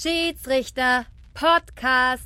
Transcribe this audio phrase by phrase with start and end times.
[0.00, 2.24] Schiedsrichter Podcast.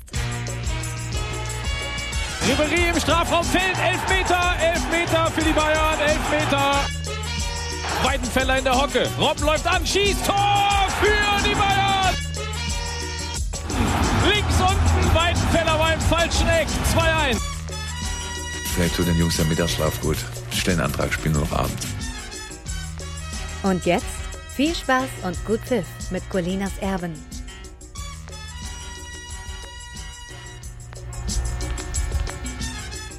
[2.47, 3.77] Ribery im Strafraum fällt.
[3.77, 6.85] Elfmeter, Elfmeter für die Bayern, Elfmeter.
[8.01, 9.09] Weidenfeller in der Hocke.
[9.19, 12.15] Robben läuft an, schießt Tor für die Bayern.
[14.29, 16.67] Links unten, Weidenfeller war im falschen Eck.
[16.95, 17.41] 2-1.
[18.73, 20.17] Vielleicht tut den Jungs der Mittagsschlaf gut.
[20.51, 21.79] Stellen Antrag, spielen nur noch Abend.
[23.63, 24.05] Und jetzt
[24.55, 27.34] viel Spaß und gut Pfiff mit Colinas Erben.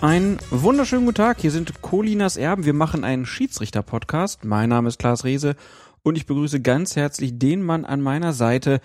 [0.02, 1.41] Einen wunderschönen guten Tag.
[1.41, 2.66] Hier sind Colinas Erben.
[2.66, 4.45] Wir machen einen Schiedsrichter-Podcast.
[4.45, 5.56] Mein Name ist Klaas Rehse
[6.02, 8.80] und ich begrüße ganz herzlich den Mann an meiner Seite,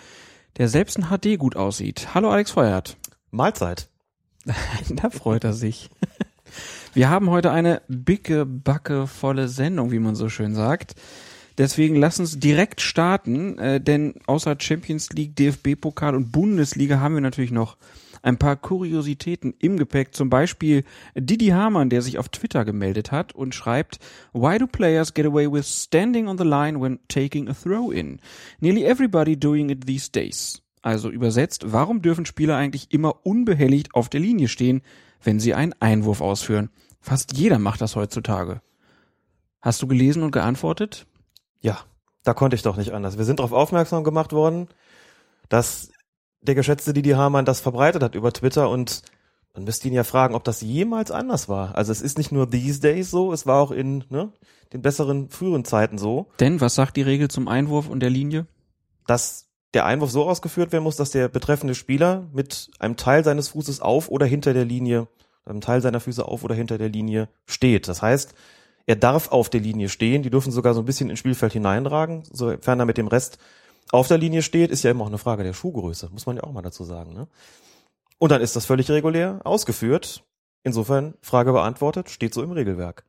[0.57, 2.15] der selbst in HD gut aussieht.
[2.15, 2.97] Hallo Alex Feuert.
[3.29, 3.89] Mahlzeit.
[4.89, 5.89] da freut er sich.
[6.93, 10.95] Wir haben heute eine bicke, backe, volle Sendung, wie man so schön sagt.
[11.57, 17.21] Deswegen lass uns direkt starten, äh, denn außer Champions League, DFB-Pokal und Bundesliga haben wir
[17.21, 17.75] natürlich noch
[18.21, 20.13] ein paar Kuriositäten im Gepäck.
[20.13, 20.83] Zum Beispiel
[21.15, 23.99] Didi Hamann, der sich auf Twitter gemeldet hat und schreibt,
[24.33, 28.19] Why do players get away with standing on the line when taking a throw-in?
[28.59, 30.61] Nearly everybody doing it these days.
[30.81, 34.81] Also übersetzt, warum dürfen Spieler eigentlich immer unbehelligt auf der Linie stehen,
[35.23, 36.69] wenn sie einen Einwurf ausführen?
[36.99, 38.61] Fast jeder macht das heutzutage.
[39.61, 41.05] Hast du gelesen und geantwortet?
[41.59, 41.79] Ja,
[42.23, 43.17] da konnte ich doch nicht anders.
[43.17, 44.67] Wir sind darauf aufmerksam gemacht worden,
[45.49, 45.91] dass
[46.41, 49.03] der geschätzte Didi Hamann das verbreitet hat über Twitter und
[49.53, 51.75] man müsste ihn ja fragen, ob das jemals anders war.
[51.75, 54.31] Also es ist nicht nur these days so, es war auch in ne,
[54.71, 56.27] den besseren früheren Zeiten so.
[56.39, 58.47] Denn was sagt die Regel zum Einwurf und der Linie?
[59.07, 63.49] Dass der Einwurf so ausgeführt werden muss, dass der betreffende Spieler mit einem Teil seines
[63.49, 65.07] Fußes auf oder hinter der Linie,
[65.45, 67.87] einem Teil seiner Füße auf oder hinter der Linie steht.
[67.87, 68.33] Das heißt,
[68.85, 72.23] er darf auf der Linie stehen, die dürfen sogar so ein bisschen ins Spielfeld hineinragen,
[72.31, 73.37] sofern er mit dem Rest
[73.91, 76.43] auf der Linie steht, ist ja immer auch eine Frage der Schuhgröße, muss man ja
[76.43, 77.13] auch mal dazu sagen.
[77.13, 77.27] Ne?
[78.17, 80.23] Und dann ist das völlig regulär ausgeführt.
[80.63, 83.03] Insofern, Frage beantwortet, steht so im Regelwerk.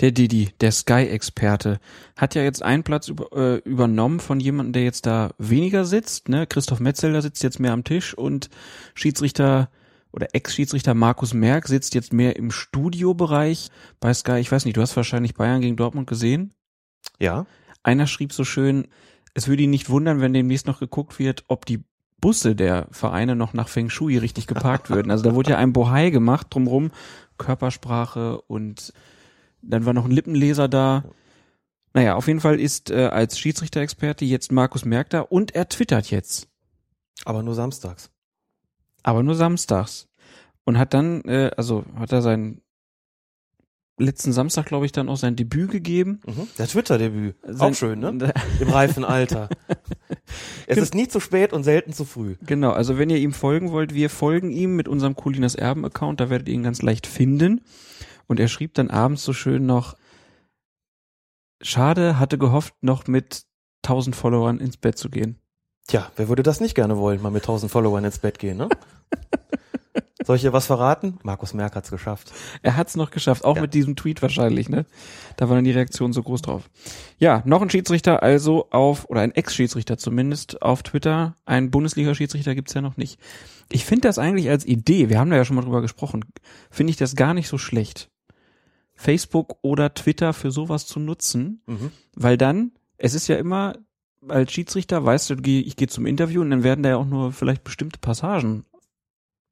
[0.00, 1.80] Der Didi, der Sky-Experte,
[2.16, 6.28] hat ja jetzt einen Platz über, äh, übernommen von jemandem, der jetzt da weniger sitzt.
[6.28, 6.46] Ne?
[6.46, 8.50] Christoph Metzelder sitzt jetzt mehr am Tisch und
[8.94, 9.70] Schiedsrichter
[10.12, 14.38] oder Ex-Schiedsrichter Markus Merck sitzt jetzt mehr im Studiobereich bei Sky.
[14.38, 16.54] Ich weiß nicht, du hast wahrscheinlich Bayern gegen Dortmund gesehen?
[17.18, 17.46] Ja.
[17.82, 18.86] Einer schrieb so schön,
[19.34, 21.84] es würde ihn nicht wundern, wenn demnächst noch geguckt wird, ob die
[22.20, 25.10] Busse der Vereine noch nach Feng Shui richtig geparkt würden.
[25.10, 26.90] Also da wurde ja ein Bohai gemacht drumrum,
[27.36, 28.92] Körpersprache und
[29.60, 31.04] dann war noch ein Lippenleser da.
[31.92, 36.10] Naja, auf jeden Fall ist äh, als Schiedsrichter-Experte jetzt Markus Merck da und er twittert
[36.10, 36.48] jetzt.
[37.24, 38.10] Aber nur samstags.
[39.02, 40.08] Aber nur samstags.
[40.64, 42.62] Und hat dann, äh, also hat er sein
[43.98, 46.20] letzten Samstag, glaube ich, dann auch sein Debüt gegeben.
[46.26, 46.48] Mhm.
[46.58, 47.36] Der Twitter-Debüt.
[47.58, 48.32] Auch schön, ne?
[48.60, 49.48] Im reifen Alter.
[50.66, 52.36] es ist nie zu spät und selten zu früh.
[52.42, 56.20] Genau, also wenn ihr ihm folgen wollt, wir folgen ihm mit unserem Colinas Erben Account,
[56.20, 57.60] da werdet ihr ihn ganz leicht finden.
[58.26, 59.96] Und er schrieb dann abends so schön noch,
[61.60, 63.44] schade, hatte gehofft, noch mit
[63.84, 65.38] 1000 Followern ins Bett zu gehen.
[65.86, 68.68] Tja, wer würde das nicht gerne wollen, mal mit 1000 Followern ins Bett gehen, ne?
[70.24, 71.18] Soll ich dir was verraten?
[71.22, 72.32] Markus Merck hat's geschafft.
[72.62, 73.62] Er hat's noch geschafft, auch Ja.
[73.62, 74.86] mit diesem Tweet wahrscheinlich, ne?
[75.36, 76.70] Da war dann die Reaktion so groß drauf.
[77.18, 81.36] Ja, noch ein Schiedsrichter also auf, oder ein Ex-Schiedsrichter zumindest auf Twitter.
[81.44, 83.18] Ein Bundesliga-Schiedsrichter gibt's ja noch nicht.
[83.70, 86.24] Ich finde das eigentlich als Idee, wir haben da ja schon mal drüber gesprochen,
[86.70, 88.10] finde ich das gar nicht so schlecht.
[88.94, 91.90] Facebook oder Twitter für sowas zu nutzen, Mhm.
[92.14, 93.74] weil dann, es ist ja immer,
[94.28, 97.32] als Schiedsrichter, weißt du, ich gehe zum Interview und dann werden da ja auch nur
[97.32, 98.64] vielleicht bestimmte Passagen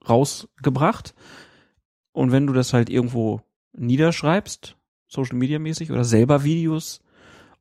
[0.08, 1.14] rausgebracht.
[2.12, 3.40] Und wenn du das halt irgendwo
[3.72, 4.76] niederschreibst,
[5.08, 7.00] Social Media mäßig, oder selber Videos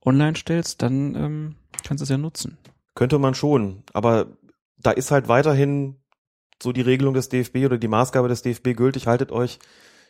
[0.04, 2.58] online stellst, dann ähm, kannst du es ja nutzen.
[2.96, 4.38] Könnte man schon, aber
[4.78, 5.96] da ist halt weiterhin
[6.62, 9.60] so die Regelung des DFB oder die Maßgabe des DFB gültig, haltet euch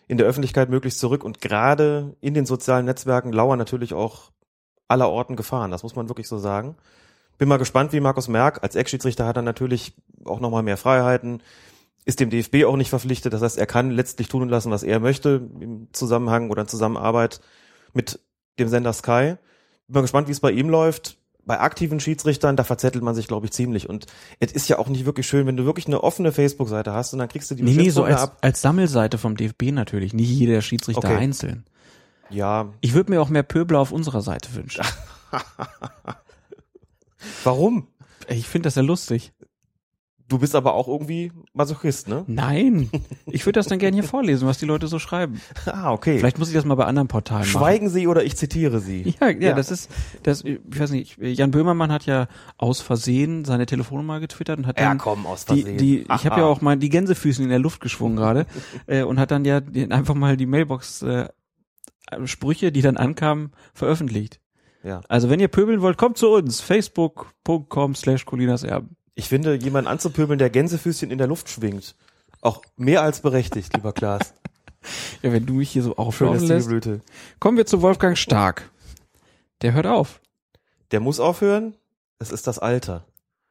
[0.08, 4.31] in der Öffentlichkeit möglichst zurück und gerade in den sozialen Netzwerken lauern natürlich auch
[4.88, 6.76] aller Orten Gefahren, das muss man wirklich so sagen.
[7.38, 9.94] Bin mal gespannt, wie Markus Merck, als Ex-Schiedsrichter hat er natürlich
[10.26, 11.41] auch nochmal mehr Freiheiten,
[12.06, 14.84] ist dem DFB auch nicht verpflichtet, das heißt, er kann letztlich tun und lassen, was
[14.84, 17.42] er möchte im Zusammenhang oder in Zusammenarbeit
[17.94, 18.20] mit
[18.59, 19.36] dem Sender Sky.
[19.88, 23.28] Bin mal gespannt, wie es bei ihm läuft bei aktiven Schiedsrichtern, da verzettelt man sich,
[23.28, 23.90] glaube ich, ziemlich.
[23.90, 24.06] Und
[24.40, 27.20] es ist ja auch nicht wirklich schön, wenn du wirklich eine offene Facebook-Seite hast und
[27.20, 28.38] dann kriegst du die Nee, nee, so als, ab.
[28.42, 31.18] als Sammelseite vom DFB natürlich, nicht jeder Schiedsrichter Okay.
[31.18, 31.66] einzeln.
[32.30, 34.86] Ja, Ich würde mir auch mehr Pöbel auf unserer Seite wünschen.
[37.44, 37.88] warum?
[38.30, 39.34] Ich finde das ja lustig.
[40.31, 42.23] Du bist aber auch irgendwie Masochist, ne?
[42.25, 42.89] Nein,
[43.25, 45.41] ich würde das dann gerne hier vorlesen, was die Leute so schreiben.
[45.66, 46.19] Ah, okay.
[46.19, 47.51] Vielleicht muss ich das mal bei anderen Portalen machen.
[47.51, 49.13] Schweigen Sie oder ich zitiere Sie.
[49.22, 49.91] Ja, ja, das ist,
[50.23, 54.79] das, ich weiß nicht, Jan Böhmermann hat ja aus Versehen seine Telefonnummer getwittert und hat
[54.79, 55.78] Ja, dann komm, aus die, Versehen.
[55.78, 56.39] die, ich habe Aha.
[56.39, 58.45] ja auch mal die Gänsefüßen in der Luft geschwungen gerade
[58.87, 61.28] äh, und hat dann ja einfach mal die Mailbox äh,
[62.23, 64.39] Sprüche, die dann ankamen, veröffentlicht.
[64.83, 65.01] Ja.
[65.09, 66.61] Also wenn ihr pöbeln wollt, kommt zu uns.
[66.61, 68.95] Facebook.com slash Colinas Erben.
[69.22, 71.94] Ich finde, jemanden anzupöbeln, der Gänsefüßchen in der Luft schwingt,
[72.41, 74.34] auch mehr als berechtigt, lieber Klaas.
[75.22, 76.68] Ja, wenn du mich hier so die lässt.
[76.68, 77.02] Blüte.
[77.40, 78.72] Kommen wir zu Wolfgang Stark.
[79.62, 80.22] Der hört auf.
[80.90, 81.76] Der muss aufhören.
[82.18, 83.06] Es ist das Alter.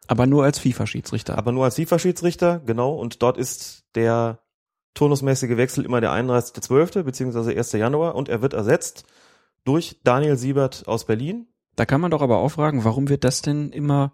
[0.08, 1.38] Aber nur als FIFA-Schiedsrichter.
[1.38, 2.94] Aber nur als FIFA-Schiedsrichter, genau.
[2.96, 4.40] Und dort ist der
[4.94, 7.04] turnusmäßige Wechsel immer der 31.12.
[7.04, 7.70] beziehungsweise 1.
[7.74, 9.04] Januar und er wird ersetzt
[9.62, 11.46] durch Daniel Siebert aus Berlin.
[11.76, 14.12] Da kann man doch aber auch fragen, warum wird das denn immer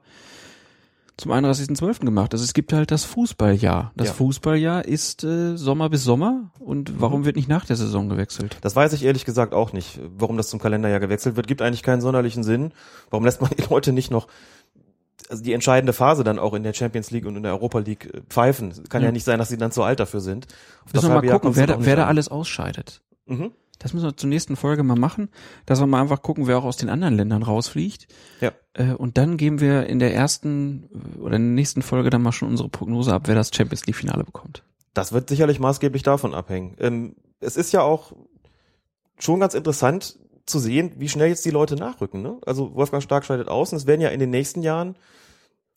[1.19, 2.05] zum 31.12.
[2.05, 2.35] gemacht?
[2.35, 3.93] Also es gibt halt das Fußballjahr.
[3.97, 4.13] Das Ja.
[4.15, 8.59] Fußballjahr ist äh, Sommer bis Sommer und warum wird nicht nach der Saison gewechselt?
[8.61, 11.47] Das weiß ich ehrlich gesagt auch nicht, warum das zum Kalenderjahr gewechselt wird.
[11.47, 12.73] Gibt eigentlich keinen sonderlichen Sinn.
[13.11, 14.27] Warum lässt man die Leute nicht noch
[15.29, 18.15] also die entscheidende Phase dann auch in der Champions League und in der Europa League
[18.15, 18.73] äh, pfeifen?
[18.89, 19.13] Kann ja, Ja.
[19.13, 20.47] nicht sein, dass sie dann zu alt dafür sind.
[20.85, 23.01] Auf Müssen wir mal gucken, wer da, wer da alles ausscheidet.
[23.27, 23.51] Mhm.
[23.79, 25.29] Das müssen wir zur nächsten Folge mal machen,
[25.67, 28.09] dass wir mal einfach gucken, wer auch aus den anderen Ländern rausfliegt.
[28.41, 28.53] Ja.
[28.75, 32.23] Äh, und dann geben wir in der ersten äh, oder in der nächsten Folge dann
[32.23, 34.63] mal schon unsere Prognose ab, wer das Champions League Finale bekommt.
[34.95, 36.75] Das wird sicherlich maßgeblich davon abhängen.
[36.79, 38.13] Ähm, es ist ja auch
[39.19, 42.23] schon ganz interessant zu sehen, wie schnell jetzt die Leute nachrücken.
[42.23, 42.39] Ne?
[42.47, 44.97] Also Wolfgang Stark scheidet aus und es werden ja in den nächsten Jahren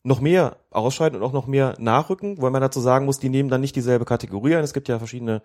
[0.02, 3.50] noch mehr ausscheiden und auch noch mehr nachrücken, weil man dazu sagen muss, die nehmen
[3.50, 4.64] dann nicht dieselbe Kategorie ein.
[4.64, 5.42] Es gibt ja verschiedene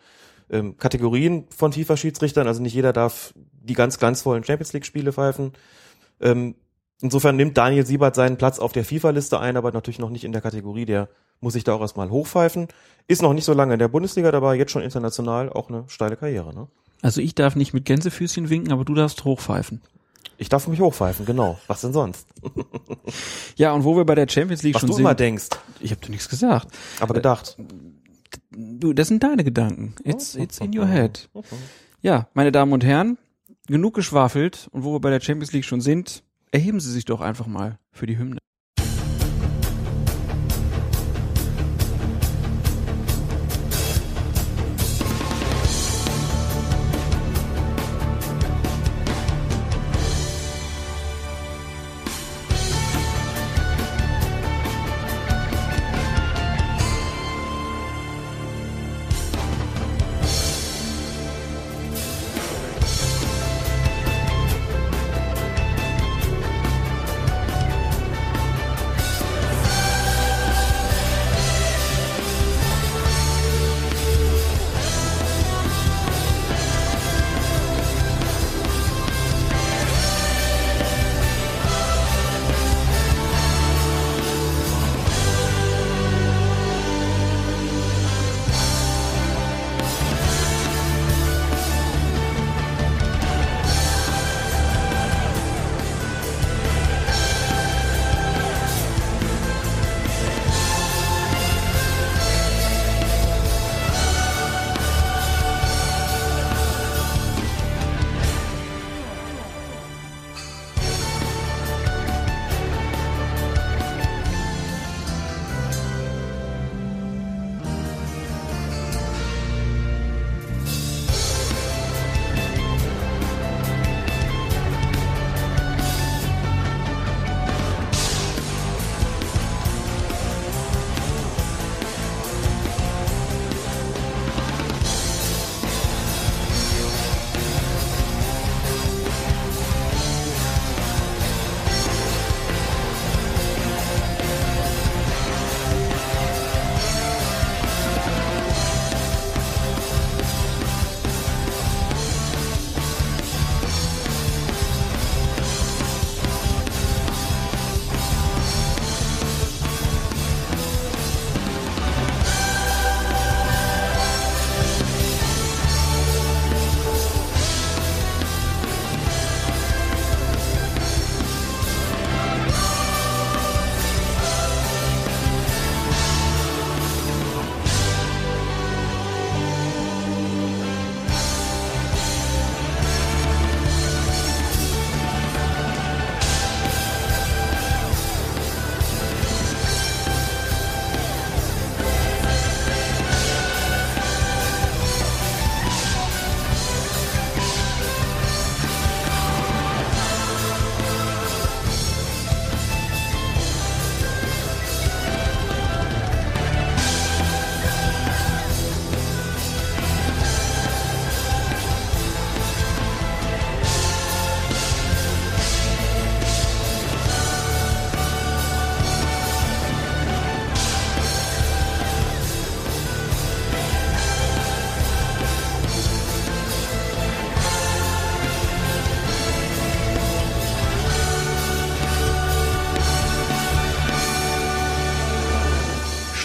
[0.49, 5.53] ähm, Kategorien von FIFA-Schiedsrichtern, also nicht jeder darf die ganz glanzvollen Champions League-Spiele pfeifen.
[6.21, 6.55] Ähm,
[7.01, 10.31] insofern nimmt Daniel Siebert seinen Platz auf der FIFA-Liste ein, aber natürlich noch nicht in
[10.31, 11.09] der Kategorie, der
[11.41, 12.67] muss sich da auch erstmal hochpfeifen.
[13.07, 16.15] Ist noch nicht so lange in der Bundesliga dabei, jetzt schon international auch eine steile
[16.15, 16.53] Karriere.
[16.53, 16.67] Ne?
[17.01, 19.81] Also ich darf nicht mit Gänsefüßchen winken, aber du darfst hochpfeifen.
[20.37, 21.57] Ich darf mich hochpfeifen, genau.
[21.67, 22.27] Was denn sonst?
[23.55, 25.03] Ja, und wo wir bei der Champions League Was schon du sind.
[25.03, 25.47] immer denkst,
[25.79, 26.67] ich habe dir nichts gesagt.
[26.99, 27.57] aber gedacht.
[28.57, 29.95] Du, das sind deine Gedanken.
[30.03, 31.29] It's, it's in your head.
[32.01, 33.17] Ja, meine Damen und Herren,
[33.67, 37.21] genug geschwafelt und wo wir bei der Champions League schon sind, erheben Sie sich doch
[37.21, 38.39] einfach mal für die Hymne.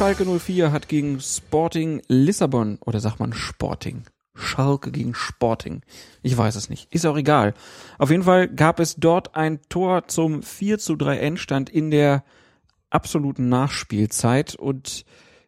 [0.00, 4.04] Schalke 04 hat gegen Sporting Lissabon, oder sagt man Sporting?
[4.34, 5.82] Schalke gegen Sporting.
[6.22, 6.90] Ich weiß es nicht.
[6.90, 7.52] Ist auch egal.
[7.98, 12.24] Auf jeden Fall gab es dort ein Tor zum 4 zu 3 Endstand in der
[12.88, 15.04] absoluten Nachspielzeit und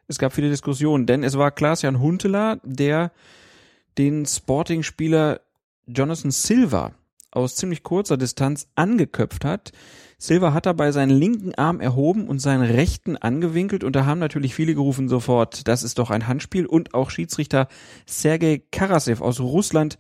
[0.06, 3.10] es gab viele Diskussionen, denn es war Klaas-Jan Huntelaar, der
[3.96, 5.40] den Sporting-Spieler
[5.86, 6.92] Jonathan Silva
[7.30, 9.72] aus ziemlich kurzer Distanz angeköpft hat.
[10.22, 14.54] Silva hat dabei seinen linken Arm erhoben und seinen rechten angewinkelt und da haben natürlich
[14.54, 17.66] viele gerufen sofort, das ist doch ein Handspiel und auch Schiedsrichter
[18.06, 19.98] Sergei Karasev aus Russland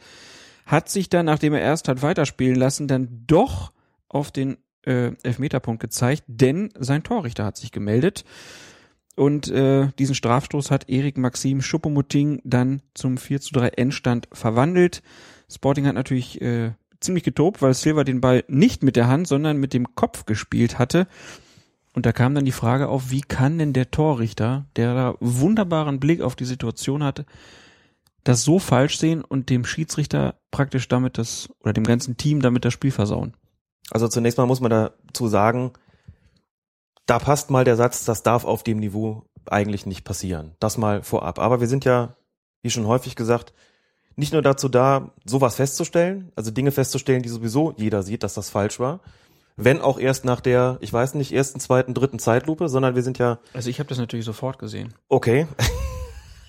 [0.64, 3.72] hat sich dann, nachdem er erst hat weiterspielen lassen, dann doch
[4.08, 8.24] auf den äh, Elfmeterpunkt gezeigt, denn sein Torrichter hat sich gemeldet
[9.16, 15.02] und äh, diesen Strafstoß hat Erik Maxim Schuppomoting dann zum 4 zu 3 Endstand verwandelt.
[15.50, 16.74] Sporting hat natürlich äh,
[17.04, 20.78] ziemlich getobt, weil Silva den Ball nicht mit der Hand, sondern mit dem Kopf gespielt
[20.78, 21.06] hatte.
[21.94, 26.00] Und da kam dann die Frage auf, wie kann denn der Torrichter, der da wunderbaren
[26.00, 27.26] Blick auf die Situation hatte,
[28.24, 32.64] das so falsch sehen und dem Schiedsrichter praktisch damit das, oder dem ganzen Team damit
[32.64, 33.34] das Spiel versauen?
[33.90, 35.72] Also zunächst mal muss man dazu sagen,
[37.06, 40.54] da passt mal der Satz, das darf auf dem Niveau eigentlich nicht passieren.
[40.60, 41.38] Das mal vorab.
[41.38, 42.16] Aber wir sind ja,
[42.62, 43.52] wie schon häufig gesagt,
[44.16, 48.50] nicht nur dazu da, sowas festzustellen, also Dinge festzustellen, die sowieso jeder sieht, dass das
[48.50, 49.00] falsch war,
[49.56, 53.18] wenn auch erst nach der, ich weiß nicht, ersten, zweiten, dritten Zeitlupe, sondern wir sind
[53.18, 53.38] ja.
[53.52, 54.94] Also ich habe das natürlich sofort gesehen.
[55.08, 55.46] Okay.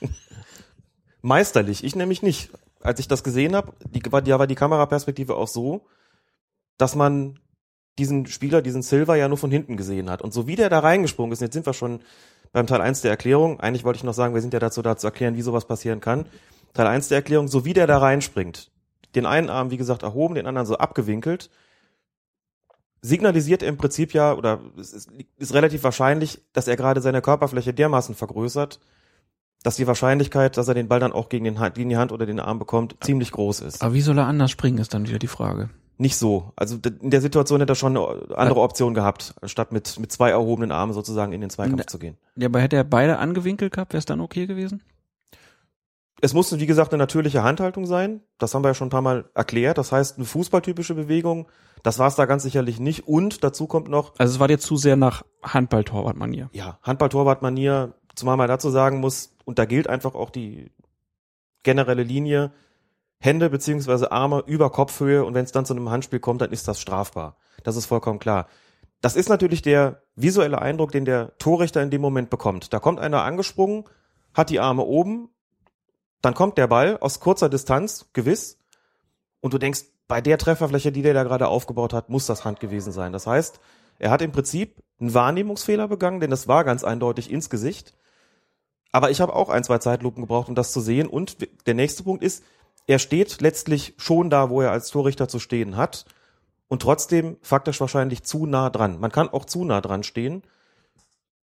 [1.22, 2.51] Meisterlich, ich nämlich nicht.
[2.82, 5.86] Als ich das gesehen habe, die, war, die, war die Kameraperspektive auch so,
[6.77, 7.39] dass man
[7.98, 10.22] diesen Spieler, diesen Silver ja nur von hinten gesehen hat.
[10.22, 12.01] Und so wie der da reingesprungen ist, jetzt sind wir schon
[12.51, 14.98] beim Teil 1 der Erklärung, eigentlich wollte ich noch sagen, wir sind ja dazu da
[14.98, 16.25] zu erklären, wie sowas passieren kann.
[16.74, 18.72] Teil 1 der Erklärung, so wie der da reinspringt,
[19.15, 21.50] den einen Arm, wie gesagt, erhoben, den anderen so abgewinkelt,
[23.01, 27.22] signalisiert er im Prinzip ja, oder es ist, ist relativ wahrscheinlich, dass er gerade seine
[27.22, 28.80] Körperfläche dermaßen vergrößert,
[29.62, 32.25] dass die Wahrscheinlichkeit, dass er den Ball dann auch gegen, den, gegen die Hand oder
[32.25, 33.84] den Arm bekommt, ziemlich groß ist.
[33.84, 35.70] Aber wie soll er anders springen, ist dann wieder die Frage.
[35.98, 36.51] Nicht so.
[36.56, 40.32] Also in der Situation hätte er schon eine andere Option gehabt, statt mit, mit zwei
[40.32, 42.18] erhobenen Armen sozusagen in den Zweikampf zu gehen.
[42.36, 44.82] Ja, aber hätte er beide angewinkelt gehabt, wäre es dann okay gewesen?
[46.24, 48.22] Es muss, wie gesagt, eine natürliche Handhaltung sein.
[48.38, 49.77] Das haben wir ja schon ein paar Mal erklärt.
[49.77, 51.50] Das heißt, eine fußballtypische Bewegung,
[51.84, 53.10] das war es da ganz sicherlich nicht.
[53.10, 54.13] Und dazu kommt noch.
[54.18, 56.50] Also es war dir zu sehr nach Handball-Torwart-Manier.
[56.53, 60.72] Ja, Handball-Torwart-Manier, zumal man dazu sagen muss, und da gilt einfach auch die
[61.62, 62.53] generelle Linie,
[63.20, 66.70] Hände beziehungsweise Arme über Kopfhöhe und wenn es dann zu einem Handspiel kommt, dann ist
[66.70, 67.36] das strafbar.
[67.65, 68.48] Das ist vollkommen klar.
[69.01, 72.72] Das ist natürlich der visuelle Eindruck, den der Torrichter in dem Moment bekommt.
[72.72, 73.84] Da kommt einer angesprungen,
[74.34, 75.27] hat die Arme oben,
[76.24, 78.58] dann kommt der Ball aus kurzer Distanz, gewiss,
[79.42, 82.62] und du denkst, bei der Trefferfläche, die der da gerade aufgebaut hat, muss das Hand
[82.62, 83.12] gewesen sein.
[83.12, 83.60] Das heißt,
[84.00, 87.94] er hat im Prinzip einen Wahrnehmungsfehler begangen, denn das war ganz eindeutig ins Gesicht.
[88.94, 91.08] Aber ich habe auch ein, zwei Zeitlupen gebraucht, um das zu sehen.
[91.08, 91.38] Und
[91.68, 92.44] der nächste Punkt ist,
[92.88, 96.06] er steht letztlich schon da, wo er als Torrichter zu stehen hat.
[96.70, 99.00] Und trotzdem faktisch wahrscheinlich zu nah dran.
[99.00, 100.44] Man kann auch zu nah dran stehen.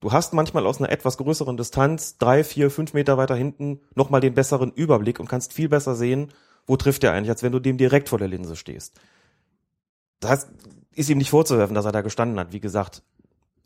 [0.02, 4.22] Du hast manchmal aus einer etwas größeren Distanz, drei, vier, fünf Meter weiter hinten, nochmal
[4.22, 6.32] den besseren Überblick und kannst viel besser sehen,
[6.66, 9.00] wo trifft er eigentlich, als wenn du dem direkt vor der Linse stehst.
[10.22, 10.50] Das heißt,
[10.96, 13.04] ist ihm nicht vorzuwerfen, dass er da gestanden hat, wie gesagt.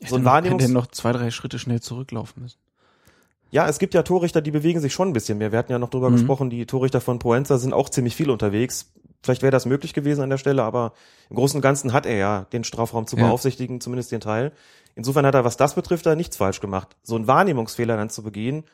[0.06, 0.64] So ein Wahrnehmungs...
[0.64, 2.58] Hätte noch zwei, drei Schritte schnell zurücklaufen müssen.
[3.50, 5.52] Ja, es gibt ja Torrichter, die bewegen sich schon ein bisschen mehr.
[5.52, 6.14] Wir hatten ja noch drüber mhm.
[6.14, 8.92] gesprochen, die Torrichter von Proenza sind auch ziemlich viel unterwegs.
[9.22, 10.92] Vielleicht wäre das möglich gewesen an der Stelle, aber
[11.30, 13.26] im Großen und Ganzen hat er ja den Strafraum zu ja.
[13.26, 14.52] beaufsichtigen, zumindest den Teil.
[14.94, 16.96] Insofern hat er, was das betrifft, da nichts falsch gemacht.
[17.02, 18.64] So ein Wahrnehmungsfehler dann zu begehen,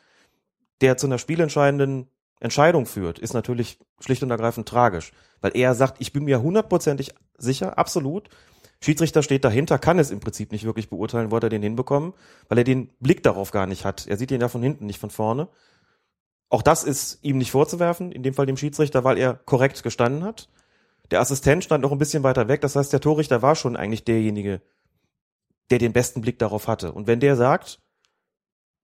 [0.81, 2.07] der zu einer spielentscheidenden
[2.39, 5.11] Entscheidung führt, ist natürlich schlicht und ergreifend tragisch.
[5.41, 8.29] Weil er sagt, ich bin mir hundertprozentig sicher, absolut.
[8.83, 12.13] Schiedsrichter steht dahinter, kann es im Prinzip nicht wirklich beurteilen, wo hat er den hinbekommen,
[12.49, 14.07] weil er den Blick darauf gar nicht hat.
[14.07, 15.49] Er sieht ihn ja von hinten, nicht von vorne.
[16.49, 20.23] Auch das ist ihm nicht vorzuwerfen, in dem Fall dem Schiedsrichter, weil er korrekt gestanden
[20.23, 20.49] hat.
[21.11, 24.03] Der Assistent stand noch ein bisschen weiter weg, das heißt, der Torrichter war schon eigentlich
[24.03, 24.61] derjenige,
[25.71, 26.91] der den besten Blick darauf hatte.
[26.91, 27.79] Und wenn der sagt,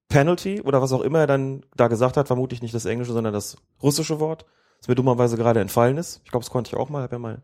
[0.10, 3.34] Penalty oder was auch immer er dann da gesagt hat, vermutlich nicht das englische, sondern
[3.34, 4.46] das russische Wort,
[4.80, 6.22] das mir dummerweise gerade entfallen ist.
[6.24, 7.44] Ich glaube, das konnte ich auch mal, habe ja mal ein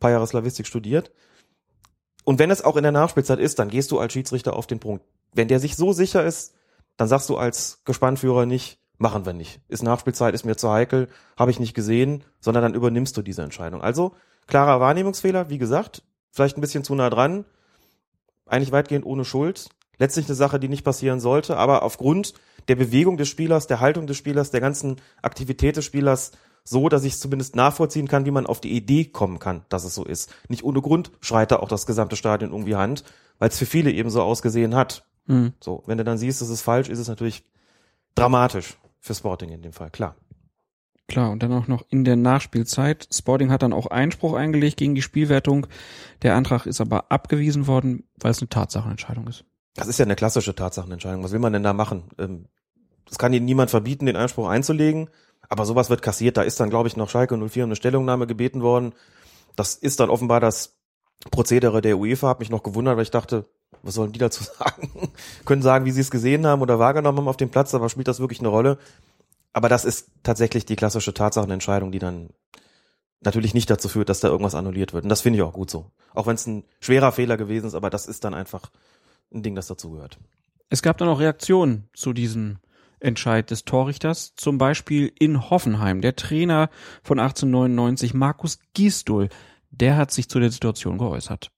[0.00, 1.12] paar Jahre Slavistik studiert.
[2.24, 4.80] Und wenn es auch in der Nachspielzeit ist, dann gehst du als Schiedsrichter auf den
[4.80, 5.04] Punkt.
[5.32, 6.54] Wenn der sich so sicher ist,
[6.96, 9.60] dann sagst du als Gespannführer nicht, machen wir nicht.
[9.68, 13.42] Ist Nachspielzeit, ist mir zu heikel, habe ich nicht gesehen, sondern dann übernimmst du diese
[13.42, 13.82] Entscheidung.
[13.82, 14.14] Also
[14.46, 17.44] klarer Wahrnehmungsfehler, wie gesagt, vielleicht ein bisschen zu nah dran,
[18.50, 19.68] eigentlich weitgehend ohne Schuld.
[19.98, 22.34] Letztlich eine Sache, die nicht passieren sollte, aber aufgrund
[22.68, 26.32] der Bewegung des Spielers, der Haltung des Spielers, der ganzen Aktivität des Spielers
[26.64, 29.84] so, dass ich es zumindest nachvollziehen kann, wie man auf die Idee kommen kann, dass
[29.84, 30.32] es so ist.
[30.48, 33.04] Nicht ohne Grund schreit da auch das gesamte Stadion irgendwie Hand,
[33.38, 35.04] weil es für viele eben so ausgesehen hat.
[35.26, 35.52] Mhm.
[35.60, 37.44] So, wenn du dann siehst, das ist falsch, ist es natürlich
[38.14, 40.16] dramatisch für Sporting in dem Fall, klar.
[41.10, 43.08] Klar, und dann auch noch in der Nachspielzeit.
[43.12, 45.66] Sporting hat dann auch Einspruch eingelegt gegen die Spielwertung.
[46.22, 49.44] Der Antrag ist aber abgewiesen worden, weil es eine Tatsachenentscheidung ist.
[49.74, 51.24] Das ist ja eine klassische Tatsachenentscheidung.
[51.24, 52.04] Was will man denn da machen?
[52.16, 52.46] Ähm,
[53.08, 55.10] Das kann ihnen niemand verbieten, den Einspruch einzulegen.
[55.48, 56.36] Aber sowas wird kassiert.
[56.36, 58.92] Da ist dann, glaube ich, noch Schalke 04 um eine Stellungnahme gebeten worden.
[59.56, 60.78] Das ist dann offenbar das
[61.32, 62.28] Prozedere der UEFA.
[62.28, 63.46] Hat mich noch gewundert, weil ich dachte,
[63.82, 65.10] was sollen die dazu sagen?
[65.44, 68.06] Können sagen, wie sie es gesehen haben oder wahrgenommen haben auf dem Platz, aber spielt
[68.06, 68.78] das wirklich eine Rolle?
[69.52, 72.30] Aber das ist tatsächlich die klassische Tatsachenentscheidung, die dann
[73.20, 75.04] natürlich nicht dazu führt, dass da irgendwas annulliert wird.
[75.04, 75.90] Und das finde ich auch gut so.
[76.14, 78.70] Auch wenn es ein schwerer Fehler gewesen ist, aber das ist dann einfach
[79.32, 80.18] ein Ding, das dazugehört.
[80.68, 82.58] Es gab dann auch Reaktionen zu diesem
[83.00, 86.00] Entscheid des Torrichters, zum Beispiel in Hoffenheim.
[86.00, 86.70] Der Trainer
[87.02, 89.28] von 1899, Markus Gisdol,
[89.70, 91.50] der hat sich zu der Situation geäußert.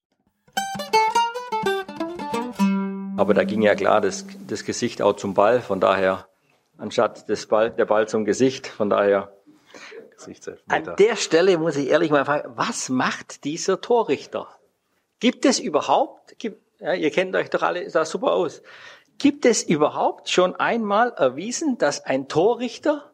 [3.17, 6.27] Aber da ging ja klar das, das Gesicht auch zum Ball, von daher
[6.79, 9.33] anstatt des Ball, der Ball zum Gesicht, von daher
[10.69, 14.49] an der Stelle muss ich ehrlich mal fragen, was macht dieser Torrichter?
[15.19, 18.63] Gibt es überhaupt, gibt, ja, ihr kennt euch doch alle da super aus,
[19.19, 23.13] gibt es überhaupt schon einmal erwiesen, dass ein Torrichter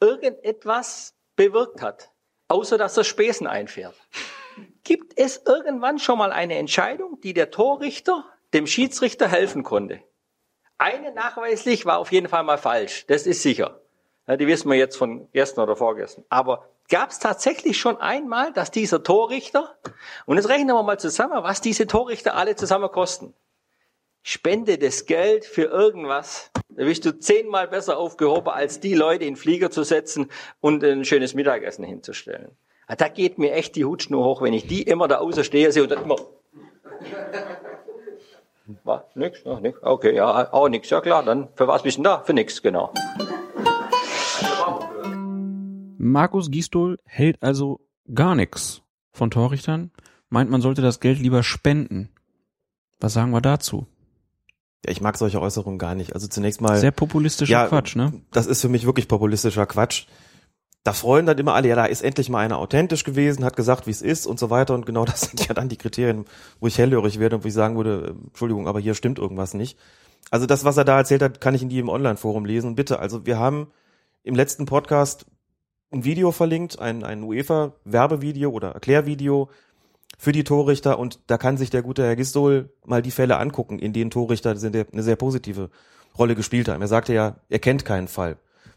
[0.00, 2.10] irgendetwas bewirkt hat,
[2.48, 3.94] außer dass er Späßen einfährt?
[4.84, 8.24] Gibt es irgendwann schon mal eine Entscheidung, die der Torrichter
[8.54, 10.00] dem Schiedsrichter helfen konnte?
[10.78, 13.80] Eine nachweislich war auf jeden Fall mal falsch, das ist sicher.
[14.26, 16.24] Ja, die wissen wir jetzt von gestern oder vorgestern.
[16.28, 19.76] Aber gab es tatsächlich schon einmal, dass dieser Torrichter,
[20.26, 23.34] und jetzt rechnen wir mal zusammen, was diese Torrichter alle zusammen kosten.
[24.22, 29.36] Spende das Geld für irgendwas, da bist du zehnmal besser aufgehoben, als die Leute in
[29.36, 32.50] Flieger zu setzen und ein schönes Mittagessen hinzustellen.
[32.88, 35.70] Ja, da geht mir echt die Hutschnur hoch, wenn ich die immer da außen stehe
[35.70, 36.16] sehe und dann immer.
[38.84, 39.02] Was?
[39.14, 39.42] Nix?
[39.44, 39.78] Ja, nix.
[39.82, 40.90] Okay, ja, auch nix.
[40.90, 42.22] Ja klar, dann für was bist du denn da?
[42.24, 42.92] Für nix, genau.
[45.98, 47.80] Markus Gisdol hält also
[48.12, 49.90] gar nichts von Torrichtern,
[50.28, 52.10] meint, man sollte das Geld lieber spenden.
[53.00, 53.86] Was sagen wir dazu?
[54.84, 56.14] Ja, ich mag solche Äußerungen gar nicht.
[56.14, 56.76] Also zunächst mal.
[56.78, 58.12] Sehr populistischer ja, Quatsch, ne?
[58.32, 60.06] Das ist für mich wirklich populistischer Quatsch.
[60.86, 63.88] Da freuen dann immer alle, ja, da ist endlich mal einer authentisch gewesen, hat gesagt,
[63.88, 64.72] wie es ist und so weiter.
[64.72, 66.26] Und genau das sind ja dann die Kriterien,
[66.60, 69.52] wo ich hellhörig werde und wo ich sagen würde, äh, Entschuldigung, aber hier stimmt irgendwas
[69.52, 69.76] nicht.
[70.30, 72.68] Also das, was er da erzählt hat, kann ich in im Online-Forum lesen.
[72.68, 73.66] Und bitte, also wir haben
[74.22, 75.26] im letzten Podcast
[75.92, 79.50] ein Video verlinkt, ein, ein UEFA-Werbevideo oder Erklärvideo
[80.18, 83.80] für die Torrichter und da kann sich der gute Herr Gisdol mal die Fälle angucken,
[83.80, 85.70] in denen Torrichter eine sehr positive
[86.16, 86.80] Rolle gespielt haben.
[86.80, 88.36] Er sagte ja, er kennt keinen Fall.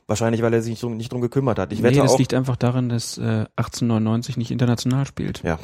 [0.09, 1.71] Wahrscheinlich, weil er sich nicht drum, nicht drum gekümmert hat.
[1.71, 5.43] Ich nee, wette das auch, liegt einfach daran, dass äh, 1899 nicht international spielt.
[5.43, 5.59] ja.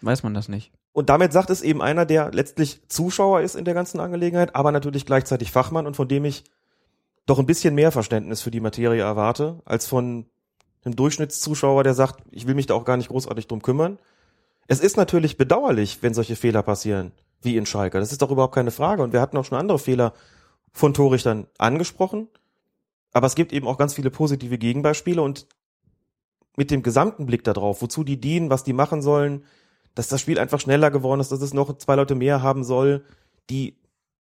[0.00, 0.72] Weiß man das nicht.
[0.90, 4.72] Und damit sagt es eben einer, der letztlich Zuschauer ist in der ganzen Angelegenheit, aber
[4.72, 6.42] natürlich gleichzeitig Fachmann und von dem ich
[7.24, 10.26] doch ein bisschen mehr Verständnis für die Materie erwarte, als von
[10.84, 14.00] einem Durchschnittszuschauer, der sagt, ich will mich da auch gar nicht großartig drum kümmern.
[14.66, 18.00] Es ist natürlich bedauerlich, wenn solche Fehler passieren, wie in Schalke.
[18.00, 19.04] Das ist doch überhaupt keine Frage.
[19.04, 20.12] Und wir hatten auch schon andere Fehler
[20.72, 22.26] von Torrichtern angesprochen.
[23.12, 25.46] Aber es gibt eben auch ganz viele positive Gegenbeispiele und
[26.56, 29.44] mit dem gesamten Blick darauf, wozu die dienen, was die machen sollen,
[29.94, 33.04] dass das Spiel einfach schneller geworden ist, dass es noch zwei Leute mehr haben soll,
[33.50, 33.76] die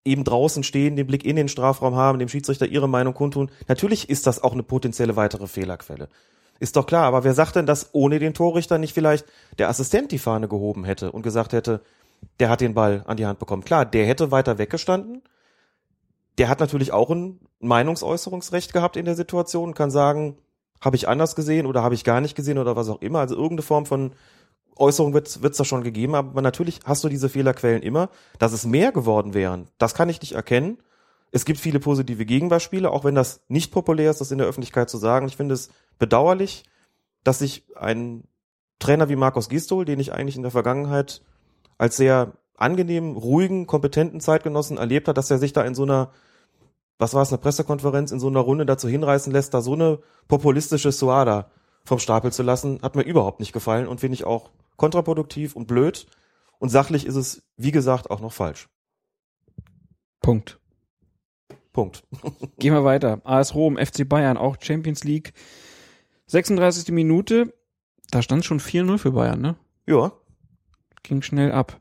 [0.03, 3.49] eben draußen stehen, den Blick in den Strafraum haben, dem Schiedsrichter ihre Meinung kundtun.
[3.67, 6.09] Natürlich ist das auch eine potenzielle weitere Fehlerquelle.
[6.59, 9.25] Ist doch klar, aber wer sagt denn, dass ohne den Torrichter nicht vielleicht
[9.57, 11.81] der Assistent die Fahne gehoben hätte und gesagt hätte,
[12.39, 13.65] der hat den Ball an die Hand bekommen?
[13.65, 15.21] Klar, der hätte weiter weggestanden.
[16.37, 20.37] Der hat natürlich auch ein Meinungsäußerungsrecht gehabt in der Situation und kann sagen,
[20.81, 23.19] habe ich anders gesehen oder habe ich gar nicht gesehen oder was auch immer.
[23.19, 24.13] Also irgendeine Form von
[24.77, 28.09] Äußerung wird es da schon gegeben, aber natürlich hast du diese Fehlerquellen immer.
[28.39, 30.77] Dass es mehr geworden wären, das kann ich nicht erkennen.
[31.31, 34.89] Es gibt viele positive Gegenbeispiele, auch wenn das nicht populär ist, das in der Öffentlichkeit
[34.89, 35.27] zu sagen.
[35.27, 36.63] Ich finde es bedauerlich,
[37.23, 38.23] dass sich ein
[38.79, 41.21] Trainer wie Markus Gistol, den ich eigentlich in der Vergangenheit
[41.77, 46.11] als sehr angenehmen, ruhigen, kompetenten Zeitgenossen erlebt hat, dass er sich da in so einer,
[46.97, 49.99] was war es, eine Pressekonferenz, in so einer Runde dazu hinreißen lässt, da so eine
[50.27, 51.49] populistische Suada
[51.83, 55.67] vom Stapel zu lassen, hat mir überhaupt nicht gefallen und finde ich auch kontraproduktiv und
[55.67, 56.07] blöd.
[56.57, 58.69] Und sachlich ist es, wie gesagt, auch noch falsch.
[60.21, 60.59] Punkt.
[61.73, 62.03] Punkt.
[62.57, 63.21] Gehen wir weiter.
[63.25, 65.33] AS Rom, FC Bayern, auch Champions League.
[66.27, 66.91] 36.
[66.91, 67.53] Minute.
[68.09, 69.55] Da stand schon 4-0 für Bayern, ne?
[69.85, 70.11] Ja,
[71.05, 71.79] Ging schnell ab.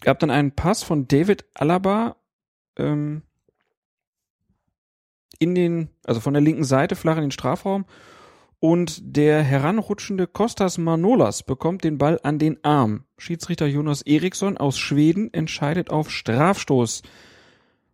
[0.00, 2.16] Gab dann einen Pass von David Alaba
[2.76, 3.22] ähm,
[5.38, 7.84] in den, also von der linken Seite flach in den Strafraum.
[8.60, 13.04] Und der heranrutschende Kostas Manolas bekommt den Ball an den Arm.
[13.16, 17.02] Schiedsrichter Jonas Eriksson aus Schweden entscheidet auf Strafstoß.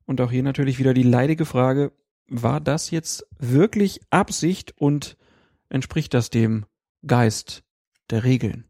[0.07, 1.93] Und auch hier natürlich wieder die leidige Frage,
[2.29, 5.19] war das jetzt wirklich Absicht und
[5.69, 6.65] entspricht das dem
[7.07, 7.63] Geist
[8.09, 8.65] der Regeln?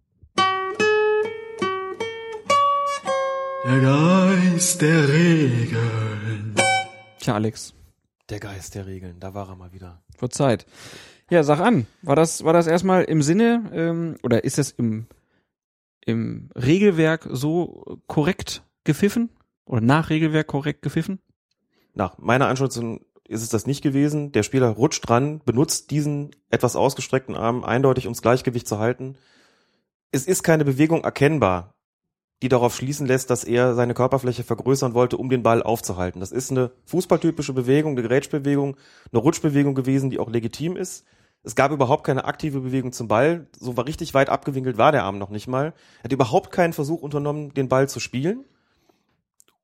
[3.66, 6.54] Der Geist der Regeln.
[7.18, 7.72] Tja, Alex.
[8.28, 10.02] Der Geist der Regeln, da war er mal wieder.
[10.18, 10.66] Vor Zeit.
[11.30, 11.86] Ja, sag an.
[12.02, 15.06] War das, war das erstmal im Sinne, ähm, oder ist das im,
[16.04, 19.30] im Regelwerk so korrekt gepfiffen?
[19.64, 21.20] Oder nach Regelwerk korrekt gepfiffen?
[21.94, 24.30] Nach meiner Einschätzung ist es das nicht gewesen.
[24.32, 29.16] Der Spieler rutscht dran, benutzt diesen etwas ausgestreckten Arm eindeutig, ums Gleichgewicht zu halten.
[30.12, 31.74] Es ist keine Bewegung erkennbar
[32.44, 36.20] die darauf schließen lässt, dass er seine Körperfläche vergrößern wollte, um den Ball aufzuhalten.
[36.20, 38.76] Das ist eine fußballtypische Bewegung, eine Grätschbewegung,
[39.10, 41.06] eine Rutschbewegung gewesen, die auch legitim ist.
[41.42, 43.46] Es gab überhaupt keine aktive Bewegung zum Ball.
[43.58, 45.72] So war richtig weit abgewinkelt war der Arm noch nicht mal.
[46.00, 48.44] Er hat überhaupt keinen Versuch unternommen, den Ball zu spielen.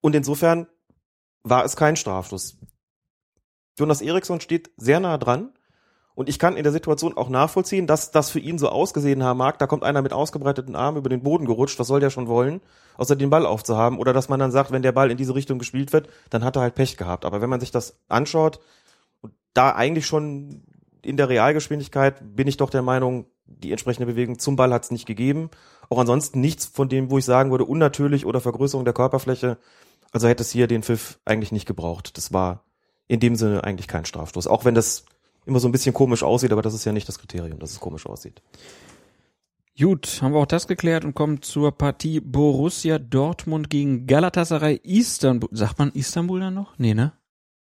[0.00, 0.66] Und insofern
[1.42, 2.56] war es kein Strafstoß.
[3.78, 5.52] Jonas Eriksson steht sehr nah dran
[6.20, 9.38] und ich kann in der Situation auch nachvollziehen, dass das für ihn so ausgesehen haben
[9.38, 9.58] mag.
[9.58, 11.78] Da kommt einer mit ausgebreiteten Armen über den Boden gerutscht.
[11.78, 12.60] Was soll der schon wollen?
[12.98, 13.98] Außer den Ball aufzuhaben.
[13.98, 16.56] Oder dass man dann sagt, wenn der Ball in diese Richtung gespielt wird, dann hat
[16.56, 17.24] er halt Pech gehabt.
[17.24, 18.60] Aber wenn man sich das anschaut,
[19.22, 20.62] und da eigentlich schon
[21.00, 24.90] in der Realgeschwindigkeit bin ich doch der Meinung, die entsprechende Bewegung zum Ball hat es
[24.90, 25.48] nicht gegeben.
[25.88, 29.56] Auch ansonsten nichts von dem, wo ich sagen würde, unnatürlich oder Vergrößerung der Körperfläche.
[30.12, 32.18] Also hätte es hier den Pfiff eigentlich nicht gebraucht.
[32.18, 32.66] Das war
[33.08, 34.48] in dem Sinne eigentlich kein Strafstoß.
[34.48, 35.06] Auch wenn das
[35.46, 37.80] immer so ein bisschen komisch aussieht, aber das ist ja nicht das Kriterium, dass es
[37.80, 38.42] komisch aussieht.
[39.78, 45.48] Gut, haben wir auch das geklärt und kommen zur Partie Borussia Dortmund gegen Galatasaray Istanbul.
[45.52, 46.74] Sagt man Istanbul dann noch?
[46.76, 47.12] Nee, ne?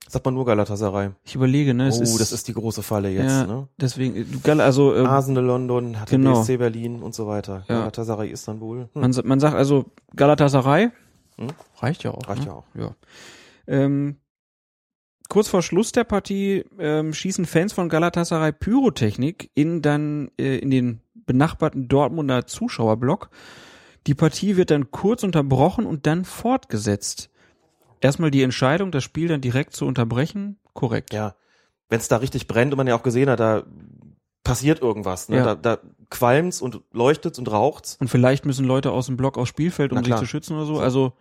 [0.08, 1.10] Sagt man nur Galatasaray.
[1.24, 1.88] Ich überlege, ne?
[1.88, 3.68] Es oh, ist, das ist die große Falle jetzt, ja, ne?
[3.76, 6.40] Deswegen, Gal also äh, Arsenal London, hat genau.
[6.40, 7.64] BSC Berlin und so weiter.
[7.68, 7.80] Ja.
[7.80, 8.88] Galatasaray Istanbul.
[8.92, 9.00] Hm.
[9.02, 10.90] Man, man sagt also Galatasaray.
[11.36, 11.48] Hm?
[11.78, 12.28] Reicht ja auch.
[12.28, 12.46] Reicht ne?
[12.46, 12.64] ja auch.
[12.74, 12.94] Ja.
[13.66, 14.16] Ähm,
[15.28, 20.70] kurz vor Schluss der Partie ähm, schießen Fans von Galatasaray Pyrotechnik in dann äh, in
[20.70, 23.30] den benachbarten Dortmunder Zuschauerblock.
[24.06, 27.30] Die Partie wird dann kurz unterbrochen und dann fortgesetzt.
[28.00, 31.12] Erstmal die Entscheidung, das Spiel dann direkt zu unterbrechen, korrekt.
[31.12, 31.34] Ja,
[31.88, 33.64] wenn es da richtig brennt und man ja auch gesehen hat, da
[34.44, 35.28] passiert irgendwas.
[35.28, 35.38] Ne?
[35.38, 35.54] Ja.
[35.54, 35.78] Da, da
[36.10, 37.96] qualmt's und leuchtet's und raucht's.
[38.00, 40.78] Und vielleicht müssen Leute aus dem Block aufs Spielfeld, um sich zu schützen oder so.
[40.78, 41.12] Also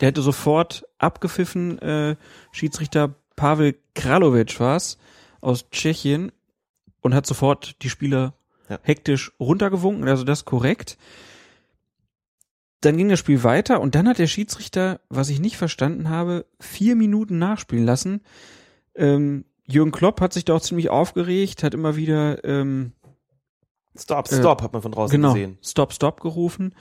[0.00, 2.16] der hätte sofort abgepfiffen, äh,
[2.50, 4.98] Schiedsrichter Pavel Kralovic war's
[5.40, 6.32] aus Tschechien
[7.00, 8.34] und hat sofort die Spieler
[8.68, 8.78] Ja.
[8.82, 10.96] hektisch runtergewunken, also das korrekt.
[12.80, 16.44] Dann ging das Spiel weiter und dann hat der Schiedsrichter, was ich nicht verstanden habe,
[16.60, 18.20] vier Minuten nachspielen lassen.
[18.94, 22.92] Ähm, Jürgen Klopp hat sich da auch ziemlich aufgeregt, hat immer wieder ähm,
[23.96, 25.58] Stop, Äh, stop, hat man von draußen genau, gesehen.
[25.62, 26.74] Stop, Stop gerufen.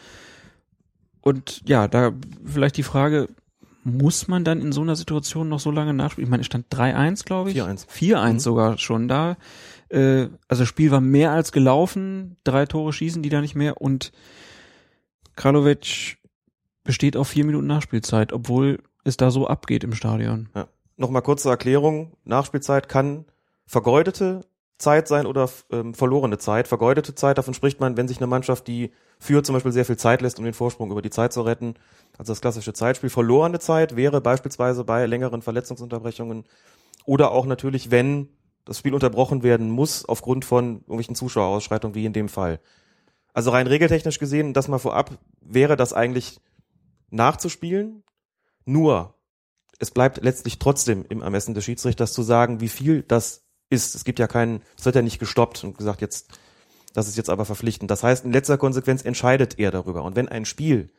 [1.22, 2.12] Und ja, da
[2.44, 3.30] vielleicht die Frage,
[3.84, 6.26] muss man dann in so einer Situation noch so lange nachspielen?
[6.28, 7.58] Ich meine, es stand 3-1, glaube ich.
[7.58, 7.88] 4-1.
[7.88, 8.40] 4-1 Mhm.
[8.40, 9.38] sogar schon da.
[9.90, 12.38] Äh, also das Spiel war mehr als gelaufen.
[12.44, 13.82] Drei Tore schießen die da nicht mehr.
[13.82, 14.12] Und
[15.36, 16.18] Kralovic
[16.84, 20.50] besteht auf vier Minuten Nachspielzeit, obwohl es da so abgeht im Stadion.
[20.98, 22.14] Nochmal kurz zur Erklärung.
[22.24, 23.26] Nachspielzeit kann
[23.66, 24.42] vergeudete
[24.78, 26.68] Zeit sein oder ähm, verlorene Zeit.
[26.68, 29.98] Vergeudete Zeit, davon spricht man, wenn sich eine Mannschaft, die führt, zum Beispiel sehr viel
[29.98, 31.76] Zeit lässt, um den Vorsprung über die Zeit zu retten.
[32.18, 33.10] Also das klassische Zeitspiel.
[33.10, 36.46] Verlorene Zeit wäre beispielsweise bei längeren Verletzungsunterbrechungen
[37.06, 38.30] oder auch natürlich, wenn
[38.66, 42.60] das Spiel unterbrochen werden muss aufgrund von irgendwelchen Zuschauerausschreitungen, wie in dem Fall.
[43.34, 46.40] Also rein regeltechnisch gesehen, das mal vorab, wäre das eigentlich
[47.10, 48.04] nachzuspielen.
[48.66, 49.16] Nur,
[49.80, 53.43] es bleibt letztlich trotzdem im Ermessen des Schiedsrichters zu sagen, wie viel das
[53.74, 53.96] ist.
[53.96, 56.40] Es gibt ja keinen, es wird ja nicht gestoppt und gesagt, jetzt,
[56.94, 57.92] das ist jetzt aber verpflichtend.
[57.92, 60.04] Das heißt, in letzter Konsequenz entscheidet er darüber.
[60.04, 60.92] Und wenn ein Spiel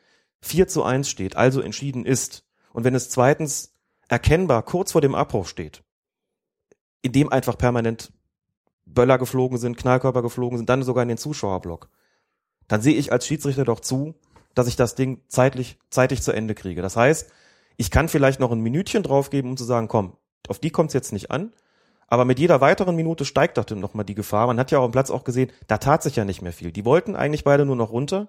[0.42, 3.72] 4 zu 1 steht, also entschieden ist, und wenn es zweitens
[4.08, 5.82] erkennbar kurz vor dem Abbruch steht,
[7.02, 8.12] in dem einfach permanent
[8.84, 11.88] Böller geflogen sind, Knallkörper geflogen sind, dann sogar in den Zuschauerblock,
[12.68, 14.14] dann sehe ich als Schiedsrichter doch zu,
[14.54, 16.82] dass ich das Ding zeitlich, zeitig zu Ende kriege.
[16.82, 17.30] Das heißt,
[17.76, 20.16] ich kann vielleicht noch ein Minütchen draufgeben, um zu sagen, komm,
[20.48, 21.52] auf die kommt's jetzt nicht an.
[22.08, 24.46] Aber mit jeder weiteren Minute steigt doch dann nochmal die Gefahr.
[24.46, 26.72] Man hat ja auch am Platz auch gesehen, da tat sich ja nicht mehr viel.
[26.72, 28.28] Die wollten eigentlich beide nur noch runter.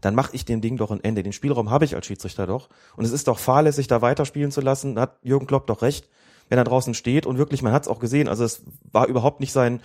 [0.00, 1.22] Dann mache ich dem Ding doch ein Ende.
[1.22, 2.68] Den Spielraum habe ich als Schiedsrichter doch.
[2.96, 4.94] Und es ist doch fahrlässig, da weiterspielen zu lassen.
[4.94, 6.08] Da hat Jürgen Klopp doch recht,
[6.48, 7.26] wenn er draußen steht.
[7.26, 8.28] Und wirklich, man hat es auch gesehen.
[8.28, 9.80] Also es war überhaupt nicht sein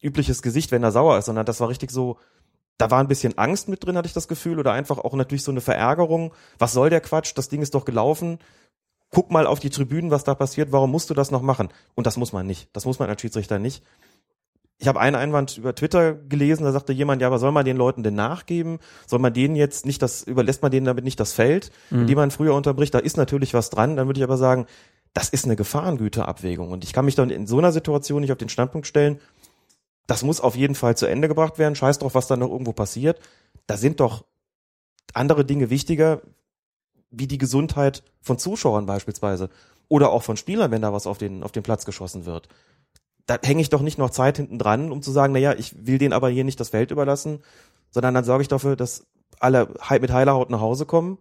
[0.00, 2.18] übliches Gesicht, wenn er sauer ist, sondern das war richtig so,
[2.78, 5.42] da war ein bisschen Angst mit drin, hatte ich das Gefühl, oder einfach auch natürlich
[5.42, 6.32] so eine Verärgerung.
[6.58, 7.32] Was soll der Quatsch?
[7.34, 8.38] Das Ding ist doch gelaufen.
[9.10, 10.72] Guck mal auf die Tribünen, was da passiert.
[10.72, 11.68] Warum musst du das noch machen?
[11.94, 12.68] Und das muss man nicht.
[12.74, 13.82] Das muss man als Schiedsrichter nicht.
[14.78, 17.76] ich habe einen Einwand über Twitter gelesen, da sagte jemand, ja, aber soll man den
[17.76, 18.78] Leuten denn nachgeben?
[19.06, 22.06] Soll man denen jetzt nicht das, überlässt man denen damit nicht das Feld, mhm.
[22.06, 22.94] die man früher unterbricht?
[22.94, 23.96] Da ist natürlich was dran.
[23.96, 24.66] Dann würde ich aber sagen,
[25.14, 26.70] das ist eine Gefahrengüterabwägung.
[26.70, 29.20] Und ich kann mich dann in so einer Situation nicht auf den Standpunkt stellen,
[30.08, 31.74] das muss auf jeden Fall zu Ende gebracht werden.
[31.74, 33.20] Scheiß drauf, was da noch irgendwo passiert.
[33.66, 34.24] Da sind doch
[35.12, 36.22] andere Dinge wichtiger,
[37.10, 39.50] wie die Gesundheit von Zuschauern beispielsweise.
[39.88, 42.48] Oder auch von Spielern, wenn da was auf den, auf den Platz geschossen wird
[43.28, 45.98] da hänge ich doch nicht noch Zeit hinten dran, um zu sagen, naja, ich will
[45.98, 47.40] den aber hier nicht das Feld überlassen,
[47.90, 49.06] sondern dann sorge ich dafür, dass
[49.38, 49.68] alle
[50.00, 51.18] mit heiler Haut nach Hause kommen.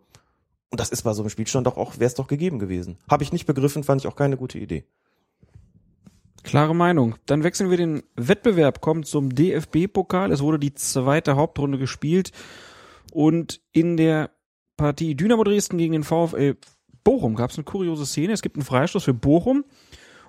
[0.70, 2.98] Und das ist bei so einem Spielstand doch auch, wäre es doch gegeben gewesen.
[3.10, 4.86] Habe ich nicht begriffen, fand ich auch keine gute Idee.
[6.44, 7.16] Klare Meinung.
[7.26, 10.32] Dann wechseln wir den Wettbewerb, kommen zum DFB-Pokal.
[10.32, 12.32] Es wurde die zweite Hauptrunde gespielt
[13.12, 14.30] und in der
[14.78, 16.56] Partie Dynamo Dresden gegen den VfL
[17.04, 18.34] Bochum gab es eine kuriose Szene.
[18.34, 19.66] Es gibt einen Freistoß für Bochum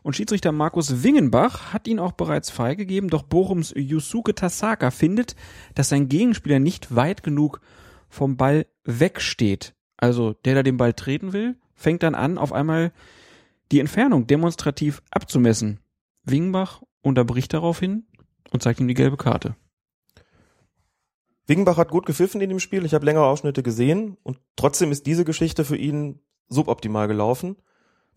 [0.02, 5.36] und Schiedsrichter Markus Wingenbach hat ihn auch bereits freigegeben, doch Bochums Yusuke Tasaka findet,
[5.74, 7.60] dass sein Gegenspieler nicht weit genug
[8.08, 9.74] vom Ball wegsteht.
[9.96, 12.92] Also der, der den Ball treten will, fängt dann an, auf einmal
[13.70, 15.80] die Entfernung demonstrativ abzumessen.
[16.24, 18.06] Wingenbach unterbricht daraufhin
[18.50, 19.56] und zeigt ihm die gelbe Karte.
[21.48, 22.84] Wingenbach hat gut gepfiffen in dem Spiel.
[22.84, 27.56] Ich habe längere Ausschnitte gesehen und trotzdem ist diese Geschichte für ihn suboptimal gelaufen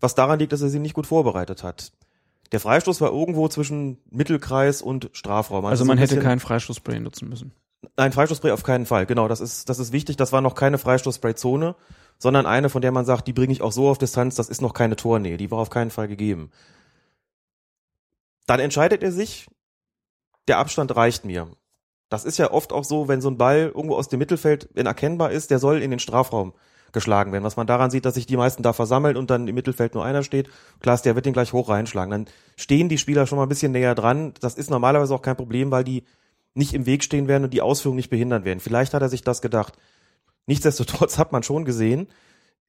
[0.02, 1.92] was daran liegt, dass er sie nicht gut vorbereitet hat.
[2.50, 5.64] Der Freistoß war irgendwo zwischen Mittelkreis und Strafraum.
[5.64, 7.52] Also, also man hätte keinen Freistoßspray nutzen müssen.
[7.96, 9.06] Nein, Freistoßspray auf keinen Fall.
[9.06, 10.16] Genau, das ist, das ist wichtig.
[10.16, 11.74] Das war noch keine Freistoßspray-Zone,
[12.18, 14.60] sondern eine, von der man sagt, die bringe ich auch so auf Distanz, das ist
[14.60, 15.36] noch keine Tornähe.
[15.36, 16.50] Die war auf keinen Fall gegeben.
[18.46, 19.46] Dann entscheidet er sich,
[20.48, 21.48] der Abstand reicht mir.
[22.12, 25.30] Das ist ja oft auch so, wenn so ein Ball irgendwo aus dem Mittelfeld erkennbar
[25.30, 26.52] ist, der soll in den Strafraum
[26.92, 27.44] geschlagen werden.
[27.44, 30.04] Was man daran sieht, dass sich die meisten da versammeln und dann im Mittelfeld nur
[30.04, 30.50] einer steht.
[30.80, 32.10] Klaas, der wird den gleich hoch reinschlagen.
[32.10, 34.34] Dann stehen die Spieler schon mal ein bisschen näher dran.
[34.40, 36.04] Das ist normalerweise auch kein Problem, weil die
[36.54, 38.60] nicht im Weg stehen werden und die Ausführung nicht behindern werden.
[38.60, 39.78] Vielleicht hat er sich das gedacht.
[40.46, 42.08] Nichtsdestotrotz hat man schon gesehen,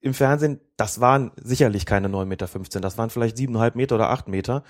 [0.00, 4.28] im Fernsehen, das waren sicherlich keine 9,15 Meter, das waren vielleicht 7,5 Meter oder 8
[4.28, 4.62] Meter.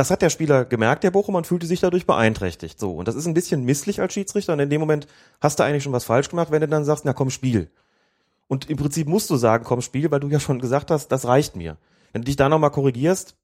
[0.00, 2.80] Das hat der Spieler gemerkt, der Bochum, und fühlte sich dadurch beeinträchtigt.
[2.80, 2.92] So.
[2.92, 4.54] Und das ist ein bisschen misslich als Schiedsrichter.
[4.54, 5.06] Und in dem Moment
[5.42, 7.70] hast du eigentlich schon was falsch gemacht, wenn du dann sagst, na komm, Spiel.
[8.48, 11.26] Und im Prinzip musst du sagen, komm, Spiel, weil du ja schon gesagt hast, das
[11.26, 11.76] reicht mir.
[12.14, 13.36] Wenn du dich da nochmal korrigierst,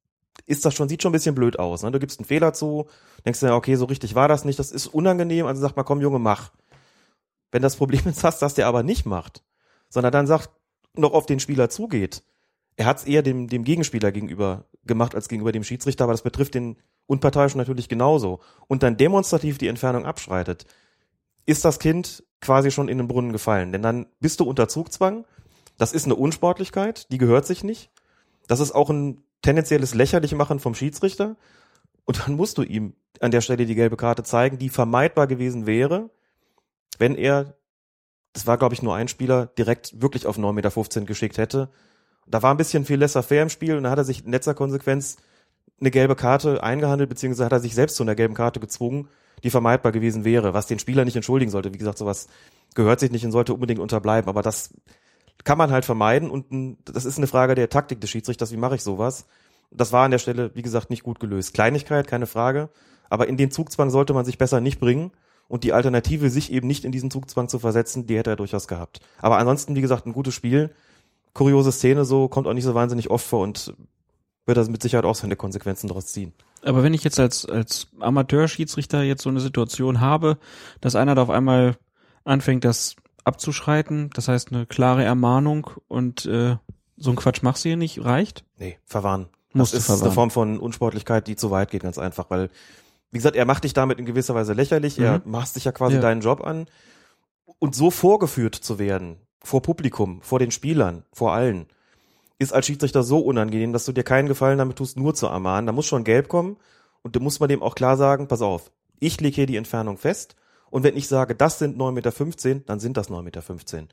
[0.46, 1.82] ist das schon, sieht schon ein bisschen blöd aus.
[1.82, 1.90] Ne?
[1.90, 2.86] Du gibst einen Fehler zu,
[3.26, 6.00] denkst ja, okay, so richtig war das nicht, das ist unangenehm, also sag mal, komm,
[6.00, 6.52] Junge, mach.
[7.52, 9.44] Wenn das Problem ist hast, dass der aber nicht macht,
[9.90, 10.48] sondern dann sagt,
[10.94, 12.22] noch auf den Spieler zugeht,
[12.76, 16.22] er hat es eher dem, dem Gegenspieler gegenüber gemacht als gegenüber dem Schiedsrichter, aber das
[16.22, 18.40] betrifft den Unparteiischen natürlich genauso.
[18.68, 20.66] Und dann demonstrativ die Entfernung abschreitet,
[21.46, 23.72] ist das Kind quasi schon in den Brunnen gefallen.
[23.72, 25.24] Denn dann bist du unter Zugzwang.
[25.78, 27.90] Das ist eine Unsportlichkeit, die gehört sich nicht.
[28.46, 31.36] Das ist auch ein tendenzielles Lächerlichmachen vom Schiedsrichter.
[32.04, 35.66] Und dann musst du ihm an der Stelle die gelbe Karte zeigen, die vermeidbar gewesen
[35.66, 36.10] wäre,
[36.98, 37.56] wenn er,
[38.32, 41.70] das war glaube ich nur ein Spieler, direkt wirklich auf 9,15 Meter geschickt hätte.
[42.26, 44.32] Da war ein bisschen viel lesser fair im Spiel und da hat er sich in
[44.32, 45.16] letzter Konsequenz
[45.80, 49.08] eine gelbe Karte eingehandelt, beziehungsweise hat er sich selbst zu einer gelben Karte gezwungen,
[49.44, 51.72] die vermeidbar gewesen wäre, was den Spieler nicht entschuldigen sollte.
[51.72, 52.28] Wie gesagt, sowas
[52.74, 54.74] gehört sich nicht und sollte unbedingt unterbleiben, aber das
[55.44, 58.74] kann man halt vermeiden und das ist eine Frage der Taktik des Schiedsrichters, wie mache
[58.74, 59.26] ich sowas?
[59.70, 61.54] Das war an der Stelle, wie gesagt, nicht gut gelöst.
[61.54, 62.70] Kleinigkeit, keine Frage,
[63.10, 65.12] aber in den Zugzwang sollte man sich besser nicht bringen
[65.48, 68.66] und die Alternative, sich eben nicht in diesen Zugzwang zu versetzen, die hätte er durchaus
[68.66, 69.00] gehabt.
[69.18, 70.70] Aber ansonsten, wie gesagt, ein gutes Spiel.
[71.36, 73.74] Kuriose Szene so, kommt auch nicht so wahnsinnig oft vor und
[74.46, 76.32] wird das mit Sicherheit auch seine Konsequenzen daraus ziehen.
[76.62, 80.38] Aber wenn ich jetzt als, als Amateurschiedsrichter jetzt so eine Situation habe,
[80.80, 81.76] dass einer da auf einmal
[82.24, 86.56] anfängt, das abzuschreiten, das heißt eine klare Ermahnung und äh,
[86.96, 88.44] so ein Quatsch machst du hier nicht, reicht?
[88.56, 89.28] Nee, verwarnen.
[89.52, 90.04] Das ist verwarnen.
[90.04, 92.48] eine Form von Unsportlichkeit, die zu weit geht, ganz einfach, weil,
[93.10, 95.04] wie gesagt, er macht dich damit in gewisser Weise lächerlich, mhm.
[95.04, 96.00] er macht sich ja quasi ja.
[96.00, 96.66] deinen Job an
[97.58, 101.66] und so vorgeführt zu werden, vor Publikum, vor den Spielern, vor allen,
[102.38, 105.66] ist als Schiedsrichter so unangenehm, dass du dir keinen Gefallen damit tust, nur zu ermahnen.
[105.66, 106.56] Da muss schon gelb kommen
[107.02, 109.98] und da muss man dem auch klar sagen, pass auf, ich lege hier die Entfernung
[109.98, 110.36] fest
[110.70, 113.88] und wenn ich sage, das sind 9,15 Meter, dann sind das 9,15 Meter.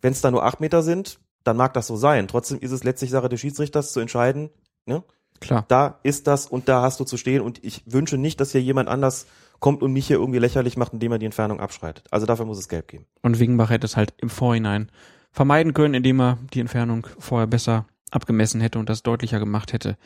[0.00, 2.28] Wenn es da nur 8 Meter sind, dann mag das so sein.
[2.28, 4.50] Trotzdem ist es letztlich Sache des Schiedsrichters zu entscheiden,
[4.86, 5.02] ne?
[5.40, 5.64] Klar.
[5.68, 8.60] Da ist das und da hast du zu stehen und ich wünsche nicht, dass hier
[8.60, 9.26] jemand anders
[9.60, 12.06] kommt und mich hier irgendwie lächerlich macht, indem er die Entfernung abschreitet.
[12.10, 13.06] Also dafür muss es gelb geben.
[13.22, 14.90] Und Wingenbach hätte es halt im Vorhinein
[15.30, 19.96] vermeiden können, indem er die Entfernung vorher besser abgemessen hätte und das deutlicher gemacht hätte.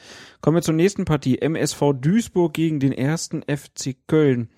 [0.41, 1.39] Kommen wir zur nächsten Partie.
[1.41, 4.51] MSV Duisburg gegen den ersten FC Köln.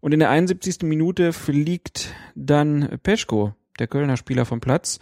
[0.00, 0.82] Und in der 71.
[0.82, 4.98] Minute fliegt dann Peschko, der Kölner Spieler, vom Platz.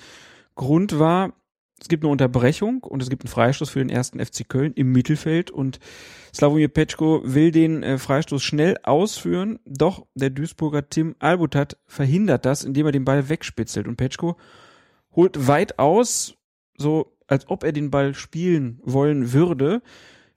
[0.56, 1.32] Grund war,
[1.80, 4.92] Es gibt eine Unterbrechung und es gibt einen Freistoß für den ersten FC Köln im
[4.92, 5.50] Mittelfeld.
[5.50, 5.80] Und
[6.34, 12.64] Slavomir Petschko will den äh, Freistoß schnell ausführen, doch der Duisburger Tim Albutat verhindert das,
[12.64, 13.88] indem er den Ball wegspitzelt.
[13.88, 14.36] Und Petschko
[15.12, 16.34] holt weit aus,
[16.76, 19.82] so als ob er den Ball spielen wollen würde,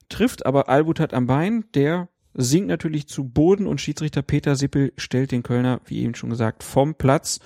[0.08, 5.30] trifft aber Albutat am Bein, der sinkt natürlich zu Boden und Schiedsrichter Peter Sippel stellt
[5.30, 7.40] den Kölner, wie eben schon gesagt, vom Platz.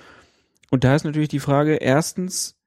[0.70, 2.57] Und da ist natürlich die Frage, erstens,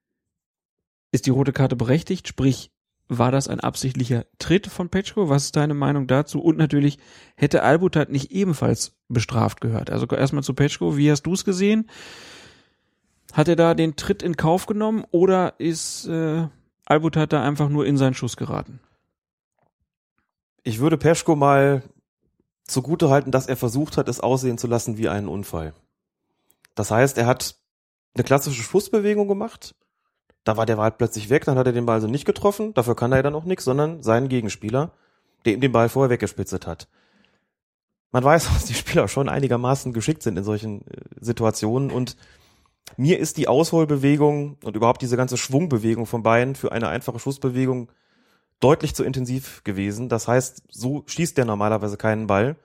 [1.11, 2.27] ist die rote Karte berechtigt?
[2.27, 2.71] Sprich,
[3.07, 5.27] war das ein absichtlicher Tritt von Petschko?
[5.27, 6.41] Was ist deine Meinung dazu?
[6.41, 6.97] Und natürlich,
[7.35, 9.89] hätte Albutat nicht ebenfalls bestraft gehört?
[9.89, 11.89] Also erstmal zu Petschko, wie hast du es gesehen?
[13.33, 16.47] Hat er da den Tritt in Kauf genommen oder ist äh,
[16.85, 18.79] Albutat da einfach nur in seinen Schuss geraten?
[20.63, 21.83] Ich würde Peschko mal
[22.63, 25.73] zugute halten, dass er versucht hat, es aussehen zu lassen wie einen Unfall.
[26.75, 27.55] Das heißt, er hat
[28.13, 29.75] eine klassische Schussbewegung gemacht,
[30.43, 32.95] da war der Ball plötzlich weg, dann hat er den Ball also nicht getroffen, dafür
[32.95, 34.91] kann er ja dann auch nichts, sondern seinen Gegenspieler,
[35.45, 36.87] der ihm den Ball vorher weggespitzet hat.
[38.11, 42.17] Man weiß, dass die Spieler schon einigermaßen geschickt sind in solchen äh, Situationen und
[42.97, 47.91] mir ist die Ausholbewegung und überhaupt diese ganze Schwungbewegung von Beinen für eine einfache Schussbewegung
[48.59, 50.09] deutlich zu intensiv gewesen.
[50.09, 52.57] Das heißt, so schießt der normalerweise keinen Ball.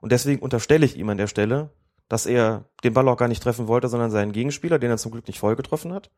[0.00, 1.70] Und deswegen unterstelle ich ihm an der Stelle,
[2.08, 5.12] dass er den Ball auch gar nicht treffen wollte, sondern seinen Gegenspieler, den er zum
[5.12, 6.10] Glück nicht voll getroffen hat.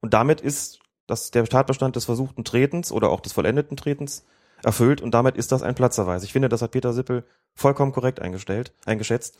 [0.00, 4.24] Und damit ist das der Tatbestand des versuchten Tretens oder auch des vollendeten Tretens
[4.62, 6.22] erfüllt und damit ist das ein Platzerweis.
[6.22, 9.38] Ich finde, das hat Peter Sippel vollkommen korrekt eingestellt, eingeschätzt.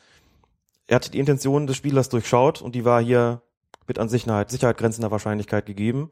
[0.87, 3.43] Er hat die Intention des Spielers durchschaut und die war hier
[3.87, 6.11] mit an Sicherheit, Sicherheit grenzender Wahrscheinlichkeit gegeben.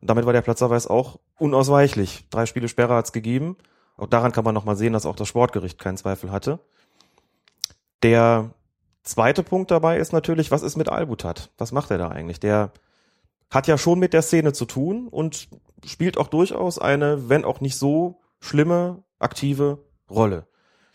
[0.00, 2.26] Und damit war der Platzerweis auch unausweichlich.
[2.30, 3.56] Drei Spiele Sperre hat es gegeben.
[3.96, 6.60] Auch daran kann man nochmal sehen, dass auch das Sportgericht keinen Zweifel hatte.
[8.02, 8.50] Der
[9.02, 11.50] zweite Punkt dabei ist natürlich, was ist mit Albutat?
[11.58, 12.40] Was macht er da eigentlich?
[12.40, 12.72] Der
[13.50, 15.48] hat ja schon mit der Szene zu tun und
[15.84, 20.46] spielt auch durchaus eine, wenn auch nicht so schlimme, aktive Rolle.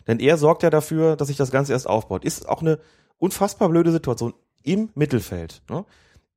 [0.06, 2.24] Denn er sorgt ja dafür, dass sich das Ganze erst aufbaut.
[2.24, 2.78] Ist auch eine
[3.18, 5.62] unfassbar blöde Situation im Mittelfeld.
[5.68, 5.84] Ne?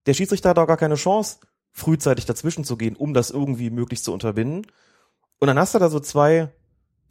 [0.06, 1.40] Der Schiedsrichter hat auch gar keine Chance,
[1.72, 4.68] frühzeitig dazwischen zu gehen, um das irgendwie möglichst zu unterbinden.
[5.40, 6.52] Und dann hast du da so zwei,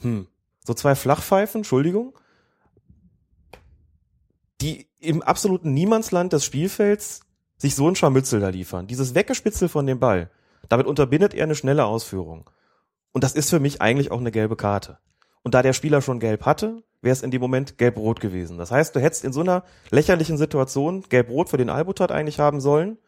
[0.01, 0.29] hm,
[0.65, 2.17] so zwei Flachpfeifen, Entschuldigung,
[4.61, 7.23] die im absoluten Niemandsland des Spielfelds
[7.63, 8.89] sich so ein Scharmützel da liefern.
[8.89, 10.31] Dieses Weggespitzel von dem Ball,
[10.69, 12.51] damit unterbindet er eine schnelle Ausführung.
[13.13, 14.99] Und das ist für mich eigentlich auch eine gelbe Karte.
[15.45, 18.59] Und da der Spieler schon gelb hatte, wäre es in dem Moment gelb-rot gewesen.
[18.59, 22.61] Das heißt, du hättest in so einer lächerlichen Situation gelb-rot für den Albutat eigentlich haben
[22.61, 22.99] sollen.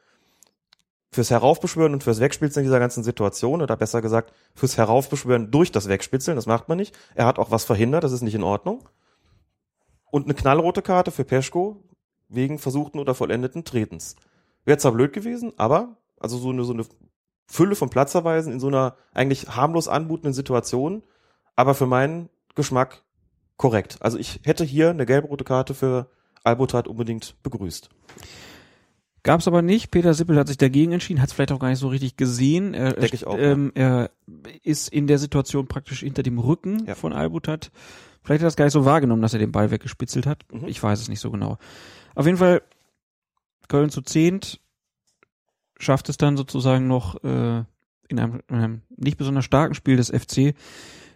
[1.11, 5.89] Fürs Heraufbeschwören und fürs Wegspitzeln dieser ganzen Situation, oder besser gesagt, fürs Heraufbeschwören durch das
[5.89, 6.97] Wegspitzeln, das macht man nicht.
[7.17, 8.89] Er hat auch was verhindert, das ist nicht in Ordnung.
[10.13, 11.83] Und eine knallrote Karte für Peschko
[12.29, 14.15] wegen versuchten oder vollendeten Tretens.
[14.65, 16.85] Wäre zwar blöd gewesen, aber also so eine, so eine
[17.47, 21.03] Fülle von Platzerweisen in so einer eigentlich harmlos anmutenden Situation,
[21.57, 23.03] aber für meinen Geschmack
[23.57, 23.99] korrekt.
[24.01, 26.09] Also ich hätte hier eine gelb-rote Karte für
[26.43, 27.91] Albotat unbedingt begrüßt.
[29.23, 29.91] Gab's aber nicht.
[29.91, 32.75] Peter Sippel hat sich dagegen entschieden, hat es vielleicht auch gar nicht so richtig gesehen.
[32.75, 34.11] Er, Denke ich auch, ähm, er
[34.63, 36.95] ist in der Situation praktisch hinter dem Rücken Ja.
[36.95, 37.71] von Albutat.
[38.23, 40.45] Vielleicht hat er das gar nicht so wahrgenommen, dass er den Ball weggespitzelt hat.
[40.53, 40.67] Mhm.
[40.69, 41.57] Ich weiß es nicht so genau.
[42.15, 42.61] Auf jeden Fall
[43.69, 44.61] Köln zu zehnt
[45.79, 47.65] schafft es dann sozusagen noch äh,
[48.09, 50.55] in, einem, in einem nicht besonders starken Spiel des FC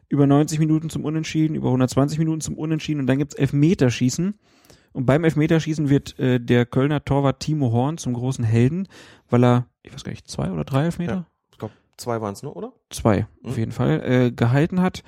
[0.08, 4.38] über 90 Minuten zum Unentschieden, über 120 Minuten zum Unentschieden und dann gibt's Elfmeterschießen.
[4.92, 8.88] Und beim Elfmeterschießen wird äh, der Kölner Torwart Timo Horn zum großen Helden,
[9.28, 11.12] weil er, ich weiß gar nicht, zwei oder drei Elfmeter?
[11.12, 11.26] Ja.
[11.52, 12.72] Ich glaube, zwei waren es nur, oder?
[12.90, 13.48] Zwei, Mhm.
[13.48, 15.04] auf jeden Fall, äh, gehalten hat.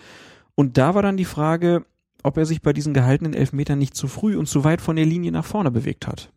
[0.54, 1.86] Und da war dann die Frage,
[2.22, 5.06] ob er sich bei diesen gehaltenen Elfmetern nicht zu früh und zu weit von der
[5.06, 6.30] Linie nach vorne bewegt hat.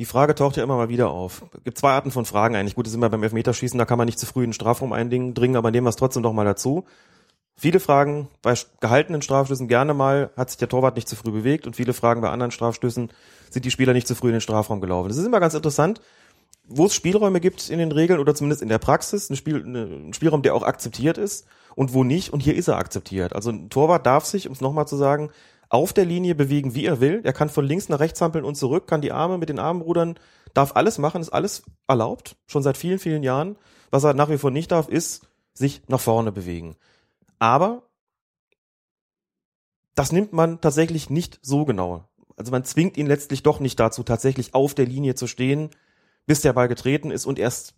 [0.00, 1.44] Die Frage taucht ja immer mal wieder auf.
[1.58, 2.74] Es gibt zwei Arten von Fragen eigentlich.
[2.74, 4.94] Gut, das sind wir beim Elfmeterschießen, da kann man nicht zu früh in den Strafraum
[4.94, 6.86] eindringen, aber nehmen wir es trotzdem doch mal dazu.
[7.54, 11.66] Viele Fragen bei gehaltenen Strafstößen gerne mal, hat sich der Torwart nicht zu früh bewegt
[11.66, 13.12] und viele Fragen bei anderen Strafstößen
[13.50, 15.08] sind die Spieler nicht zu früh in den Strafraum gelaufen.
[15.08, 16.00] Das ist immer ganz interessant,
[16.66, 20.14] wo es Spielräume gibt in den Regeln oder zumindest in der Praxis, ein, Spiel, ein
[20.14, 23.34] Spielraum, der auch akzeptiert ist und wo nicht und hier ist er akzeptiert.
[23.34, 25.28] Also ein Torwart darf sich, um es nochmal zu sagen,
[25.70, 27.20] auf der Linie bewegen, wie er will.
[27.24, 29.80] Er kann von links nach rechts hampeln und zurück, kann die Arme mit den Armen
[29.80, 30.18] rudern,
[30.52, 33.56] darf alles machen, ist alles erlaubt, schon seit vielen, vielen Jahren.
[33.90, 36.76] Was er nach wie vor nicht darf, ist sich nach vorne bewegen.
[37.38, 37.84] Aber
[39.94, 42.04] das nimmt man tatsächlich nicht so genau.
[42.36, 45.70] Also man zwingt ihn letztlich doch nicht dazu, tatsächlich auf der Linie zu stehen,
[46.26, 47.74] bis der Ball getreten ist und erst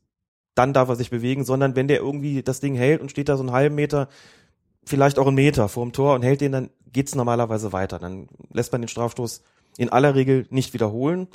[0.55, 3.36] dann darf er sich bewegen, sondern wenn der irgendwie das Ding hält und steht da
[3.36, 4.09] so einen halben Meter,
[4.85, 7.99] vielleicht auch einen Meter vorm Tor und hält den, dann geht's normalerweise weiter.
[7.99, 9.43] Dann lässt man den Strafstoß
[9.78, 11.28] in aller Regel nicht wiederholen.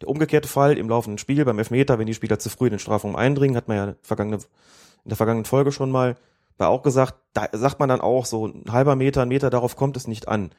[0.00, 2.78] Der umgekehrte Fall im laufenden Spiel beim Elfmeter, wenn die Spieler zu früh in den
[2.78, 6.16] Strafraum eindringen, hat man ja vergangene, in der vergangenen Folge schon mal
[6.60, 9.76] war auch gesagt, da sagt man dann auch so ein halber Meter, ein Meter, darauf
[9.76, 10.50] kommt es nicht an.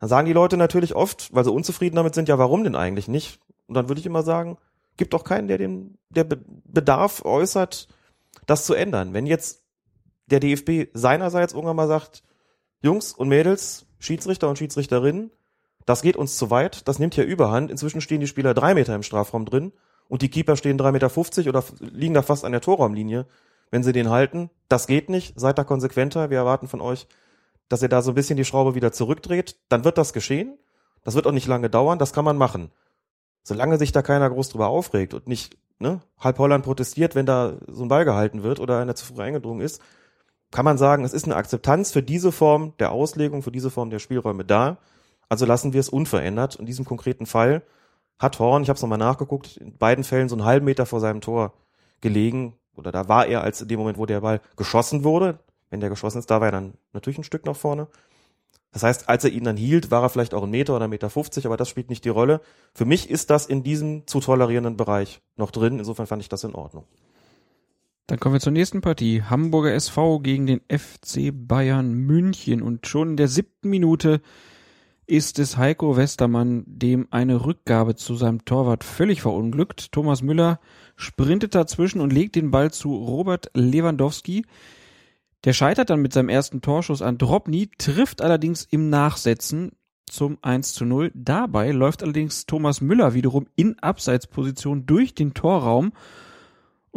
[0.00, 3.08] Dann sagen die Leute natürlich oft, weil sie unzufrieden damit sind, ja, warum denn eigentlich
[3.08, 3.38] nicht?
[3.66, 4.56] Und dann würde ich immer sagen,
[4.96, 7.88] gibt doch keinen, der den, der Bedarf äußert,
[8.46, 9.12] das zu ändern.
[9.12, 9.62] Wenn jetzt
[10.30, 12.22] der DFB seinerseits irgendwann mal sagt,
[12.80, 15.30] Jungs und Mädels, Schiedsrichter und Schiedsrichterinnen,
[15.86, 17.70] das geht uns zu weit, das nimmt ja überhand.
[17.70, 19.72] Inzwischen stehen die Spieler drei Meter im Strafraum drin
[20.08, 23.26] und die Keeper stehen drei Meter fünfzig oder liegen da fast an der Torraumlinie.
[23.70, 26.30] Wenn sie den halten, das geht nicht, seid da konsequenter.
[26.30, 27.06] Wir erwarten von euch,
[27.68, 29.56] dass ihr da so ein bisschen die Schraube wieder zurückdreht.
[29.68, 30.58] Dann wird das geschehen.
[31.04, 32.70] Das wird auch nicht lange dauern, das kann man machen.
[33.42, 37.54] Solange sich da keiner groß drüber aufregt und nicht ne, halb Holland protestiert, wenn da
[37.66, 39.80] so ein Ball gehalten wird oder einer zu früh eingedrungen ist,
[40.50, 43.90] kann man sagen, es ist eine Akzeptanz für diese Form der Auslegung, für diese Form
[43.90, 44.78] der Spielräume da.
[45.28, 46.56] Also lassen wir es unverändert.
[46.56, 47.62] In diesem konkreten Fall
[48.18, 51.00] hat Horn, ich habe es nochmal nachgeguckt, in beiden Fällen so einen halben Meter vor
[51.00, 51.52] seinem Tor
[52.00, 52.54] gelegen.
[52.76, 55.38] Oder da war er, als in dem Moment, wo der Ball geschossen wurde.
[55.70, 57.88] Wenn der geschossen ist, da war er dann natürlich ein Stück nach vorne.
[58.72, 60.90] Das heißt, als er ihn dann hielt, war er vielleicht auch ein Meter oder ein
[60.90, 62.40] Meter 50, aber das spielt nicht die Rolle.
[62.74, 65.78] Für mich ist das in diesem zu tolerierenden Bereich noch drin.
[65.78, 66.84] Insofern fand ich das in Ordnung.
[68.08, 69.22] Dann kommen wir zur nächsten Partie.
[69.22, 72.62] Hamburger SV gegen den FC Bayern München.
[72.62, 74.22] Und schon in der siebten Minute
[75.06, 79.92] ist es Heiko Westermann, dem eine Rückgabe zu seinem Torwart völlig verunglückt.
[79.92, 80.58] Thomas Müller
[80.96, 84.46] sprintet dazwischen und legt den Ball zu Robert Lewandowski.
[85.44, 89.72] Der scheitert dann mit seinem ersten Torschuss an Drobny, trifft allerdings im Nachsetzen
[90.06, 91.12] zum 1 zu 0.
[91.14, 95.92] Dabei läuft allerdings Thomas Müller wiederum in Abseitsposition durch den Torraum.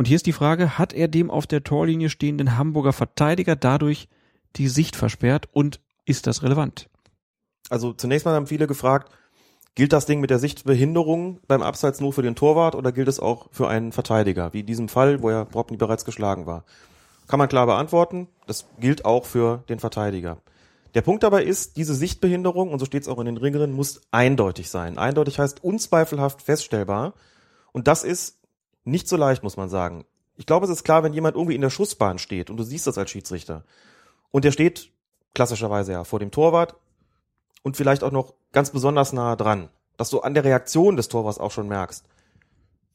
[0.02, 4.10] Und hier ist die Frage, hat er dem auf der Torlinie stehenden Hamburger Verteidiger dadurch
[4.56, 6.90] die Sicht versperrt und ist das relevant?
[7.70, 9.12] Also zunächst mal haben viele gefragt,
[9.76, 13.20] gilt das Ding mit der Sichtbehinderung beim Abseits nur für den Torwart oder gilt es
[13.20, 16.64] auch für einen Verteidiger, wie in diesem Fall, wo ja Drobny bereits geschlagen war?
[17.28, 18.28] Kann man klar beantworten.
[18.48, 20.40] Das gilt auch für den Verteidiger.
[20.96, 24.02] Der Punkt dabei ist, diese Sichtbehinderung, und so steht es auch in den Ringeren, muss
[24.10, 24.98] eindeutig sein.
[24.98, 27.14] Eindeutig heißt unzweifelhaft feststellbar.
[27.72, 28.41] Und das ist
[28.84, 30.06] nicht so leicht, muss man sagen.
[30.38, 32.88] Ich glaube, es ist klar, wenn jemand irgendwie in der Schussbahn steht und du siehst
[32.88, 33.64] das als Schiedsrichter
[34.32, 34.92] und der steht
[35.34, 36.76] klassischerweise ja vor dem Torwart
[37.64, 41.40] und vielleicht auch noch ganz besonders nah dran, dass du an der Reaktion des Torwarts
[41.40, 42.06] auch schon merkst,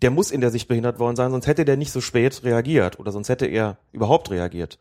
[0.02, 2.98] der muss in der Sicht behindert worden sein, sonst hätte der nicht so spät reagiert
[2.98, 4.78] oder sonst hätte er überhaupt reagiert,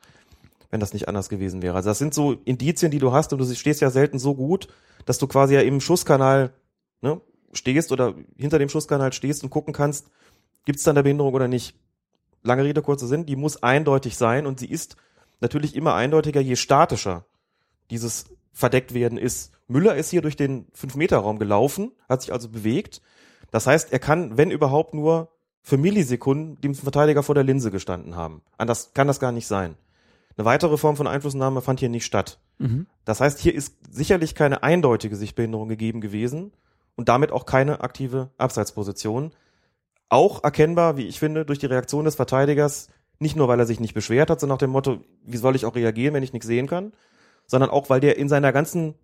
[0.71, 1.75] wenn das nicht anders gewesen wäre.
[1.75, 4.67] Also das sind so Indizien, die du hast und du stehst ja selten so gut,
[5.05, 6.53] dass du quasi ja im Schusskanal
[7.01, 7.21] ne,
[7.53, 10.09] stehst oder hinter dem Schusskanal stehst und gucken kannst,
[10.65, 11.75] gibt es da eine Behinderung oder nicht.
[12.43, 14.97] Lange Rede, kurzer Sinn, die muss eindeutig sein und sie ist
[15.41, 17.25] natürlich immer eindeutiger, je statischer
[17.89, 19.51] dieses verdeckt werden ist.
[19.67, 23.01] Müller ist hier durch den 5-Meter-Raum gelaufen, hat sich also bewegt
[23.55, 25.29] das heißt, er kann, wenn überhaupt, nur
[25.61, 28.41] für Millisekunden dem Verteidiger vor der Linse gestanden haben.
[28.57, 29.75] Anders kann das gar nicht sein.
[30.35, 32.39] Eine weitere Form von Einflussnahme fand hier nicht statt.
[32.57, 32.87] Mhm.
[33.05, 36.51] Das heißt, hier ist sicherlich keine eindeutige Sichtbehinderung gegeben gewesen
[36.97, 39.31] und damit auch keine aktive Abseitsposition.
[40.09, 42.89] Auch erkennbar, wie ich finde, durch die Reaktion des Verteidigers,
[43.19, 45.65] nicht nur weil er sich nicht beschwert hat, so nach dem Motto, wie soll ich
[45.65, 46.93] auch reagieren, wenn ich nichts sehen kann,
[47.47, 48.95] sondern auch weil der in seiner ganzen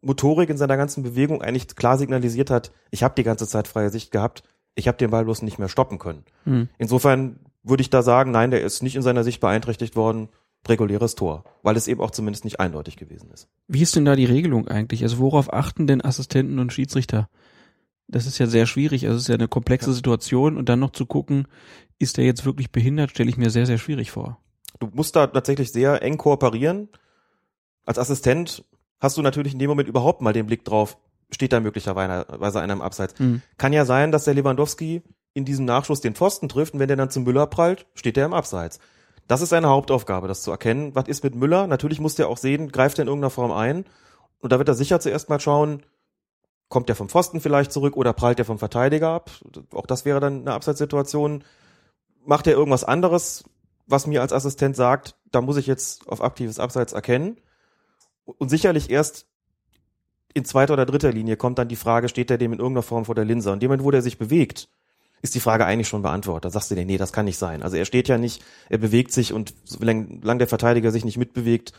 [0.00, 3.90] Motorik in seiner ganzen Bewegung eigentlich klar signalisiert hat, ich habe die ganze Zeit freie
[3.90, 4.42] Sicht gehabt,
[4.74, 6.24] ich habe den Ball bloß nicht mehr stoppen können.
[6.44, 6.68] Mhm.
[6.78, 10.28] Insofern würde ich da sagen, nein, der ist nicht in seiner Sicht beeinträchtigt worden,
[10.66, 13.48] reguläres Tor, weil es eben auch zumindest nicht eindeutig gewesen ist.
[13.68, 15.02] Wie ist denn da die Regelung eigentlich?
[15.02, 17.28] Also worauf achten denn Assistenten und Schiedsrichter?
[18.08, 19.94] Das ist ja sehr schwierig, also es ist ja eine komplexe ja.
[19.94, 21.46] Situation und dann noch zu gucken,
[21.98, 24.38] ist der jetzt wirklich behindert, stelle ich mir sehr, sehr schwierig vor.
[24.78, 26.88] Du musst da tatsächlich sehr eng kooperieren.
[27.84, 28.64] Als Assistent
[29.00, 30.96] hast du natürlich in dem Moment überhaupt mal den Blick drauf,
[31.30, 33.18] steht da möglicherweise einer im Abseits.
[33.18, 33.42] Mhm.
[33.58, 35.02] Kann ja sein, dass der Lewandowski
[35.34, 38.26] in diesem Nachschuss den Pfosten trifft und wenn der dann zum Müller prallt, steht der
[38.26, 38.78] im Abseits.
[39.26, 40.94] Das ist seine Hauptaufgabe, das zu erkennen.
[40.94, 41.66] Was ist mit Müller?
[41.66, 43.84] Natürlich muss der auch sehen, greift er in irgendeiner Form ein.
[44.40, 45.82] Und da wird er sicher zuerst mal schauen,
[46.68, 49.30] kommt der vom Pfosten vielleicht zurück oder prallt der vom Verteidiger ab?
[49.72, 51.44] Auch das wäre dann eine Abseitssituation.
[52.24, 53.44] Macht er irgendwas anderes,
[53.86, 57.38] was mir als Assistent sagt, da muss ich jetzt auf aktives Abseits erkennen.
[58.24, 59.26] Und sicherlich erst
[60.34, 63.06] in zweiter oder dritter Linie kommt dann die Frage, steht er dem in irgendeiner Form
[63.06, 63.50] vor der Linse?
[63.50, 64.68] Und dem Moment, wo der sich bewegt,
[65.22, 66.44] ist die Frage eigentlich schon beantwortet.
[66.44, 67.62] Da sagst du dir, nee, das kann nicht sein.
[67.62, 71.72] Also er steht ja nicht, er bewegt sich und solange der Verteidiger sich nicht mitbewegt,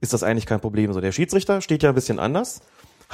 [0.00, 0.92] ist das eigentlich kein Problem.
[0.92, 2.60] So, der Schiedsrichter steht ja ein bisschen anders,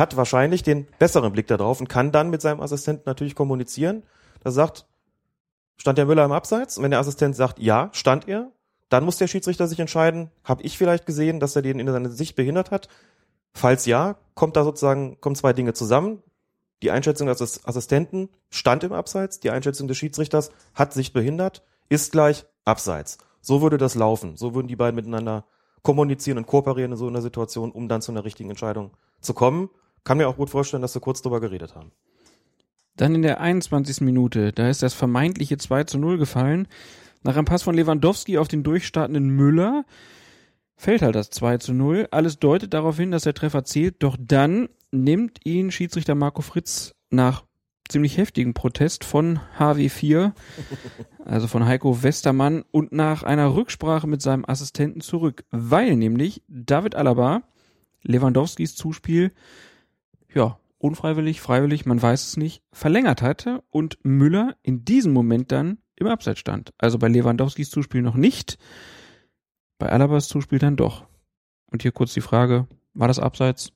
[0.01, 4.03] hat wahrscheinlich den besseren Blick darauf und kann dann mit seinem Assistenten natürlich kommunizieren.
[4.43, 4.87] Da sagt,
[5.77, 6.77] stand der Müller im Abseits?
[6.77, 8.51] Und wenn der Assistent sagt, ja, stand er,
[8.89, 12.11] dann muss der Schiedsrichter sich entscheiden, habe ich vielleicht gesehen, dass er den in seiner
[12.11, 12.89] Sicht behindert hat?
[13.53, 16.23] Falls ja, kommt da sozusagen, kommen zwei Dinge zusammen.
[16.83, 22.11] Die Einschätzung des Assistenten stand im Abseits, die Einschätzung des Schiedsrichters hat sich behindert, ist
[22.13, 23.19] gleich Abseits.
[23.41, 24.37] So würde das laufen.
[24.37, 25.45] So würden die beiden miteinander
[25.83, 29.71] kommunizieren und kooperieren in so einer Situation, um dann zu einer richtigen Entscheidung zu kommen.
[30.05, 31.93] Kann mir auch gut vorstellen, dass sie kurz drüber geredet haben.
[32.97, 34.01] Dann in der 21.
[34.03, 36.69] Minute, da ist das vermeintliche 2 zu 0 gefallen.
[37.23, 39.85] Nach einem Pass von Lewandowski auf den durchstartenden Müller
[40.77, 42.09] fällt halt das 2 zu 0.
[42.11, 46.95] Alles deutet darauf hin, dass der Treffer zählt, doch dann nimmt ihn Schiedsrichter Marco Fritz
[47.11, 47.45] nach
[47.91, 50.33] ziemlich heftigen Protest von HW4,
[51.25, 56.95] also von Heiko Westermann, und nach einer Rücksprache mit seinem Assistenten zurück, weil nämlich David
[56.95, 57.43] Alaba
[58.03, 59.33] Lewandowskis Zuspiel,
[60.35, 65.79] ja, unfreiwillig, freiwillig, man weiß es nicht, verlängert hatte und Müller in diesem Moment dann
[65.97, 66.73] im Abseits stand.
[66.79, 68.59] Also bei Lewandowskis Zuspiel noch nicht,
[69.79, 71.05] bei Alabas Zuspiel dann doch.
[71.71, 73.73] Und hier kurz die Frage, war das Abseits?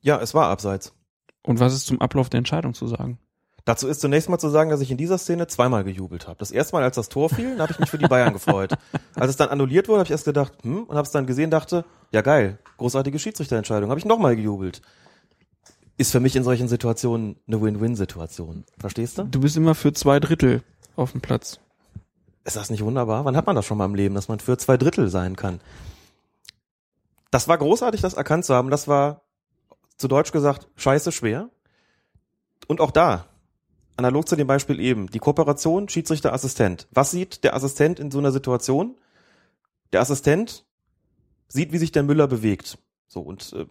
[0.00, 0.94] Ja, es war Abseits.
[1.42, 3.18] Und was ist zum Ablauf der Entscheidung zu sagen?
[3.64, 6.36] Dazu ist zunächst mal zu sagen, dass ich in dieser Szene zweimal gejubelt habe.
[6.38, 8.72] Das erste Mal, als das Tor fiel, da habe ich mich für die Bayern gefreut.
[9.14, 11.50] Als es dann annulliert wurde, habe ich erst gedacht, hm, und habe es dann gesehen,
[11.50, 13.90] dachte, ja geil, großartige Schiedsrichterentscheidung.
[13.90, 14.82] Habe ich nochmal gejubelt.
[16.02, 18.64] Ist für mich in solchen Situationen eine Win-Win-Situation.
[18.76, 19.22] Verstehst du?
[19.22, 20.64] Du bist immer für zwei Drittel
[20.96, 21.60] auf dem Platz.
[22.42, 23.24] Ist das nicht wunderbar?
[23.24, 25.60] Wann hat man das schon mal im Leben, dass man für zwei Drittel sein kann?
[27.30, 28.68] Das war großartig, das erkannt zu haben.
[28.68, 29.22] Das war
[29.96, 31.50] zu Deutsch gesagt scheiße schwer.
[32.66, 33.26] Und auch da,
[33.96, 36.88] analog zu dem Beispiel eben, die Kooperation Schiedsrichter-Assistent.
[36.90, 38.96] Was sieht der Assistent in so einer Situation?
[39.92, 40.64] Der Assistent
[41.46, 42.76] sieht, wie sich der Müller bewegt.
[43.06, 43.66] So und äh,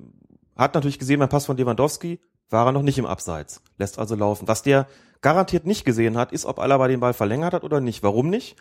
[0.56, 4.16] hat natürlich gesehen, beim Pass von Lewandowski war er noch nicht im Abseits, lässt also
[4.16, 4.47] laufen.
[4.47, 4.88] Was der
[5.22, 8.04] garantiert nicht gesehen hat, ist, ob Alaba den Ball verlängert hat oder nicht.
[8.04, 8.58] Warum nicht?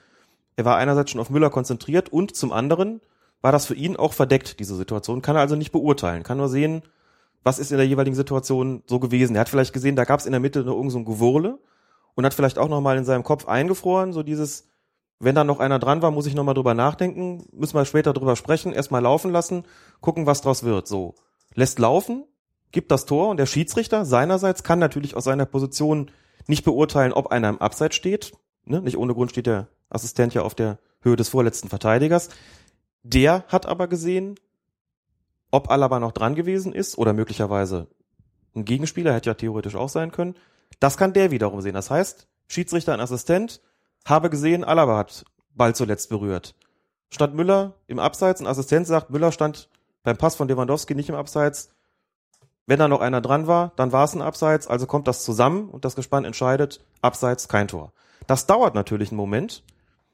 [0.57, 3.01] Er war einerseits schon auf Müller konzentriert und zum anderen
[3.41, 5.23] war das für ihn auch verdeckt, diese Situation.
[5.23, 6.83] Kann er also nicht beurteilen, kann nur sehen,
[7.43, 9.35] was ist in der jeweiligen Situation so gewesen.
[9.35, 11.59] Er hat vielleicht gesehen, da gab es in der Mitte noch irgend so ein Gewurle
[12.15, 14.69] und hat vielleicht auch nochmal in seinem Kopf eingefroren, so dieses,
[15.19, 18.37] wenn da noch einer dran war, muss ich nochmal drüber nachdenken, müssen wir später drüber
[18.37, 19.65] sprechen, erstmal laufen lassen,
[20.01, 20.87] gucken, was draus wird.
[20.87, 21.15] So.
[21.61, 22.25] Lässt laufen,
[22.73, 26.11] gibt das Tor und der Schiedsrichter seinerseits kann natürlich aus seiner Position
[26.47, 28.33] nicht beurteilen, ob einer im Abseits steht.
[28.65, 28.81] Ne?
[28.81, 32.31] Nicht ohne Grund steht der Assistent ja auf der Höhe des vorletzten Verteidigers.
[33.03, 34.37] Der hat aber gesehen,
[35.51, 37.89] ob Alaba noch dran gewesen ist oder möglicherweise
[38.57, 40.37] ein Gegenspieler, hätte ja theoretisch auch sein können,
[40.79, 41.75] das kann der wiederum sehen.
[41.75, 43.61] Das heißt, Schiedsrichter und Assistent
[44.07, 46.55] habe gesehen, Alaba hat Ball zuletzt berührt.
[47.11, 49.69] Statt Müller im Abseits, ein Assistent sagt, Müller stand
[50.03, 51.71] beim Pass von Lewandowski nicht im Abseits.
[52.67, 55.69] Wenn da noch einer dran war, dann war es ein Abseits, also kommt das zusammen
[55.69, 57.93] und das Gespann entscheidet, Abseits, kein Tor.
[58.27, 59.65] Das dauert natürlich einen Moment.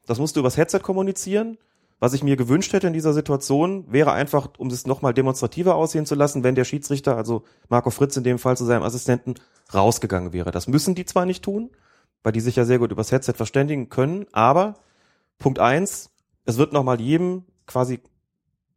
[0.07, 1.57] Das musst du übers Headset kommunizieren.
[1.99, 6.05] Was ich mir gewünscht hätte in dieser Situation, wäre einfach, um es nochmal demonstrativer aussehen
[6.05, 9.35] zu lassen, wenn der Schiedsrichter, also Marco Fritz in dem Fall zu seinem Assistenten,
[9.73, 10.51] rausgegangen wäre.
[10.51, 11.71] Das müssen die zwar nicht tun,
[12.23, 14.75] weil die sich ja sehr gut übers Headset verständigen können, aber
[15.39, 16.11] Punkt eins,
[16.45, 17.99] es wird nochmal jedem quasi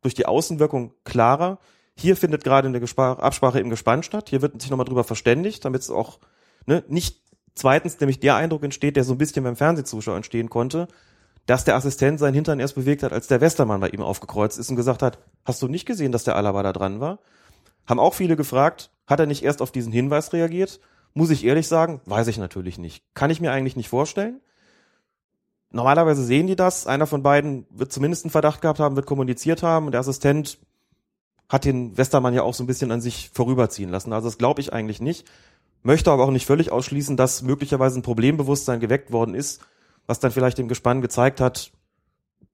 [0.03, 1.59] durch die Außenwirkung klarer.
[1.97, 4.31] Hier findet gerade eine Absprache im Gespann statt.
[4.31, 6.19] Hier wird sich nochmal drüber verständigt, damit es auch
[6.67, 7.21] ne, nicht
[7.55, 10.89] zweitens nämlich der Eindruck entsteht, der so ein bisschen beim Fernsehzuschauer entstehen konnte,
[11.47, 14.71] dass der Assistent seinen Hintern erst bewegt hat, als der Westermann bei ihm aufgekreuzt ist
[14.71, 17.19] und gesagt hat, hast du nicht gesehen, dass der Alaba da dran war?
[17.87, 20.81] Haben auch viele gefragt, hat er nicht erst auf diesen Hinweis reagiert?
[21.13, 23.03] Muss ich ehrlich sagen, weiß ich natürlich nicht.
[23.15, 24.41] Kann ich mir eigentlich nicht vorstellen.
[25.71, 26.87] Normalerweise sehen die das.
[26.87, 30.59] Einer von beiden wird zumindest einen Verdacht gehabt haben, wird kommuniziert haben und der Assistent
[31.49, 34.13] hat den Westermann ja auch so ein bisschen an sich vorüberziehen lassen.
[34.13, 35.27] Also das glaube ich eigentlich nicht.
[35.83, 39.61] Möchte aber auch nicht völlig ausschließen, dass möglicherweise ein Problembewusstsein geweckt worden ist
[40.11, 41.71] was dann vielleicht dem Gespann gezeigt hat,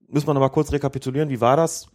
[0.09, 1.89] müssen wir nochmal kurz rekapitulieren, wie war das?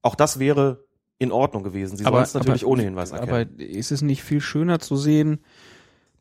[0.00, 0.86] Auch das wäre
[1.18, 1.98] in Ordnung gewesen.
[1.98, 3.30] Sie sollen es natürlich aber, ohne Hinweis erkennen.
[3.30, 5.44] Aber ist es nicht viel schöner zu sehen,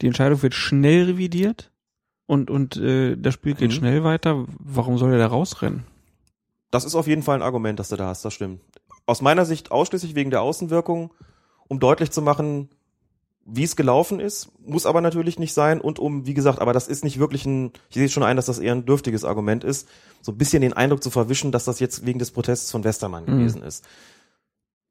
[0.02, 1.71] die Entscheidung wird schnell revidiert
[2.32, 3.76] und, und äh, das Spiel geht mhm.
[3.76, 4.46] schnell weiter.
[4.58, 5.84] Warum soll er da rausrennen?
[6.72, 8.62] Das ist auf jeden Fall ein Argument, dass du da hast, das stimmt.
[9.06, 11.14] Aus meiner Sicht ausschließlich wegen der Außenwirkung,
[11.68, 12.70] um deutlich zu machen,
[13.44, 16.88] wie es gelaufen ist, muss aber natürlich nicht sein und um, wie gesagt, aber das
[16.88, 19.90] ist nicht wirklich ein, ich sehe schon ein, dass das eher ein dürftiges Argument ist,
[20.22, 23.26] so ein bisschen den Eindruck zu verwischen, dass das jetzt wegen des Protests von Westermann
[23.26, 23.40] mhm.
[23.40, 23.86] gewesen ist.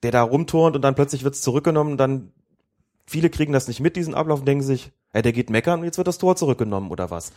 [0.02, 2.32] Der da rumturnt und dann plötzlich wird's zurückgenommen, dann
[3.06, 5.86] viele kriegen das nicht mit, diesen Ablauf, und denken sich, ey, der geht meckern und
[5.86, 7.32] jetzt wird das Tor zurückgenommen oder was.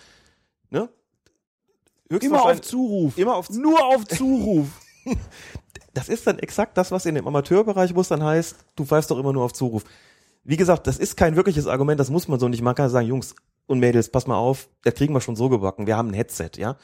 [0.69, 0.89] Ne?
[2.09, 3.17] Immer auf Zuruf.
[3.17, 4.67] Immer auf Nur auf Zuruf.
[5.93, 9.17] das ist dann exakt das, was in dem Amateurbereich, es dann heißt, du pfeifst doch
[9.17, 9.83] immer nur auf Zuruf
[10.43, 12.61] wie gesagt, das ist kein wirkliches Argument, das muss man so nicht.
[12.61, 15.87] Man kann sagen, Jungs und Mädels, pass mal auf, das kriegen wir schon so gebacken.
[15.87, 16.75] Wir haben ein Headset, ja.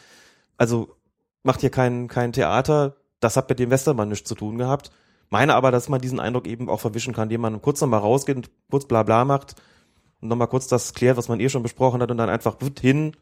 [0.57, 0.95] Also
[1.43, 2.95] macht hier kein, kein Theater.
[3.19, 4.91] Das hat mit dem Westermann nichts zu tun gehabt.
[5.29, 8.37] Meine aber, dass man diesen Eindruck eben auch verwischen kann, indem man kurz nochmal rausgeht
[8.37, 9.55] und kurz bla bla macht
[10.21, 13.13] und nochmal kurz das klärt, was man eh schon besprochen hat und dann einfach hin,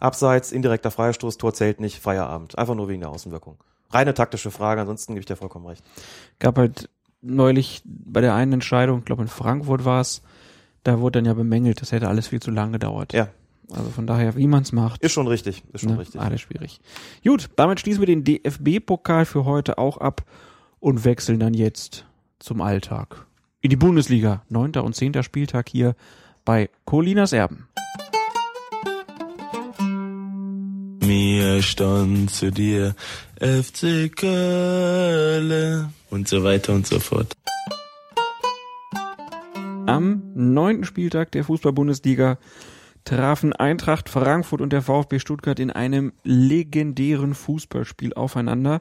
[0.00, 2.58] abseits, indirekter Freistoß, Tor zählt nicht, Feierabend.
[2.58, 3.58] Einfach nur wegen der Außenwirkung.
[3.90, 5.84] Reine taktische Frage, ansonsten gebe ich dir vollkommen recht.
[6.38, 6.88] Gab halt
[7.22, 10.22] neulich bei der einen Entscheidung, ich glaube in Frankfurt war es,
[10.82, 13.12] da wurde dann ja bemängelt, das hätte alles viel zu lang gedauert.
[13.12, 13.28] Ja.
[13.70, 15.02] Also von daher, wie man es macht.
[15.02, 16.20] Ist schon richtig, ist schon ne, richtig.
[16.20, 16.80] Alles schwierig.
[17.24, 20.24] Gut, damit schließen wir den DFB-Pokal für heute auch ab
[20.80, 22.04] und wechseln dann jetzt
[22.38, 23.26] zum Alltag.
[23.62, 24.42] In die Bundesliga.
[24.50, 25.96] Neunter und zehnter Spieltag hier
[26.44, 27.68] bei Colinas Erben.
[31.00, 32.94] Mir stand zu dir
[33.38, 37.34] FC Köln und so weiter und so fort.
[39.86, 42.38] Am neunten Spieltag der Fußball-Bundesliga
[43.04, 48.80] trafen Eintracht Frankfurt und der VfB Stuttgart in einem legendären Fußballspiel aufeinander.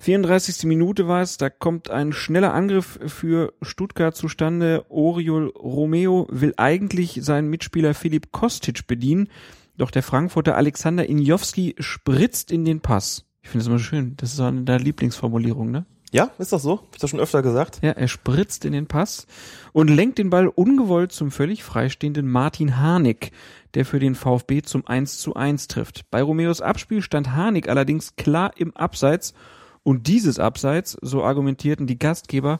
[0.00, 0.64] 34.
[0.64, 4.84] Minute war es, da kommt ein schneller Angriff für Stuttgart zustande.
[4.88, 9.28] Oriol Romeo will eigentlich seinen Mitspieler Filip Kostic bedienen,
[9.76, 13.24] doch der Frankfurter Alexander Injowski spritzt in den Pass.
[13.42, 15.84] Ich finde es immer schön, das ist eine deiner Lieblingsformulierung, ne?
[16.10, 16.78] Ja, ist das so?
[16.78, 17.80] Hab ich das schon öfter gesagt?
[17.82, 19.26] Ja, er spritzt in den Pass
[19.72, 23.32] und lenkt den Ball ungewollt zum völlig freistehenden Martin Harnik,
[23.74, 26.10] der für den VfB zum 1 zu 1 trifft.
[26.10, 29.34] Bei Romeos Abspiel stand Harnik allerdings klar im Abseits
[29.82, 32.58] und dieses Abseits, so argumentierten die Gastgeber,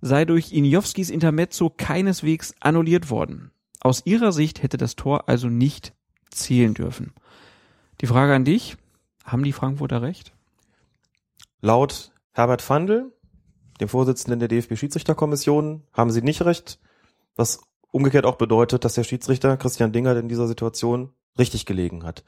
[0.00, 3.50] sei durch Injowskis Intermezzo keineswegs annulliert worden.
[3.80, 5.92] Aus ihrer Sicht hätte das Tor also nicht
[6.30, 7.12] zählen dürfen.
[8.00, 8.76] Die Frage an dich,
[9.24, 10.32] haben die Frankfurter recht?
[11.60, 13.12] Laut Herbert Fandl,
[13.80, 16.78] dem Vorsitzenden der DFB-Schiedsrichterkommission, haben sie nicht recht,
[17.36, 17.60] was
[17.90, 22.24] umgekehrt auch bedeutet, dass der Schiedsrichter Christian Dinger in dieser Situation richtig gelegen hat.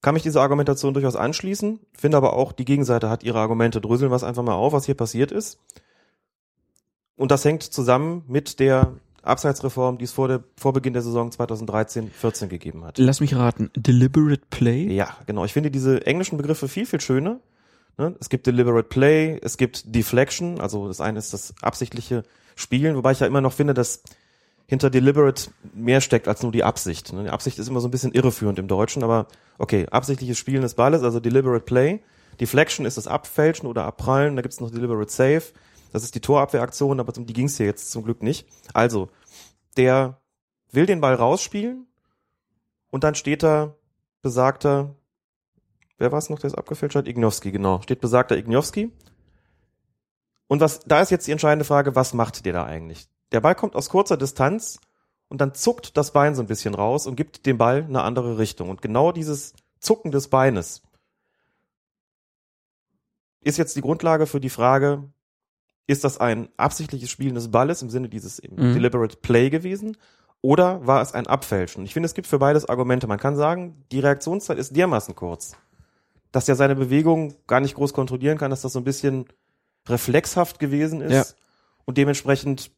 [0.00, 3.80] Kann mich diese Argumentation durchaus anschließen, finde aber auch, die Gegenseite hat ihre Argumente.
[3.80, 5.58] Dröseln wir es einfach mal auf, was hier passiert ist.
[7.16, 8.92] Und das hängt zusammen mit der
[9.22, 12.98] Abseitsreform, die es vor, der, vor Beginn der Saison 2013-14 gegeben hat.
[12.98, 14.92] Lass mich raten, deliberate play?
[14.92, 15.44] Ja, genau.
[15.44, 17.40] Ich finde diese englischen Begriffe viel, viel schöner.
[17.98, 18.14] Ne?
[18.20, 22.22] Es gibt deliberate play, es gibt deflection, also das eine ist das absichtliche
[22.54, 24.02] Spielen, wobei ich ja immer noch finde, dass
[24.68, 27.12] hinter deliberate mehr steckt als nur die Absicht.
[27.12, 27.24] Ne?
[27.24, 30.74] Die Absicht ist immer so ein bisschen irreführend im Deutschen, aber okay, absichtliches Spielen des
[30.74, 32.00] Balles, also deliberate play.
[32.38, 35.42] Deflection ist das Abfälschen oder Abprallen, da gibt's noch deliberate save.
[35.92, 38.46] Das ist die Torabwehraktion, aber um die ging's hier jetzt zum Glück nicht.
[38.74, 39.08] Also,
[39.78, 40.20] der
[40.70, 41.86] will den Ball rausspielen
[42.90, 43.74] und dann steht da
[44.20, 44.94] besagter,
[45.96, 47.08] wer war es noch, der es abgefälscht hat?
[47.08, 47.80] Ignowski, genau.
[47.80, 48.92] Steht besagter Ignowski.
[50.46, 53.08] Und was, da ist jetzt die entscheidende Frage, was macht der da eigentlich?
[53.32, 54.80] Der Ball kommt aus kurzer Distanz
[55.28, 58.38] und dann zuckt das Bein so ein bisschen raus und gibt dem Ball eine andere
[58.38, 58.70] Richtung.
[58.70, 60.82] Und genau dieses Zucken des Beines
[63.40, 65.04] ist jetzt die Grundlage für die Frage,
[65.86, 68.74] ist das ein absichtliches Spielen des Balles im Sinne dieses mhm.
[68.74, 69.96] deliberate Play gewesen
[70.40, 71.84] oder war es ein Abfälschen?
[71.84, 73.06] Ich finde, es gibt für beides Argumente.
[73.06, 75.56] Man kann sagen, die Reaktionszeit ist dermaßen kurz,
[76.30, 79.26] dass er seine Bewegung gar nicht groß kontrollieren kann, dass das so ein bisschen
[79.88, 81.24] reflexhaft gewesen ist Ja.
[81.86, 82.70] und dementsprechend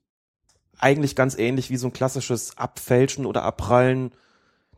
[0.81, 4.13] eigentlich ganz ähnlich wie so ein klassisches Abfälschen oder Abprallen,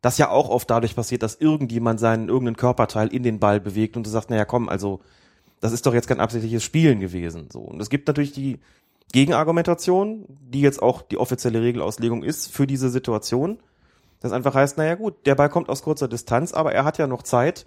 [0.01, 3.97] das ja auch oft dadurch passiert, dass irgendjemand seinen irgendeinen Körperteil in den Ball bewegt
[3.97, 5.01] und du sagst, naja, komm, also
[5.61, 7.49] das ist doch jetzt kein absichtliches Spielen gewesen.
[7.53, 7.61] So.
[7.61, 8.59] Und es gibt natürlich die
[9.13, 13.59] Gegenargumentation, die jetzt auch die offizielle Regelauslegung ist für diese Situation.
[14.19, 17.07] Das einfach heißt, naja gut, der Ball kommt aus kurzer Distanz, aber er hat ja
[17.07, 17.67] noch Zeit,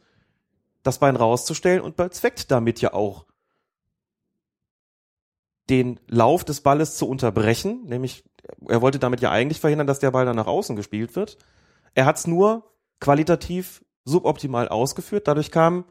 [0.83, 3.25] das Bein rauszustellen und bezweckt damit ja auch
[5.69, 8.23] den Lauf des Balles zu unterbrechen, nämlich
[8.67, 11.37] er wollte damit ja eigentlich verhindern, dass der Ball dann nach außen gespielt wird.
[11.95, 15.85] Er hat es nur qualitativ suboptimal ausgeführt, dadurch kam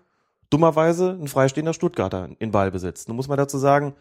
[0.51, 3.09] dummerweise ein freistehender Stuttgarter in Ballbesitz.
[3.09, 3.95] Nun muss man dazu sagen,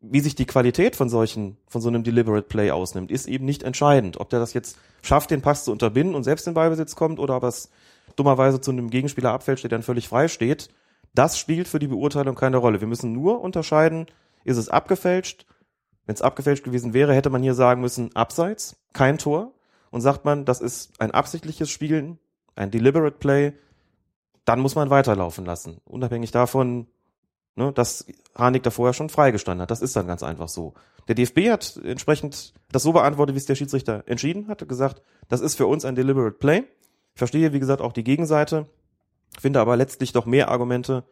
[0.00, 3.62] wie sich die Qualität von solchen, von so einem Deliberate Play ausnimmt, ist eben nicht
[3.62, 4.18] entscheidend.
[4.20, 7.36] Ob der das jetzt schafft, den Pass zu unterbinden und selbst in Ballbesitz kommt oder
[7.36, 7.70] ob es
[8.14, 10.70] dummerweise zu einem Gegenspieler abfälscht, der dann völlig frei steht,
[11.14, 12.80] das spielt für die Beurteilung keine Rolle.
[12.80, 14.06] Wir müssen nur unterscheiden,
[14.46, 15.46] ist es abgefälscht?
[16.06, 19.52] Wenn es abgefälscht gewesen wäre, hätte man hier sagen müssen, abseits, kein Tor.
[19.90, 22.18] Und sagt man, das ist ein absichtliches Spielen,
[22.54, 23.52] ein deliberate Play,
[24.44, 25.80] dann muss man weiterlaufen lassen.
[25.84, 26.86] Unabhängig davon,
[27.56, 29.70] ne, dass Harnik da vorher schon freigestanden hat.
[29.70, 30.74] Das ist dann ganz einfach so.
[31.08, 35.40] Der DFB hat entsprechend das so beantwortet, wie es der Schiedsrichter entschieden hat, gesagt, das
[35.40, 36.64] ist für uns ein deliberate Play.
[37.14, 38.66] Ich verstehe, wie gesagt, auch die Gegenseite,
[39.38, 41.04] finde aber letztlich doch mehr Argumente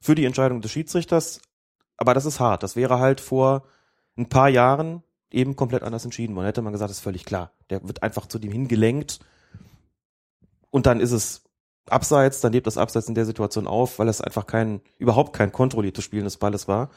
[0.00, 1.40] für die Entscheidung des Schiedsrichters.
[1.96, 2.62] Aber das ist hart.
[2.62, 3.64] Das wäre halt vor
[4.16, 6.46] ein paar Jahren eben komplett anders entschieden worden.
[6.46, 7.52] Hätte man gesagt, ist völlig klar.
[7.70, 9.20] Der wird einfach zu dem hingelenkt
[10.70, 11.42] und dann ist es
[11.88, 15.52] abseits, dann lebt das Abseits in der Situation auf, weil es einfach kein, überhaupt kein
[15.52, 16.90] kontrolliertes Spielen des Balles war.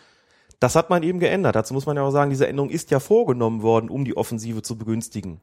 [0.60, 1.56] Das hat man eben geändert.
[1.56, 4.62] Dazu muss man ja auch sagen, diese Änderung ist ja vorgenommen worden, um die Offensive
[4.62, 5.42] zu begünstigen.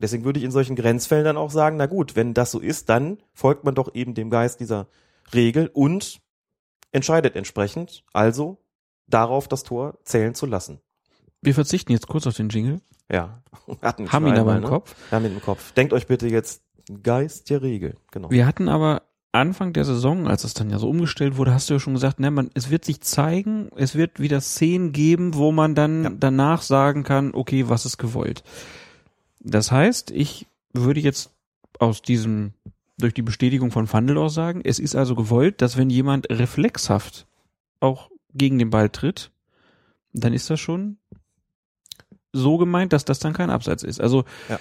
[0.00, 2.88] Deswegen würde ich in solchen Grenzfällen dann auch sagen, na gut, wenn das so ist,
[2.88, 4.86] dann folgt man doch eben dem Geist dieser
[5.34, 6.20] Regel und
[6.92, 8.58] entscheidet entsprechend, also
[9.06, 10.80] darauf das Tor zählen zu lassen.
[11.42, 12.80] Wir verzichten jetzt kurz auf den Jingle.
[13.10, 13.42] Ja.
[13.82, 14.68] Hatten haben ihn aber im ne?
[14.68, 14.94] Kopf.
[15.10, 15.72] Haben ihn im Kopf.
[15.72, 16.62] Denkt euch bitte jetzt
[17.02, 17.96] Geist der Regel.
[18.10, 18.30] Genau.
[18.30, 19.02] Wir hatten aber
[19.32, 22.20] Anfang der Saison, als es dann ja so umgestellt wurde, hast du ja schon gesagt,
[22.20, 26.10] ne, man, es wird sich zeigen, es wird wieder Szenen geben, wo man dann ja.
[26.16, 28.44] danach sagen kann, okay, was ist gewollt.
[29.40, 31.30] Das heißt, ich würde jetzt
[31.78, 32.52] aus diesem,
[32.96, 37.26] durch die Bestätigung von Fandel auch sagen, es ist also gewollt, dass wenn jemand reflexhaft
[37.80, 39.30] auch gegen den Ball tritt,
[40.12, 40.98] dann ist das schon
[42.32, 44.00] so gemeint, dass das dann kein Abseits ist.
[44.00, 44.58] Also ja.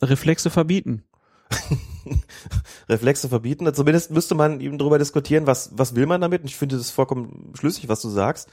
[0.00, 1.04] Reflexe verbieten.
[2.88, 3.72] Reflexe verbieten.
[3.74, 6.42] Zumindest müsste man eben darüber diskutieren, was, was will man damit.
[6.42, 8.48] Und ich finde das vollkommen schlüssig, was du sagst.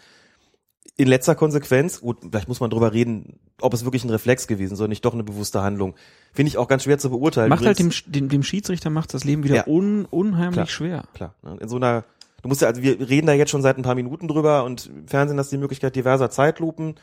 [0.97, 4.73] In letzter Konsequenz, gut, vielleicht muss man drüber reden, ob es wirklich ein Reflex gewesen
[4.73, 5.95] ist oder nicht doch eine bewusste Handlung.
[6.33, 7.49] Finde ich auch ganz schwer zu beurteilen.
[7.49, 9.67] Macht halt dem, dem, dem Schiedsrichter macht das Leben wieder ja.
[9.67, 11.03] un, unheimlich klar, schwer.
[11.13, 11.35] Klar.
[11.59, 12.03] In so einer,
[12.41, 14.87] du musst ja, also wir reden da jetzt schon seit ein paar Minuten drüber und
[14.87, 16.95] im Fernsehen hast du die Möglichkeit diverser Zeitlupen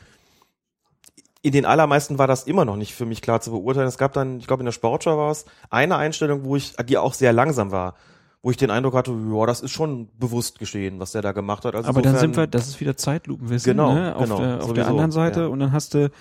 [1.41, 3.87] in den allermeisten war das immer noch nicht für mich klar zu beurteilen.
[3.87, 6.97] Es gab dann, ich glaube in der Sportschau war es, eine Einstellung, wo ich, die
[6.97, 7.95] auch sehr langsam war,
[8.41, 11.65] wo ich den Eindruck hatte, ja, das ist schon bewusst geschehen, was der da gemacht
[11.65, 11.75] hat.
[11.75, 14.15] Also Aber dann sind wir, das ist wieder Zeitlupenwissen, genau, ne?
[14.15, 15.41] auf, genau, der, auf der anderen Seite.
[15.41, 15.47] Ja.
[15.47, 16.11] Und dann hast du,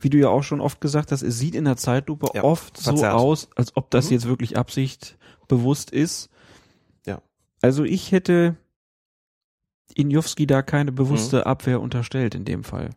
[0.00, 2.78] wie du ja auch schon oft gesagt hast, es sieht in der Zeitlupe ja, oft
[2.78, 3.12] verzerrt.
[3.12, 4.12] so aus, als ob das mhm.
[4.12, 5.16] jetzt wirklich Absicht
[5.48, 6.28] bewusst ist.
[7.06, 7.22] Ja.
[7.60, 8.56] Also ich hätte
[9.94, 11.42] Injowski da keine bewusste mhm.
[11.42, 12.90] Abwehr unterstellt in dem Fall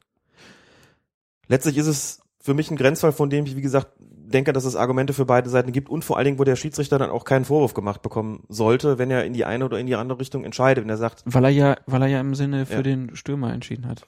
[1.49, 4.75] letztlich ist es für mich ein Grenzfall, von dem ich, wie gesagt, denke, dass es
[4.75, 7.45] Argumente für beide Seiten gibt und vor allen Dingen, wo der Schiedsrichter dann auch keinen
[7.45, 10.83] Vorwurf gemacht bekommen sollte, wenn er in die eine oder in die andere Richtung entscheidet,
[10.83, 11.23] wenn er sagt.
[11.25, 12.81] Weil er ja, weil er ja im Sinne für ja.
[12.83, 14.05] den Stürmer entschieden hat.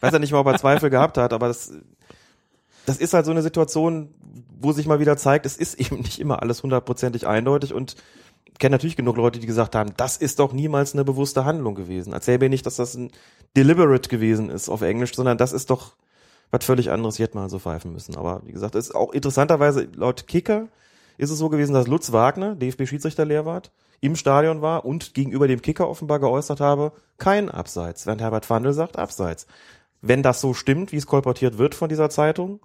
[0.00, 1.72] Weiß er nicht mal, ob er Zweifel gehabt hat, aber das,
[2.86, 4.14] das ist halt so eine Situation,
[4.58, 7.96] wo sich mal wieder zeigt, es ist eben nicht immer alles hundertprozentig eindeutig und
[8.58, 12.12] kenne natürlich genug Leute, die gesagt haben, das ist doch niemals eine bewusste Handlung gewesen.
[12.12, 13.10] Erzähl mir nicht, dass das ein
[13.56, 15.94] deliberate gewesen ist auf Englisch, sondern das ist doch
[16.50, 17.16] was völlig anderes.
[17.16, 18.16] Ich hätte mal so pfeifen müssen.
[18.16, 20.68] Aber wie gesagt, es ist auch interessanterweise laut Kicker
[21.18, 25.88] ist es so gewesen, dass Lutz Wagner, DFB-Schiedsrichterlehrwart, im Stadion war und gegenüber dem Kicker
[25.88, 29.48] offenbar geäußert habe, kein Abseits, während Herbert Fandel sagt Abseits.
[30.00, 32.60] Wenn das so stimmt, wie es kolportiert wird von dieser Zeitung,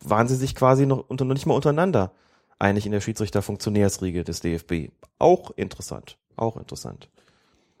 [0.00, 2.12] waren sie sich quasi noch, unter, noch nicht mal untereinander
[2.58, 4.90] einig in der Schiedsrichter-Funktionärsriege des DFB.
[5.18, 6.18] Auch interessant.
[6.36, 7.08] Auch interessant.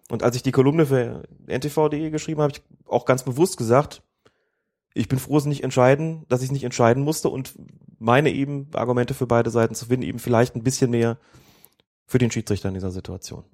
[0.08, 4.02] Und als ich die Kolumne für ntv.de geschrieben habe, habe ich auch ganz bewusst gesagt,
[4.94, 7.54] ich bin froh, es nicht entscheiden, dass ich es nicht entscheiden musste und
[7.98, 11.18] meine eben Argumente für beide Seiten zu finden, eben vielleicht ein bisschen mehr
[12.06, 13.44] für den Schiedsrichter in dieser Situation.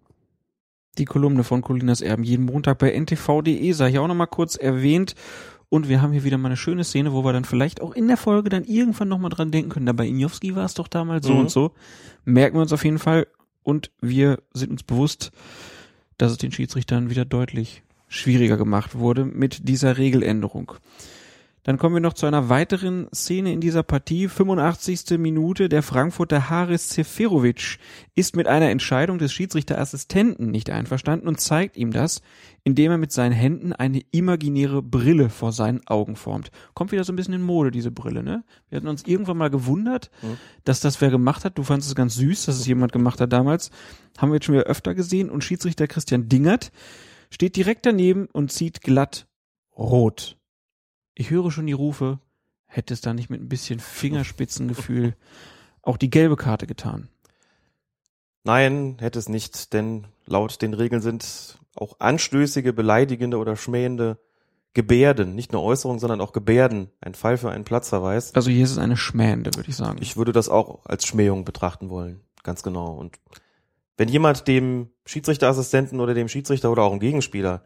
[0.99, 5.15] Die Kolumne von Colinas Erben jeden Montag bei ntv.de sei hier auch nochmal kurz erwähnt.
[5.73, 8.07] Und wir haben hier wieder mal eine schöne Szene, wo wir dann vielleicht auch in
[8.07, 9.87] der Folge dann irgendwann nochmal dran denken können.
[9.87, 11.41] Da bei Injowski war es doch damals so mhm.
[11.41, 11.73] und so.
[12.27, 13.27] Merken wir uns auf jeden Fall.
[13.63, 15.33] Und wir sind uns bewusst,
[16.19, 20.73] dass es den Schiedsrichtern wieder deutlich schwieriger gemacht wurde mit dieser Regeländerung.
[21.65, 24.27] Dann kommen wir noch zu einer weiteren Szene in dieser Partie.
[24.27, 25.17] 85.
[25.19, 25.69] Minute.
[25.69, 27.79] Der Frankfurter Haris Seferovic
[28.17, 32.21] ist mit einer Entscheidung des Schiedsrichterassistenten nicht einverstanden und zeigt ihm das,
[32.65, 36.51] indem er mit seinen Händen eine imaginäre Brille vor seinen Augen formt.
[36.75, 38.45] Kommt wieder so ein bisschen in Mode, diese Brille, ne?
[38.69, 40.39] Wir hatten uns irgendwann mal gewundert, mhm.
[40.65, 41.59] dass das wer gemacht hat.
[41.59, 43.71] Du fandest es ganz süß, dass es jemand gemacht hat damals.
[44.19, 46.73] Haben wir jetzt schon wieder öfter gesehen und Schiedsrichter Christian Dingert
[47.31, 49.29] steht direkt daneben und zieht glatt
[49.77, 50.37] rot.
[51.15, 52.21] Ich höre schon die Rufe,
[52.67, 55.15] hätte es da nicht mit ein bisschen Fingerspitzengefühl
[55.83, 57.09] auch die gelbe Karte getan?
[58.45, 64.19] Nein, hätte es nicht, denn laut den Regeln sind auch anstößige, beleidigende oder schmähende
[64.75, 68.35] Gebärden, nicht nur Äußerungen, sondern auch Gebärden, ein Fall für einen Platzverweis.
[68.35, 69.99] Also hier ist es eine schmähende, würde ich sagen.
[70.01, 72.93] Ich würde das auch als Schmähung betrachten wollen, ganz genau.
[72.95, 73.19] Und
[73.97, 77.65] wenn jemand dem Schiedsrichterassistenten oder dem Schiedsrichter oder auch dem Gegenspieler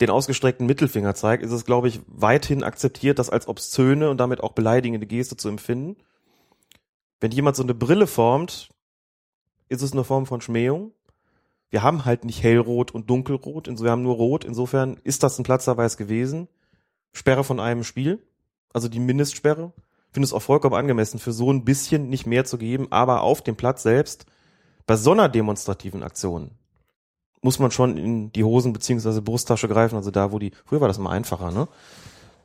[0.00, 4.42] den ausgestreckten Mittelfinger zeigt, ist es, glaube ich, weithin akzeptiert, das als obszöne und damit
[4.42, 5.96] auch beleidigende Geste zu empfinden.
[7.20, 8.68] Wenn jemand so eine Brille formt,
[9.68, 10.92] ist es eine Form von Schmähung.
[11.70, 14.44] Wir haben halt nicht hellrot und dunkelrot, wir haben nur rot.
[14.44, 16.48] Insofern ist das ein Platzverweis gewesen.
[17.12, 18.22] Sperre von einem Spiel,
[18.72, 19.72] also die Mindestsperre.
[20.08, 23.22] Ich finde es auch vollkommen angemessen, für so ein bisschen nicht mehr zu geben, aber
[23.22, 24.26] auf dem Platz selbst
[24.86, 26.50] bei so einer demonstrativen Aktion
[27.42, 30.88] muss man schon in die Hosen beziehungsweise Brusttasche greifen, also da, wo die, früher war
[30.88, 31.68] das mal einfacher, ne?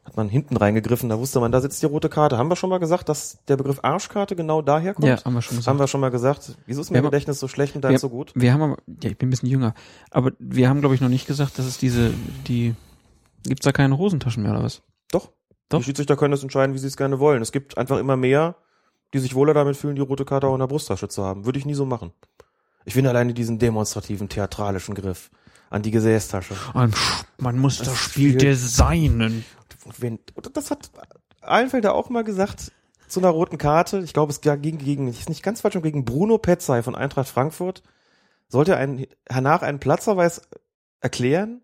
[0.04, 2.38] hat man hinten reingegriffen, da wusste man, da sitzt die rote Karte.
[2.38, 5.08] Haben wir schon mal gesagt, dass der Begriff Arschkarte genau daher kommt?
[5.08, 5.68] Ja, haben wir schon gesagt.
[5.68, 6.58] Haben wir schon mal gesagt.
[6.66, 8.32] Wieso ist mein Wir haben- Gedächtnis so schlecht und deins wir, so gut?
[8.34, 9.76] Wir haben aber, ja, ich bin ein bisschen jünger,
[10.10, 12.12] aber wir haben, glaube ich, noch nicht gesagt, dass es diese,
[12.48, 12.74] die,
[13.44, 14.82] gibt's da keine Hosentaschen mehr oder was?
[15.12, 15.30] Doch.
[15.70, 15.78] Doch.
[15.80, 17.42] Die Schiedsrichter können das entscheiden, wie sie es gerne wollen.
[17.44, 18.56] Es gibt einfach immer mehr,
[19.14, 21.46] die sich wohler damit fühlen, die rote Karte auch in der Brusttasche zu haben.
[21.46, 22.12] Würde ich nie so machen.
[22.86, 25.30] Ich finde alleine diesen demonstrativen, theatralischen Griff
[25.70, 26.56] an die Gesäßtasche.
[27.38, 29.46] Man muss das Spiel designen.
[30.36, 30.92] Und das hat
[31.42, 32.72] Allenfelder auch mal gesagt,
[33.08, 34.00] zu einer roten Karte.
[34.00, 37.84] Ich glaube, es ging gegen, ist nicht ganz falsch, gegen Bruno Petzai von Eintracht Frankfurt.
[38.48, 40.42] Sollte ein, hernach einen Platzverweis
[41.00, 41.62] erklären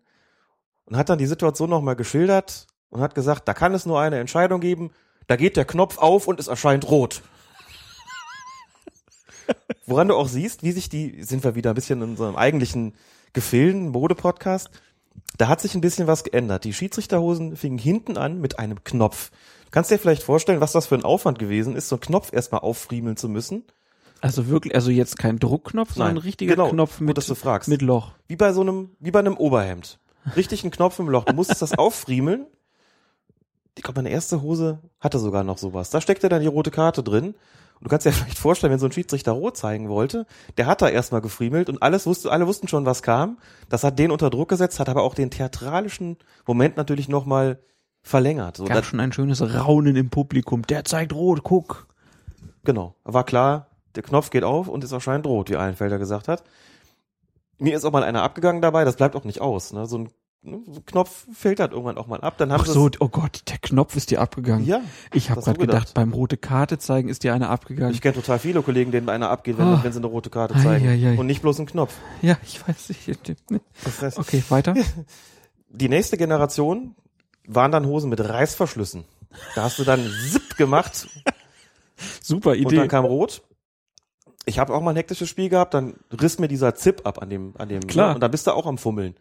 [0.84, 4.18] und hat dann die Situation nochmal geschildert und hat gesagt, da kann es nur eine
[4.18, 4.90] Entscheidung geben.
[5.26, 7.22] Da geht der Knopf auf und es erscheint rot.
[9.88, 12.94] Woran du auch siehst, wie sich die, sind wir wieder ein bisschen in unserem eigentlichen
[13.32, 14.68] Gefilden, Mode-Podcast.
[15.38, 16.64] Da hat sich ein bisschen was geändert.
[16.64, 19.30] Die Schiedsrichterhosen fingen hinten an mit einem Knopf.
[19.64, 22.32] Du kannst dir vielleicht vorstellen, was das für ein Aufwand gewesen ist, so einen Knopf
[22.32, 23.64] erstmal auffriemeln zu müssen.
[24.20, 27.34] Also wirklich, also jetzt kein Druckknopf, sondern ein richtiger genau, Knopf gut, mit, dass du
[27.34, 27.68] fragst.
[27.68, 28.12] mit Loch.
[28.26, 29.98] Wie bei so einem, wie bei einem Oberhemd.
[30.36, 31.24] Richtig ein Knopf im Loch.
[31.24, 32.46] Du musstest das auffriemeln.
[33.76, 35.90] Ich glaube, meine erste Hose hatte sogar noch sowas.
[35.90, 37.34] Da steckte dann die rote Karte drin.
[37.80, 40.26] Und du kannst dir vielleicht vorstellen, wenn so ein Schiedsrichter rot zeigen wollte,
[40.56, 43.38] der hat da erstmal gefriemelt und alles wusste, alle wussten schon, was kam.
[43.68, 46.16] Das hat den unter Druck gesetzt, hat aber auch den theatralischen
[46.46, 47.58] Moment natürlich nochmal
[48.02, 48.56] verlängert.
[48.56, 50.62] So, Gab schon ein schönes Raunen im Publikum.
[50.62, 51.86] Der zeigt rot, guck.
[52.64, 52.94] genau.
[53.04, 56.44] War klar, der Knopf geht auf und es erscheint rot, wie Einfelder gesagt hat.
[57.58, 59.72] Mir ist auch mal einer abgegangen dabei, das bleibt auch nicht aus.
[59.72, 59.86] Ne?
[59.86, 60.10] so ein
[60.86, 62.38] Knopf fällt halt irgendwann auch mal ab.
[62.38, 64.64] Dann haben Ach so, oh Gott, der Knopf ist dir abgegangen.
[64.66, 64.80] Ja,
[65.12, 67.92] Ich habe gerade gedacht, beim rote Karte zeigen ist dir eine abgegangen.
[67.92, 69.80] Ich kenne total viele Kollegen, denen einer abgeht, wenn, Ah.
[69.82, 70.88] wenn sie eine rote Karte Ei, zeigen.
[70.88, 71.18] ei, ei.
[71.18, 71.94] Und nicht bloß ein Knopf.
[72.22, 73.08] ja, ich weiß nicht.
[74.16, 74.74] Okay, weiter.
[75.70, 76.94] Die nächste Generation
[77.46, 79.04] waren dann Hosen mit Reißverschlüssen.
[79.54, 81.08] Da hast du dann Zip gemacht
[82.22, 82.76] Super und Idee.
[82.76, 83.42] dann kam Rot.
[84.46, 87.28] Ich habe auch mal ein hektisches Spiel gehabt, dann riss mir dieser Zip ab an
[87.28, 88.08] dem, an dem, Klar.
[88.10, 88.14] Ne?
[88.14, 89.14] und dann bist du auch am Fummeln.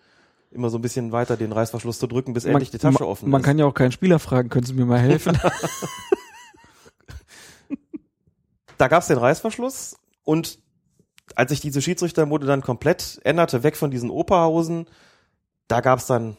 [0.58, 3.30] Immer so ein bisschen weiter den Reißverschluss zu drücken, bis endlich die Tasche man, offen
[3.30, 3.46] Man ist.
[3.46, 5.38] kann ja auch keinen Spieler fragen, können Sie mir mal helfen?
[8.80, 10.58] da gab's den Reißverschluss und
[11.36, 14.88] als sich diese Schiedsrichtermode dann komplett änderte, weg von diesen Operhausen,
[15.68, 16.38] da gab's dann,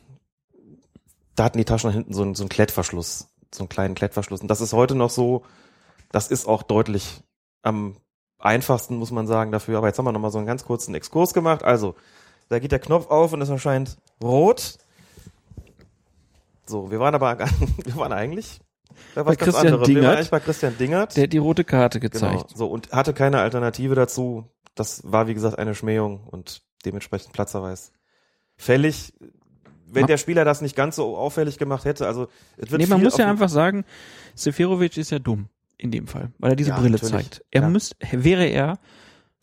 [1.36, 4.40] da hatten die Taschen hinten so einen, so einen Klettverschluss, so einen kleinen Klettverschluss.
[4.40, 5.44] Und das ist heute noch so,
[6.10, 7.22] das ist auch deutlich
[7.62, 7.94] am
[8.40, 9.78] einfachsten, muss man sagen, dafür.
[9.78, 11.62] Aber jetzt haben wir nochmal so einen ganz kurzen Exkurs gemacht.
[11.62, 11.94] Also,
[12.48, 14.78] da geht der Knopf auf und es erscheint rot.
[16.66, 17.38] So, wir waren aber,
[17.84, 18.60] wir waren eigentlich
[19.14, 19.80] bei, Bei was ganz Christian anderem.
[19.88, 20.16] Wir waren Dingert.
[20.16, 21.16] eigentlich bei Christian Dingert.
[21.16, 22.48] Der hat die rote Karte gezeigt.
[22.48, 24.44] Genau, so und hatte keine Alternative dazu.
[24.74, 27.92] Das war wie gesagt eine Schmähung und dementsprechend Platzerweis.
[28.56, 29.12] Fällig,
[29.86, 33.02] wenn der Spieler das nicht ganz so auffällig gemacht hätte, also es wird Nee, man
[33.02, 33.84] muss ja einfach sagen,
[34.34, 37.12] Seferovic ist ja dumm in dem Fall, weil er diese Ja, Brille natürlich.
[37.12, 37.44] zeigt.
[37.50, 37.68] Er Ja.
[37.68, 38.78] müsste, wäre er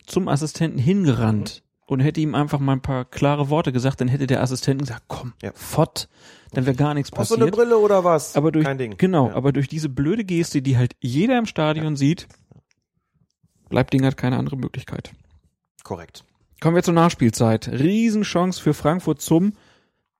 [0.06, 1.65] zum Assistenten hingerannt Mhm.
[1.86, 5.04] Und hätte ihm einfach mal ein paar klare Worte gesagt, dann hätte der Assistent gesagt,
[5.08, 5.52] komm, Ja.
[5.54, 6.08] fort,
[6.52, 7.56] dann wäre gar nichts Brauchst du eine passiert.
[7.68, 8.36] Brille oder was?
[8.36, 8.96] aber durch, Kein Ding.
[8.98, 9.34] genau, Ja.
[9.34, 12.26] aber durch diese blöde Geste, die halt jeder im Stadion sieht,
[13.68, 15.12] bleibt Dingert keine andere Möglichkeit.
[15.84, 16.24] Korrekt.
[16.60, 17.68] Kommen wir zur Nachspielzeit.
[17.68, 19.52] Riesenchance für Frankfurt zum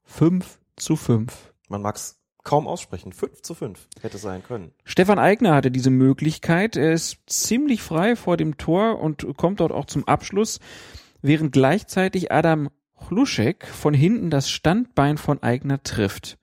[0.05, 1.53] 5 zu 5.
[1.69, 3.12] Man mag's kaum aussprechen.
[3.12, 4.71] 5 zu 5 hätte sein können.
[4.85, 6.77] Stefan Eigner hatte diese Möglichkeit.
[6.77, 10.61] Er ist ziemlich frei vor dem Tor und kommt dort auch zum Abschluss,
[11.23, 12.69] während gleichzeitig Adam
[13.09, 16.39] Chluschek von hinten das Standbein von Eigner trifft.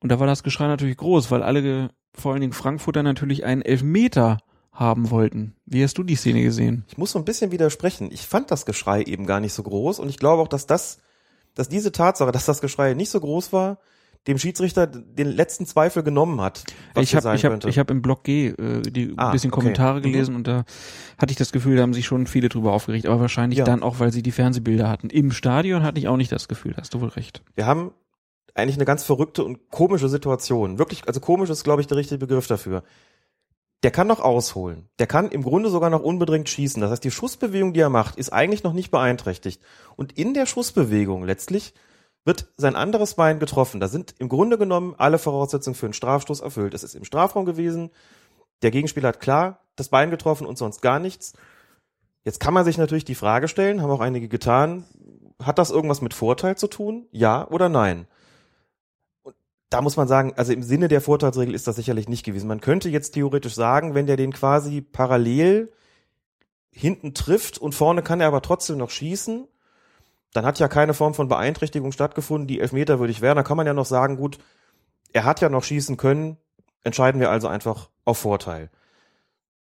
[0.00, 3.62] Und da war das Geschrei natürlich groß, weil alle, vor allen Dingen Frankfurter, natürlich einen
[3.62, 4.38] Elfmeter
[4.72, 5.54] haben wollten.
[5.66, 6.84] Wie hast du die Szene gesehen?
[6.88, 8.10] Ich muss so ein bisschen widersprechen.
[8.10, 10.98] Ich fand das Geschrei eben gar nicht so groß und ich glaube auch, dass das,
[11.54, 13.78] dass diese Tatsache, dass das Geschrei nicht so groß war,
[14.26, 16.64] dem Schiedsrichter den letzten Zweifel genommen hat,
[16.96, 19.60] ich habe ich hab, ich hab im Blog G äh, die Ah, ein bisschen okay.
[19.60, 20.02] Kommentare Mhm.
[20.04, 20.64] gelesen und da
[21.18, 23.64] hatte ich das Gefühl, da haben sich schon viele drüber aufgeregt, aber wahrscheinlich Ja.
[23.64, 25.10] dann auch, weil sie die Fernsehbilder hatten.
[25.10, 27.42] Im Stadion hatte ich auch nicht das Gefühl, da hast du wohl recht.
[27.56, 27.92] Wir haben
[28.54, 30.78] eigentlich eine ganz verrückte und komische Situation.
[30.78, 32.82] Wirklich, also komisch ist, glaube ich, der richtige Begriff dafür.
[33.82, 34.88] Der kann noch ausholen.
[35.00, 36.80] Der kann im Grunde sogar noch unbedingt schießen.
[36.80, 39.60] Das heißt, die Schussbewegung, die er macht, ist eigentlich noch nicht beeinträchtigt.
[39.96, 41.74] Und in der Schussbewegung letztlich
[42.24, 43.80] wird sein anderes Bein getroffen.
[43.80, 46.74] Da sind im Grunde genommen alle Voraussetzungen für einen Strafstoß erfüllt.
[46.74, 47.90] Es ist im Strafraum gewesen.
[48.62, 51.32] Der Gegenspieler hat klar das Bein getroffen und sonst gar nichts.
[52.24, 54.84] Jetzt kann man sich natürlich die Frage stellen, haben auch einige getan,
[55.42, 57.06] hat das irgendwas mit Vorteil zu tun?
[57.10, 58.06] Ja oder nein?
[59.22, 59.34] Und
[59.70, 62.46] da muss man sagen, also im Sinne der Vorteilsregel ist das sicherlich nicht gewesen.
[62.46, 65.72] Man könnte jetzt theoretisch sagen, wenn der den quasi parallel
[66.70, 69.48] hinten trifft und vorne kann er aber trotzdem noch schießen,
[70.32, 73.34] dann hat ja keine Form von Beeinträchtigung stattgefunden, die elfmeterwürdig wäre.
[73.34, 74.38] Da kann man ja noch sagen, gut,
[75.12, 76.38] Er hat ja noch schießen können,
[76.84, 78.70] entscheiden wir also einfach auf Vorteil.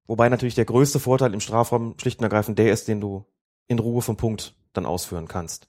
[0.08, 3.26] Wobei natürlich der größte Vorteil im Strafraum schlicht und ergreifend der ist, den du
[3.68, 5.68] in Ruhe vom Punkt dann ausführen kannst.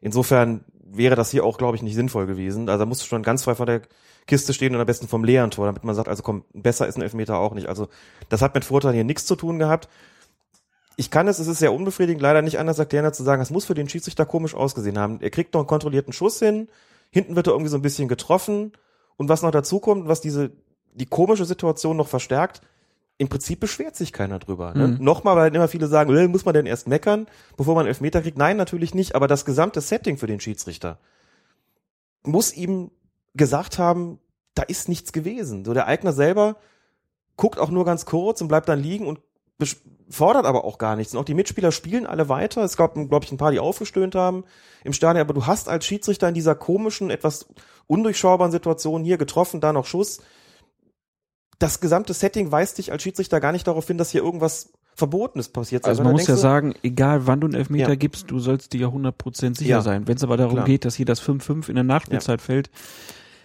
[0.00, 2.68] Insofern wäre das hier auch, glaube ich, nicht sinnvoll gewesen.
[2.68, 3.82] Also da musst du schon ganz frei vor der
[4.26, 6.96] Kiste stehen und am besten vom leeren Tor, damit man sagt, also komm, besser ist
[6.96, 7.68] ein Elfmeter auch nicht.
[7.68, 7.88] Also
[8.28, 9.88] das hat mit Vorteil hier nichts zu tun gehabt.
[11.00, 13.50] Ich kann es, es ist sehr unbefriedigend, leider nicht anders erklären, als zu sagen, es
[13.50, 15.20] muss für den Schiedsrichter komisch ausgesehen haben.
[15.20, 16.68] Er kriegt noch einen kontrollierten Schuss hin,
[17.10, 18.72] hinten wird er irgendwie so ein bisschen getroffen
[19.16, 20.50] und was noch dazu kommt, was diese,
[20.92, 22.62] die komische Situation noch verstärkt,
[23.16, 24.74] im Prinzip beschwert sich keiner drüber.
[24.74, 24.88] Ne?
[24.88, 25.04] Mhm.
[25.04, 28.36] Nochmal, weil immer viele sagen, äh, muss man denn erst meckern, bevor man Elfmeter kriegt?
[28.36, 30.98] Nein, natürlich nicht, aber das gesamte Setting für den Schiedsrichter
[32.24, 32.90] muss ihm
[33.34, 34.18] gesagt haben,
[34.54, 35.64] da ist nichts gewesen.
[35.64, 36.56] So der Eigner selber
[37.36, 39.20] guckt auch nur ganz kurz und bleibt dann liegen und
[40.10, 41.14] fordert aber auch gar nichts.
[41.14, 42.62] Und auch die Mitspieler spielen alle weiter.
[42.62, 44.44] Es gab, glaube ich, ein paar, die aufgestöhnt haben
[44.84, 45.20] im Stadion.
[45.20, 47.48] Aber du hast als Schiedsrichter in dieser komischen, etwas
[47.86, 50.20] undurchschaubaren Situation hier getroffen, da noch Schuss
[51.58, 55.48] das gesamte Setting weist dich als Schiedsrichter gar nicht darauf hin, dass hier irgendwas Verbotenes
[55.48, 55.84] passiert.
[55.86, 57.94] Also man muss ja sagen, egal wann du einen Elfmeter ja.
[57.94, 59.80] gibst, du sollst dir ja 100% sicher ja.
[59.80, 60.08] sein.
[60.08, 60.66] Wenn es aber darum Klar.
[60.66, 62.44] geht, dass hier das 5-5 in der Nachspielzeit ja.
[62.44, 62.70] fällt,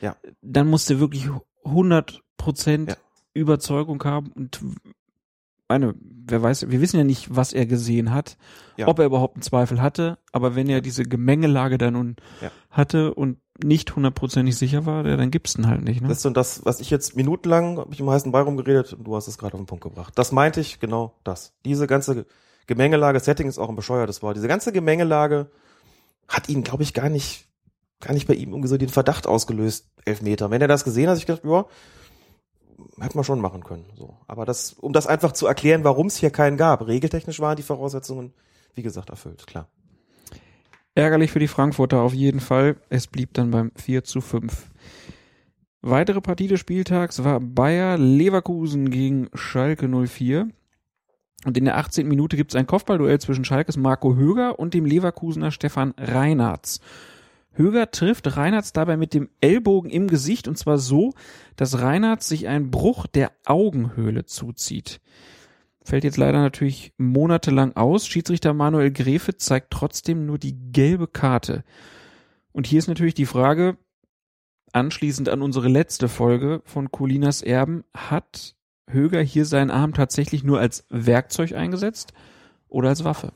[0.01, 0.15] ja.
[0.41, 1.27] dann musst du wirklich
[1.63, 2.95] 100% ja.
[3.33, 4.59] Überzeugung haben und
[5.73, 5.95] meine,
[6.27, 8.37] wer weiß, wir wissen ja nicht, was er gesehen hat,
[8.77, 8.87] ja.
[8.87, 12.51] ob er überhaupt einen Zweifel hatte, aber wenn er diese Gemengelage da nun ja.
[12.69, 16.01] hatte und nicht hundertprozentig sicher war, dann gibt's den halt nicht.
[16.01, 16.07] Ne?
[16.07, 19.03] Das ist so das, was ich jetzt minutenlang, habe ich im heißen Ball rumgeredet und
[19.05, 20.13] du hast es gerade auf den Punkt gebracht.
[20.15, 21.53] Das meinte ich, genau das.
[21.65, 22.25] Diese ganze
[22.67, 24.37] Gemengelage, Setting ist auch ein bescheuertes Wort.
[24.37, 25.51] Diese ganze Gemengelage
[26.27, 27.47] hat ihn, glaube ich, gar nicht,
[27.99, 30.49] gar nicht bei ihm irgendwie so den Verdacht ausgelöst, Elfmeter.
[30.49, 31.65] Wenn er das gesehen hat, ich gedacht, ja,
[32.99, 33.85] hätte man schon machen können.
[33.95, 34.17] So.
[34.27, 36.87] Aber das, um das einfach zu erklären, warum es hier keinen gab.
[36.87, 38.33] Regeltechnisch waren die Voraussetzungen,
[38.75, 39.67] wie gesagt, erfüllt, klar.
[40.95, 42.75] Ärgerlich für die Frankfurter auf jeden Fall.
[42.89, 44.69] Es blieb dann beim 4 zu 5.
[45.81, 50.49] Weitere Partie des Spieltags war Bayer Leverkusen gegen Schalke 04.
[51.45, 52.07] Und in der 18.
[52.07, 56.79] Minute gibt es ein Kopfballduell zwischen Schalkes Marco Höger und dem Leverkusener Stefan Reinhardt.
[57.53, 61.13] Höger trifft Reinhardt dabei mit dem Ellbogen im Gesicht und zwar so,
[61.55, 64.99] dass Reinhardt sich einen Bruch der Augenhöhle zuzieht
[65.83, 68.07] fällt jetzt leider natürlich monatelang aus.
[68.07, 71.63] Schiedsrichter Manuel Grefe zeigt trotzdem nur die gelbe Karte.
[72.51, 73.77] Und hier ist natürlich die Frage,
[74.71, 78.55] anschließend an unsere letzte Folge von Colinas Erben, hat
[78.89, 82.13] Höger hier seinen Arm tatsächlich nur als Werkzeug eingesetzt
[82.67, 83.33] oder als Waffe?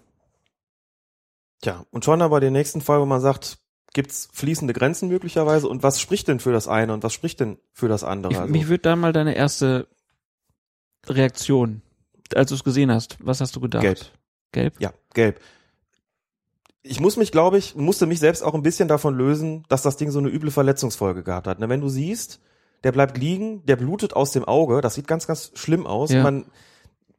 [1.62, 3.60] Tja, und schon aber den nächsten Fall, wo man sagt,
[3.98, 7.58] gibt's fließende Grenzen möglicherweise und was spricht denn für das eine und was spricht denn
[7.74, 8.32] für das andere?
[8.32, 9.88] Ich, also, mich würde da mal deine erste
[11.08, 11.82] Reaktion
[12.36, 13.82] als du es gesehen hast, was hast du gedacht?
[13.82, 14.00] Gelb.
[14.52, 14.76] Gelb?
[14.80, 15.40] Ja, gelb.
[16.82, 19.98] Ich muss mich, glaube ich, musste mich selbst auch ein bisschen davon lösen, dass das
[19.98, 21.60] Ding so eine üble Verletzungsfolge gehabt hat.
[21.60, 22.40] wenn du siehst,
[22.84, 26.12] der bleibt liegen, der blutet aus dem Auge, das sieht ganz, ganz schlimm aus.
[26.12, 26.24] Ja.
[26.24, 26.46] Man,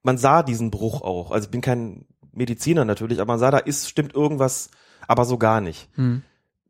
[0.02, 1.30] man sah diesen Bruch auch.
[1.32, 4.70] Also ich bin kein Mediziner natürlich, aber man sah, da ist, stimmt irgendwas,
[5.06, 5.88] aber so gar nicht.
[5.96, 6.22] Hm.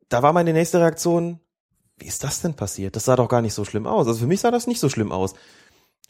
[0.09, 1.41] Da war meine nächste Reaktion,
[1.99, 2.97] wie ist das denn passiert?
[2.97, 4.07] Das sah doch gar nicht so schlimm aus.
[4.07, 5.35] Also für mich sah das nicht so schlimm aus.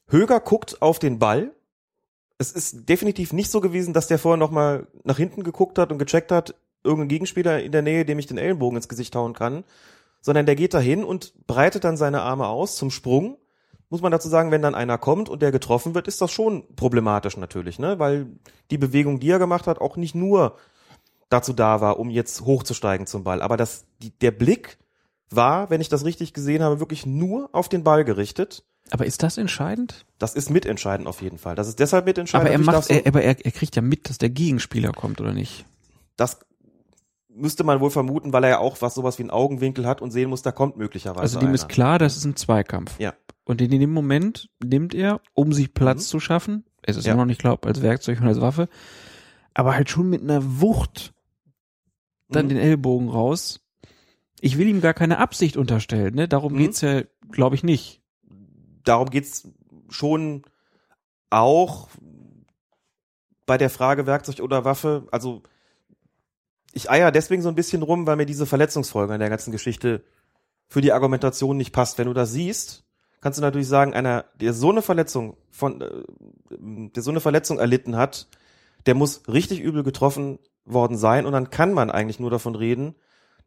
[0.08, 1.52] Höger guckt auf den Ball,
[2.38, 5.98] es ist definitiv nicht so gewesen, dass der vorher nochmal nach hinten geguckt hat und
[5.98, 9.64] gecheckt hat, irgendein Gegenspieler in der Nähe, dem ich den Ellenbogen ins Gesicht hauen kann,
[10.20, 13.38] sondern der geht dahin und breitet dann seine Arme aus zum Sprung.
[13.90, 16.64] Muss man dazu sagen, wenn dann einer kommt und der getroffen wird, ist das schon
[16.76, 17.98] problematisch natürlich, ne?
[17.98, 18.26] Weil
[18.70, 20.56] die Bewegung, die er gemacht hat, auch nicht nur
[21.28, 23.42] dazu da war, um jetzt hochzusteigen zum Ball.
[23.42, 24.78] Aber das, die, der Blick
[25.30, 28.64] war, wenn ich das richtig gesehen habe, wirklich nur auf den Ball gerichtet.
[28.90, 30.06] Aber ist das entscheidend?
[30.18, 31.54] Das ist mitentscheidend auf jeden Fall.
[31.54, 32.48] Das ist deshalb mitentscheidend.
[32.48, 35.20] Aber er macht, so, er, aber er, er kriegt ja mit, dass der Gegenspieler kommt,
[35.20, 35.66] oder nicht?
[36.16, 36.38] Das
[37.28, 40.10] müsste man wohl vermuten, weil er ja auch was sowas wie einen Augenwinkel hat und
[40.10, 41.20] sehen muss, da kommt möglicherweise.
[41.20, 41.54] Also dem einer.
[41.54, 42.98] ist klar, das ist ein Zweikampf.
[42.98, 43.14] Ja.
[43.44, 46.08] Und in dem Moment nimmt er, um sich Platz mhm.
[46.08, 47.12] zu schaffen, es ist ja.
[47.12, 48.68] immer noch nicht klar, als Werkzeug und als Waffe,
[49.54, 51.14] aber halt schon mit einer Wucht
[52.28, 52.50] dann mhm.
[52.50, 53.60] den Ellbogen raus.
[54.40, 56.28] Ich will ihm gar keine Absicht unterstellen, ne?
[56.28, 56.58] Darum mhm.
[56.58, 58.02] geht's ja, glaube ich, nicht
[58.88, 59.48] darum geht's
[59.90, 60.42] schon
[61.30, 61.88] auch
[63.46, 65.06] bei der Frage Werkzeug oder Waffe.
[65.10, 65.42] Also
[66.72, 70.04] ich eier deswegen so ein bisschen rum, weil mir diese Verletzungsfolge an der ganzen Geschichte
[70.68, 71.98] für die Argumentation nicht passt.
[71.98, 72.84] Wenn du das siehst,
[73.20, 75.88] kannst du natürlich sagen, einer, der so eine Verletzung von, äh,
[76.50, 78.28] der so eine Verletzung erlitten hat,
[78.86, 80.38] der muss richtig übel getroffen
[80.72, 82.94] worden sein und dann kann man eigentlich nur davon reden,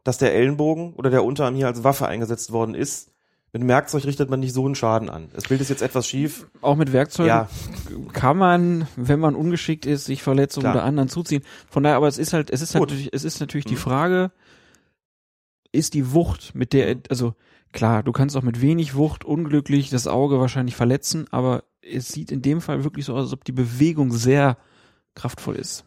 [0.04, 3.12] dass der Ellenbogen oder der Unterarm hier als Waffe eingesetzt worden ist,
[3.54, 5.28] mit Werkzeug richtet man nicht so einen Schaden an.
[5.34, 6.48] Das Bild ist jetzt etwas schief.
[6.62, 7.50] Auch mit Werkzeug ja.
[8.14, 10.76] kann man, wenn man ungeschickt ist, sich Verletzungen Klar.
[10.76, 11.44] oder anderen zuziehen.
[11.70, 13.80] Von daher, aber es ist halt, es ist halt, es ist natürlich die mhm.
[13.80, 14.32] Frage,
[15.74, 17.34] ist die Wucht, mit der, also
[17.74, 22.32] klar, du kannst auch mit wenig Wucht unglücklich das Auge wahrscheinlich verletzen, aber es sieht
[22.32, 24.58] in dem Fall wirklich so aus, als ob die Bewegung sehr
[25.14, 25.84] kraftvoll ist.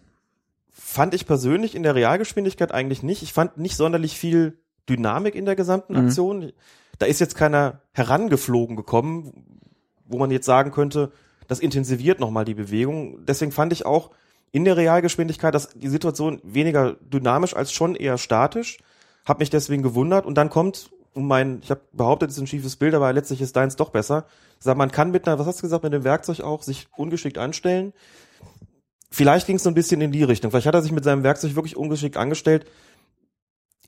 [0.76, 3.22] Fand ich persönlich in der Realgeschwindigkeit eigentlich nicht.
[3.22, 4.58] Ich fand nicht sonderlich viel
[4.88, 6.06] Dynamik in der gesamten mhm.
[6.06, 6.38] Aktion.
[6.40, 6.52] Mhm.
[6.98, 9.62] Da ist jetzt keiner herangeflogen gekommen,
[10.04, 11.12] wo man jetzt sagen könnte,
[11.46, 13.24] das intensiviert nochmal die Bewegung.
[13.24, 14.10] Deswegen fand ich auch
[14.50, 18.78] in der Realgeschwindigkeit dass die Situation weniger dynamisch als schon eher statisch.
[19.24, 22.46] Hab mich deswegen gewundert und dann kommt um mein, ich habe behauptet, es ist ein
[22.48, 24.26] schiefes Bild, aber letztlich ist deins doch besser.
[24.58, 27.38] Sag, man kann mit einer, was hast du gesagt, mit dem Werkzeug auch sich ungeschickt
[27.38, 27.92] anstellen.
[29.14, 30.50] Vielleicht ging es so ein bisschen in die Richtung.
[30.50, 32.66] Vielleicht hat er sich mit seinem Werkzeug wirklich ungeschickt angestellt.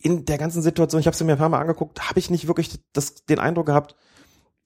[0.00, 2.46] In der ganzen Situation, ich habe es mir ein paar Mal angeguckt, habe ich nicht
[2.46, 3.96] wirklich das, den Eindruck gehabt,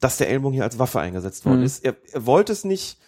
[0.00, 1.64] dass der Ellbogen hier als Waffe eingesetzt worden mhm.
[1.64, 1.82] ist.
[1.82, 2.98] Er, er wollte es nicht.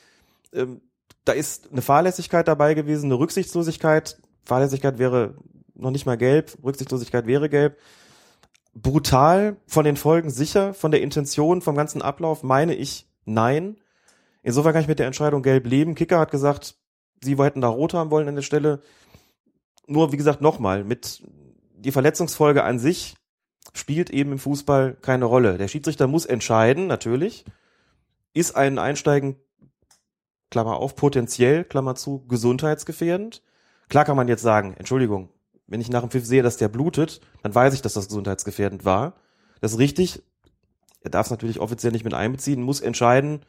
[0.54, 0.80] Ähm,
[1.26, 4.18] da ist eine Fahrlässigkeit dabei gewesen, eine Rücksichtslosigkeit.
[4.46, 5.34] Fahrlässigkeit wäre
[5.74, 7.76] noch nicht mal gelb, Rücksichtslosigkeit wäre gelb.
[8.72, 13.76] Brutal von den Folgen sicher, von der Intention, vom ganzen Ablauf meine ich nein.
[14.42, 15.94] Insofern kann ich mit der Entscheidung gelb leben.
[15.94, 16.76] Kicker hat gesagt,
[17.22, 18.82] sie hätten da rot haben wollen an der Stelle.
[19.86, 21.22] Nur, wie gesagt, nochmal, mit
[21.76, 23.16] die Verletzungsfolge an sich
[23.74, 25.58] spielt eben im Fußball keine Rolle.
[25.58, 27.44] Der Schiedsrichter muss entscheiden, natürlich.
[28.34, 29.36] Ist ein Einsteigen,
[30.50, 33.42] Klammer auf, potenziell, Klammer zu, gesundheitsgefährdend?
[33.88, 35.30] Klar kann man jetzt sagen, Entschuldigung,
[35.66, 38.84] wenn ich nach dem Pfiff sehe, dass der blutet, dann weiß ich, dass das gesundheitsgefährdend
[38.84, 39.14] war.
[39.60, 40.22] Das ist richtig.
[41.00, 43.40] Er darf es natürlich offiziell nicht mit einbeziehen, muss entscheiden,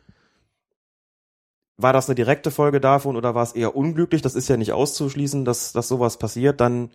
[1.77, 4.21] war das eine direkte Folge davon oder war es eher unglücklich?
[4.21, 6.61] Das ist ja nicht auszuschließen, dass, dass sowas passiert.
[6.61, 6.91] Dann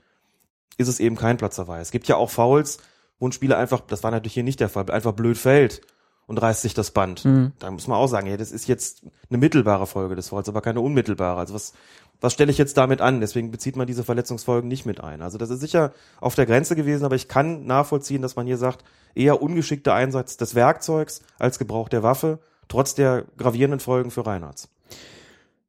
[0.77, 1.89] ist es eben kein Platzerweis.
[1.89, 2.79] Es gibt ja auch Fouls,
[3.19, 5.81] wo ein Spieler einfach, das war natürlich hier nicht der Fall, einfach blöd fällt
[6.27, 7.25] und reißt sich das Band.
[7.25, 7.53] Mhm.
[7.59, 10.61] Da muss man auch sagen, ja, das ist jetzt eine mittelbare Folge des Fouls, aber
[10.61, 11.41] keine unmittelbare.
[11.41, 11.73] Also was,
[12.21, 13.21] was stelle ich jetzt damit an?
[13.21, 15.23] Deswegen bezieht man diese Verletzungsfolgen nicht mit ein.
[15.23, 18.59] Also das ist sicher auf der Grenze gewesen, aber ich kann nachvollziehen, dass man hier
[18.59, 22.39] sagt, eher ungeschickter Einsatz des Werkzeugs als Gebrauch der Waffe
[22.69, 24.69] trotz der gravierenden Folgen für Reinhardt.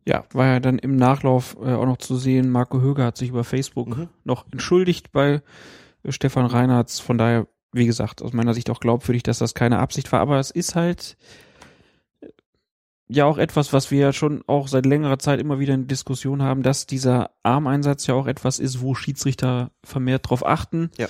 [0.05, 3.29] Ja, war ja dann im Nachlauf äh, auch noch zu sehen, Marco Höger hat sich
[3.29, 4.09] über Facebook mhm.
[4.23, 5.41] noch entschuldigt bei
[6.03, 6.91] äh, Stefan Reinhardt.
[6.91, 10.19] Von daher, wie gesagt, aus meiner Sicht auch glaubwürdig, dass das keine Absicht war.
[10.21, 11.15] Aber es ist halt
[12.21, 12.27] äh,
[13.07, 16.41] ja auch etwas, was wir ja schon auch seit längerer Zeit immer wieder in Diskussion
[16.41, 20.89] haben, dass dieser Armeinsatz ja auch etwas ist, wo Schiedsrichter vermehrt drauf achten.
[20.97, 21.07] Ja.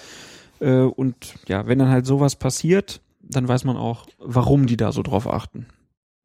[0.60, 4.92] Äh, und ja, wenn dann halt sowas passiert, dann weiß man auch, warum die da
[4.92, 5.68] so drauf achten.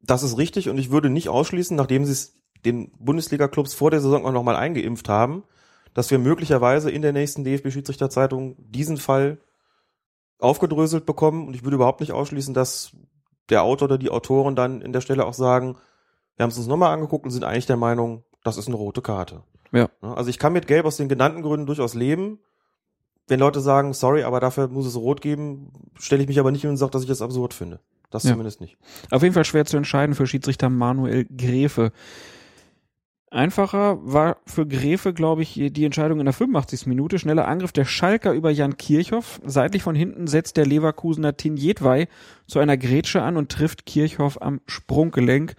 [0.05, 2.35] Das ist richtig und ich würde nicht ausschließen, nachdem sie es
[2.65, 5.43] den Bundesliga-Clubs vor der Saison auch nochmal eingeimpft haben,
[5.93, 9.39] dass wir möglicherweise in der nächsten DFB-Schiedsrichterzeitung diesen Fall
[10.39, 11.47] aufgedröselt bekommen.
[11.47, 12.91] Und ich würde überhaupt nicht ausschließen, dass
[13.49, 15.77] der Autor oder die Autoren dann in der Stelle auch sagen,
[16.35, 19.01] wir haben es uns nochmal angeguckt und sind eigentlich der Meinung, das ist eine rote
[19.01, 19.43] Karte.
[19.71, 19.89] Ja.
[20.01, 22.39] Also ich kann mit Gelb aus den genannten Gründen durchaus leben.
[23.27, 26.61] Wenn Leute sagen, sorry, aber dafür muss es rot geben, stelle ich mich aber nicht
[26.61, 27.79] hin und sage, dass ich das absurd finde.
[28.11, 28.31] Das ja.
[28.31, 28.77] zumindest nicht.
[29.11, 31.91] Auf jeden Fall schwer zu entscheiden für Schiedsrichter Manuel Gräfe.
[33.31, 36.85] Einfacher war für Gräfe, glaube ich, die Entscheidung in der 85.
[36.85, 37.19] Minute.
[37.19, 39.41] Schneller Angriff der Schalker über Jan Kirchhoff.
[39.43, 42.07] Seitlich von hinten setzt der Leverkusener Tin Jedwai
[42.47, 45.55] zu einer Grätsche an und trifft Kirchhoff am Sprunggelenk.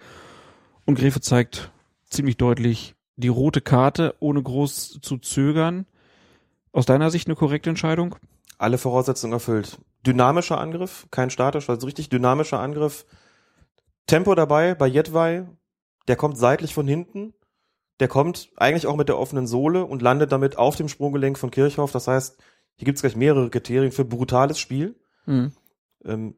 [0.85, 1.71] Und Gräfe zeigt
[2.09, 5.85] ziemlich deutlich die rote Karte, ohne groß zu zögern.
[6.71, 8.15] Aus deiner Sicht eine korrekte Entscheidung?
[8.57, 13.05] Alle Voraussetzungen erfüllt dynamischer Angriff, kein statischer, also richtig dynamischer Angriff.
[14.07, 15.45] Tempo dabei bei Jedwai,
[16.07, 17.33] der kommt seitlich von hinten,
[17.99, 21.51] der kommt eigentlich auch mit der offenen Sohle und landet damit auf dem Sprunggelenk von
[21.51, 21.91] Kirchhoff.
[21.91, 22.37] Das heißt,
[22.75, 24.95] hier gibt es gleich mehrere Kriterien für brutales Spiel.
[25.25, 25.51] Mhm.
[26.05, 26.35] Ähm,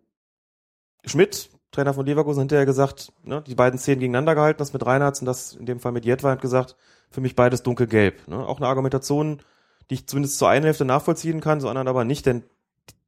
[1.06, 5.20] Schmidt, Trainer von Leverkusen, hinterher gesagt, ne, die beiden Szenen gegeneinander gehalten, das mit Reinhardt
[5.20, 6.76] und das in dem Fall mit Jedwai hat gesagt,
[7.12, 8.28] für mich beides dunkelgelb.
[8.28, 8.38] Ne?
[8.38, 9.42] Auch eine Argumentation,
[9.90, 12.44] die ich zumindest zur einen Hälfte nachvollziehen kann, zur anderen aber nicht, denn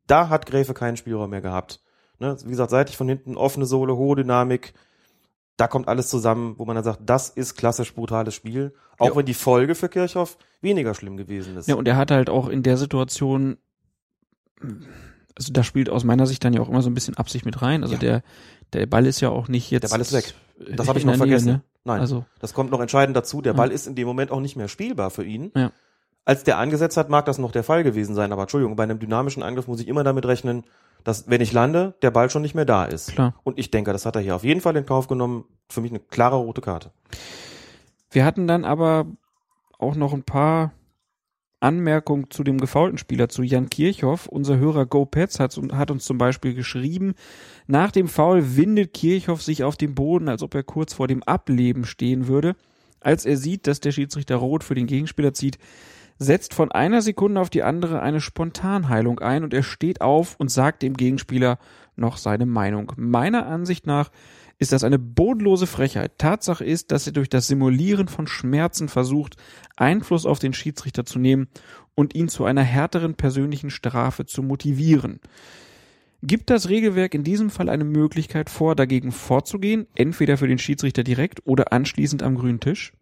[0.07, 1.81] da hat Gräfe keinen Spielraum mehr gehabt.
[2.19, 2.37] Ne?
[2.43, 4.73] Wie gesagt, seitlich von hinten offene Sohle, hohe Dynamik.
[5.57, 8.73] Da kommt alles zusammen, wo man dann sagt, das ist klassisch brutales Spiel.
[8.97, 9.15] Auch ja.
[9.15, 11.67] wenn die Folge für Kirchhoff weniger schlimm gewesen ist.
[11.67, 13.57] Ja, und er hat halt auch in der Situation,
[15.37, 17.61] also da spielt aus meiner Sicht dann ja auch immer so ein bisschen Absicht mit
[17.61, 17.83] rein.
[17.83, 17.99] Also ja.
[17.99, 18.23] der,
[18.73, 19.83] der Ball ist ja auch nicht jetzt.
[19.83, 20.33] Der Ball ist weg.
[20.75, 21.45] Das habe ich noch vergessen.
[21.45, 21.63] Nähe, ne?
[21.83, 22.01] Nein.
[22.01, 22.25] Also.
[22.39, 23.41] Das kommt noch entscheidend dazu.
[23.41, 23.75] Der Ball ja.
[23.75, 25.51] ist in dem Moment auch nicht mehr spielbar für ihn.
[25.55, 25.71] Ja.
[26.23, 28.99] Als der angesetzt hat, mag das noch der Fall gewesen sein, aber Entschuldigung, bei einem
[28.99, 30.63] dynamischen Angriff muss ich immer damit rechnen,
[31.03, 33.13] dass, wenn ich lande, der Ball schon nicht mehr da ist.
[33.13, 33.33] Klar.
[33.43, 35.45] Und ich denke, das hat er hier auf jeden Fall in Kauf genommen.
[35.69, 36.91] Für mich eine klare rote Karte.
[38.11, 39.07] Wir hatten dann aber
[39.79, 40.73] auch noch ein paar
[41.59, 44.27] Anmerkungen zu dem gefaulten Spieler, zu Jan Kirchhoff.
[44.27, 47.13] Unser Hörer GoPets hat, hat uns zum Beispiel geschrieben,
[47.67, 51.23] nach dem Foul windet Kirchhoff sich auf dem Boden, als ob er kurz vor dem
[51.23, 52.55] Ableben stehen würde.
[52.99, 55.57] Als er sieht, dass der Schiedsrichter rot für den Gegenspieler zieht,
[56.21, 60.51] setzt von einer Sekunde auf die andere eine Spontanheilung ein und er steht auf und
[60.51, 61.57] sagt dem Gegenspieler
[61.95, 62.91] noch seine Meinung.
[62.95, 64.11] Meiner Ansicht nach
[64.59, 66.19] ist das eine bodenlose Frechheit.
[66.19, 69.35] Tatsache ist, dass er durch das Simulieren von Schmerzen versucht,
[69.77, 71.47] Einfluss auf den Schiedsrichter zu nehmen
[71.95, 75.21] und ihn zu einer härteren persönlichen Strafe zu motivieren.
[76.21, 81.03] Gibt das Regelwerk in diesem Fall eine Möglichkeit vor, dagegen vorzugehen, entweder für den Schiedsrichter
[81.03, 82.93] direkt oder anschließend am grünen Tisch?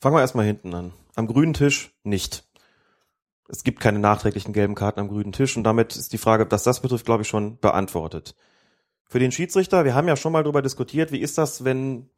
[0.00, 0.92] Fangen wir erstmal hinten an.
[1.18, 2.44] Am grünen Tisch nicht.
[3.48, 6.62] Es gibt keine nachträglichen gelben Karten am grünen Tisch und damit ist die Frage, was
[6.62, 8.36] das betrifft, glaube ich, schon beantwortet.
[9.08, 12.08] Für den Schiedsrichter, wir haben ja schon mal darüber diskutiert, wie ist das, wenn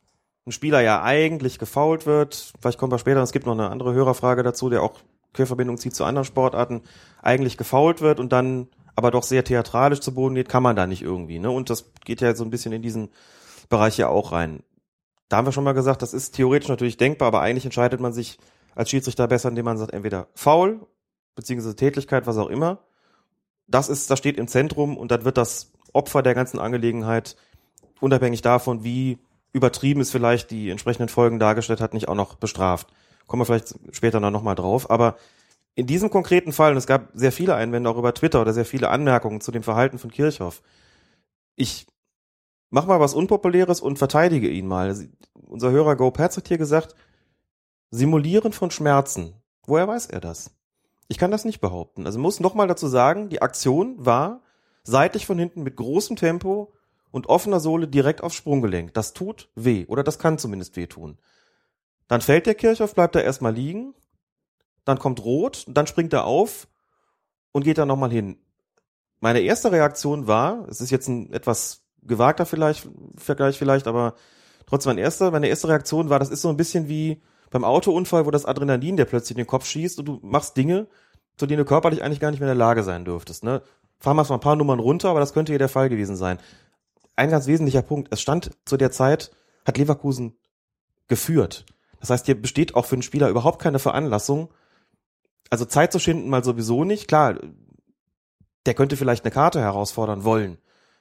[0.46, 3.94] ein Spieler ja eigentlich gefault wird, vielleicht kommen wir später, es gibt noch eine andere
[3.94, 4.98] Hörerfrage dazu, der auch
[5.32, 6.82] Querverbindung zieht zu anderen Sportarten,
[7.22, 10.86] eigentlich gefault wird und dann aber doch sehr theatralisch zu Boden geht, kann man da
[10.86, 11.38] nicht irgendwie.
[11.38, 11.50] Ne?
[11.50, 13.08] Und das geht ja so ein bisschen in diesen
[13.70, 14.62] Bereich ja auch rein.
[15.30, 18.12] Da haben wir schon mal gesagt, das ist theoretisch natürlich denkbar, aber eigentlich entscheidet man
[18.12, 18.38] sich
[18.74, 20.86] als Schiedsrichter besser, indem man sagt, entweder faul,
[21.34, 22.78] beziehungsweise Tätlichkeit, was auch immer.
[23.66, 27.36] Das ist, das steht im Zentrum und dann wird das Opfer der ganzen Angelegenheit,
[28.00, 29.18] unabhängig davon, wie
[29.52, 32.88] übertrieben es vielleicht die entsprechenden Folgen dargestellt hat, nicht auch noch bestraft.
[33.26, 34.90] Kommen wir vielleicht später noch nochmal drauf.
[34.90, 35.16] Aber
[35.74, 38.64] in diesem konkreten Fall, und es gab sehr viele Einwände auch über Twitter oder sehr
[38.64, 40.62] viele Anmerkungen zu dem Verhalten von Kirchhoff.
[41.56, 41.86] Ich
[42.70, 44.96] mach mal was Unpopuläres und verteidige ihn mal.
[45.46, 46.94] Unser Hörer Go Perz hat hier gesagt,
[47.90, 49.34] Simulieren von Schmerzen.
[49.66, 50.52] Woher weiß er das?
[51.08, 52.06] Ich kann das nicht behaupten.
[52.06, 54.42] Also muss nochmal dazu sagen, die Aktion war
[54.84, 56.72] seitlich von hinten mit großem Tempo
[57.10, 58.94] und offener Sohle direkt aufs Sprunggelenk.
[58.94, 61.18] Das tut weh oder das kann zumindest weh tun.
[62.06, 63.94] Dann fällt der Kirchhoff, bleibt da erstmal liegen,
[64.84, 66.68] dann kommt Rot, dann springt er auf
[67.52, 68.38] und geht dann nochmal hin.
[69.20, 74.14] Meine erste Reaktion war, es ist jetzt ein etwas gewagter vielleicht, Vergleich vielleicht, aber
[74.66, 78.26] trotzdem mein erster, meine erste Reaktion war, das ist so ein bisschen wie beim Autounfall,
[78.26, 80.86] wo das Adrenalin der plötzlich in den Kopf schießt und du machst Dinge,
[81.36, 83.44] zu denen du körperlich eigentlich gar nicht mehr in der Lage sein dürftest.
[83.44, 83.62] Ne?
[83.98, 86.38] Fahren wir mal ein paar Nummern runter, aber das könnte hier der Fall gewesen sein.
[87.16, 89.30] Ein ganz wesentlicher Punkt, es stand zu der Zeit,
[89.66, 90.36] hat Leverkusen
[91.08, 91.66] geführt.
[91.98, 94.48] Das heißt, hier besteht auch für den Spieler überhaupt keine Veranlassung,
[95.50, 97.08] also Zeit zu schinden mal sowieso nicht.
[97.08, 97.36] Klar,
[98.66, 100.58] der könnte vielleicht eine Karte herausfordern wollen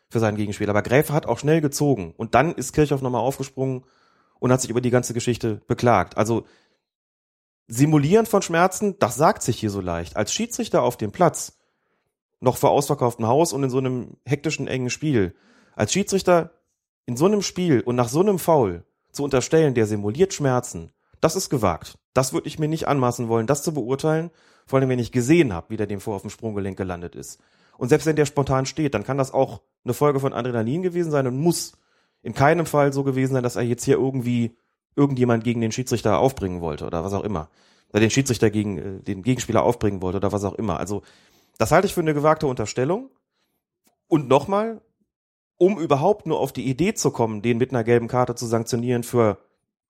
[0.09, 3.85] für seinen Gegenspieler, aber Gräfe hat auch schnell gezogen und dann ist Kirchhoff nochmal aufgesprungen
[4.39, 6.17] und hat sich über die ganze Geschichte beklagt.
[6.17, 6.45] Also
[7.71, 10.17] Simulieren von Schmerzen, das sagt sich hier so leicht.
[10.17, 11.59] Als Schiedsrichter auf dem Platz,
[12.39, 15.35] noch vor ausverkauftem Haus und in so einem hektischen, engen Spiel,
[15.75, 16.49] als Schiedsrichter
[17.05, 20.91] in so einem Spiel und nach so einem Foul zu unterstellen, der simuliert Schmerzen,
[21.21, 21.99] das ist gewagt.
[22.13, 24.31] Das würde ich mir nicht anmaßen wollen, das zu beurteilen,
[24.65, 27.39] vor allem wenn ich gesehen habe, wie der dem vor auf dem Sprunggelenk gelandet ist.
[27.77, 31.11] Und selbst wenn der spontan steht, dann kann das auch eine Folge von Adrenalin gewesen
[31.11, 31.73] sein und muss
[32.21, 34.55] in keinem Fall so gewesen sein, dass er jetzt hier irgendwie
[34.95, 37.49] irgendjemand gegen den Schiedsrichter aufbringen wollte oder was auch immer.
[37.91, 40.79] Oder den Schiedsrichter gegen äh, den Gegenspieler aufbringen wollte oder was auch immer.
[40.79, 41.01] Also
[41.57, 43.09] das halte ich für eine gewagte Unterstellung.
[44.07, 44.81] Und nochmal,
[45.57, 49.03] um überhaupt nur auf die Idee zu kommen, den mit einer gelben Karte zu sanktionieren
[49.03, 49.37] für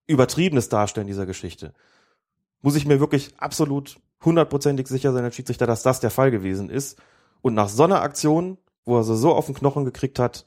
[0.08, 1.74] übertriebenes Darstellen dieser Geschichte,
[2.62, 6.70] muss ich mir wirklich absolut hundertprozentig sicher sein als Schiedsrichter, dass das der Fall gewesen
[6.70, 7.00] ist.
[7.42, 10.46] Und nach so einer Aktion, wo er so auf den Knochen gekriegt hat,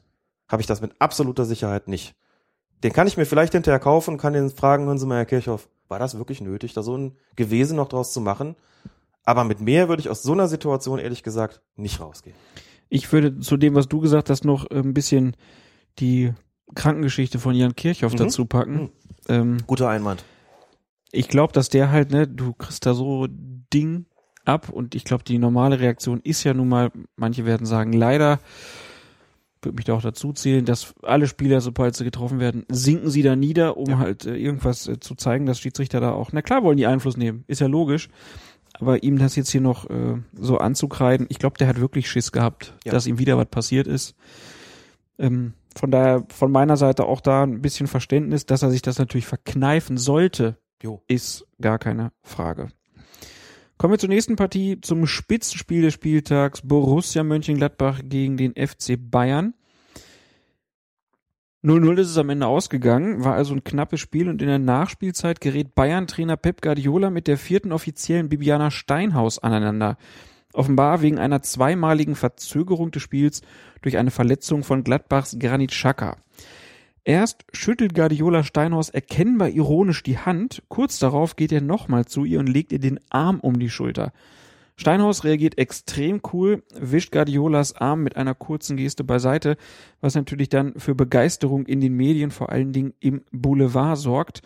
[0.53, 2.13] habe ich das mit absoluter Sicherheit nicht.
[2.83, 5.25] Den kann ich mir vielleicht hinterher kaufen und kann den fragen, hören Sie mal, Herr
[5.25, 8.55] Kirchhoff, war das wirklich nötig, da so ein Gewesen noch draus zu machen?
[9.23, 12.35] Aber mit mehr würde ich aus so einer Situation ehrlich gesagt nicht rausgehen.
[12.87, 15.35] Ich würde zu dem, was du gesagt hast, noch ein bisschen
[15.97, 16.33] die
[16.75, 18.17] Krankengeschichte von Jan Kirchhoff mhm.
[18.17, 18.75] dazu packen.
[18.75, 18.89] Mhm.
[19.29, 20.23] Ähm, Guter Einwand.
[21.11, 24.05] Ich glaube, dass der halt, ne, du kriegst da so Ding
[24.45, 28.39] ab und ich glaube, die normale Reaktion ist ja nun mal, manche werden sagen, leider
[29.65, 33.23] würde mich da auch dazu zählen, dass alle Spieler, sobald sie getroffen werden, sinken sie
[33.23, 33.97] da nieder, um ja.
[33.97, 37.17] halt äh, irgendwas äh, zu zeigen, dass Schiedsrichter da auch, na klar wollen die Einfluss
[37.17, 38.09] nehmen, ist ja logisch,
[38.73, 42.31] aber ihm das jetzt hier noch äh, so anzukreiden, ich glaube, der hat wirklich Schiss
[42.31, 42.91] gehabt, ja.
[42.91, 44.15] dass ihm wieder was passiert ist.
[45.19, 48.99] Ähm, von daher von meiner Seite auch da ein bisschen Verständnis, dass er sich das
[48.99, 51.01] natürlich verkneifen sollte, jo.
[51.07, 52.69] ist gar keine Frage.
[53.83, 59.55] Kommen wir zur nächsten Partie, zum Spitzenspiel des Spieltags Borussia Mönchengladbach gegen den FC Bayern.
[61.65, 65.41] 0-0 ist es am Ende ausgegangen, war also ein knappes Spiel und in der Nachspielzeit
[65.41, 69.97] gerät Bayern-Trainer Pep Guardiola mit der vierten offiziellen Bibiana Steinhaus aneinander.
[70.53, 73.41] Offenbar wegen einer zweimaligen Verzögerung des Spiels
[73.81, 76.15] durch eine Verletzung von Gladbachs Granit Xhaka.
[77.05, 82.39] Erst schüttelt Guardiola Steinhaus erkennbar ironisch die Hand, kurz darauf geht er nochmal zu ihr
[82.39, 84.13] und legt ihr den Arm um die Schulter.
[84.77, 89.57] Steinhaus reagiert extrem cool, wischt Guardiolas Arm mit einer kurzen Geste beiseite,
[89.99, 94.41] was natürlich dann für Begeisterung in den Medien, vor allen Dingen im Boulevard sorgt.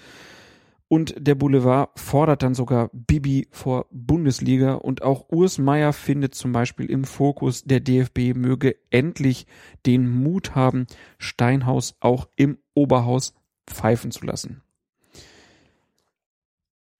[0.89, 6.53] Und der Boulevard fordert dann sogar Bibi vor Bundesliga und auch Urs Meier findet zum
[6.53, 9.47] Beispiel im Fokus, der DFB möge endlich
[9.85, 10.87] den Mut haben,
[11.17, 13.33] Steinhaus auch im Oberhaus
[13.69, 14.61] pfeifen zu lassen.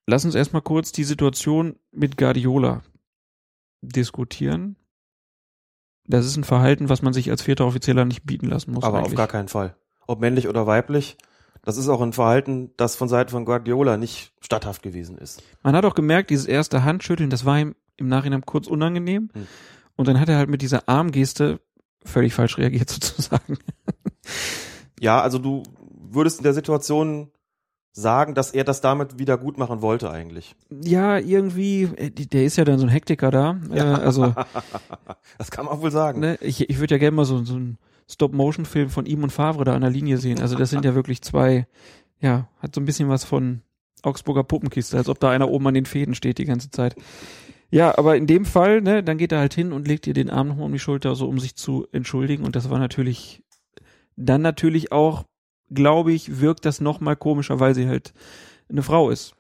[0.06, 2.84] Lass uns erstmal kurz die Situation mit Guardiola
[3.82, 4.76] diskutieren.
[6.06, 8.84] Das ist ein Verhalten, was man sich als vierter Offizieller nicht bieten lassen muss.
[8.84, 9.12] Aber eigentlich.
[9.12, 9.76] auf gar keinen Fall.
[10.08, 11.18] Ob männlich oder weiblich.
[11.68, 15.44] Das ist auch ein Verhalten, das von Seiten von Guardiola nicht statthaft gewesen ist.
[15.64, 19.30] Man hat auch gemerkt, dieses erste Handschütteln, das war ihm im Nachhinein kurz unangenehm.
[19.34, 19.48] Hm.
[19.98, 21.60] Und dann hat er halt mit dieser Armgeste
[22.06, 23.58] völlig falsch reagiert sozusagen.
[25.02, 27.32] Ja, also du würdest in der Situation
[27.92, 30.56] sagen, dass er das damit wieder gut machen wollte eigentlich.
[30.70, 33.60] Ja, irgendwie, äh, der ist ja dann so ein Hektiker da.
[33.74, 34.34] Äh, also,
[35.38, 36.22] Das kann man wohl sagen.
[36.22, 37.78] ne, ich, ich würde ja gerne mal so, so einen
[38.10, 40.40] Stop-Motion-Film von ihm und Favre da an der Linie sehen.
[40.40, 41.68] Also das sind ja wirklich zwei,
[42.20, 43.62] ja, hat so ein bisschen was von
[44.04, 46.96] Augsburger Puppenkiste, als ob da einer oben an den Fäden steht die ganze Zeit.
[47.70, 50.30] Ja, aber in dem Fall, ne, dann geht er halt hin und legt ihr den
[50.30, 52.46] Arm nochmal um die Schulter, so um sich zu entschuldigen.
[52.46, 53.44] Und das war natürlich,
[54.16, 55.26] dann natürlich auch,
[55.70, 58.14] glaube ich, wirkt das nochmal komischer, weil sie halt
[58.70, 59.36] eine Frau ist.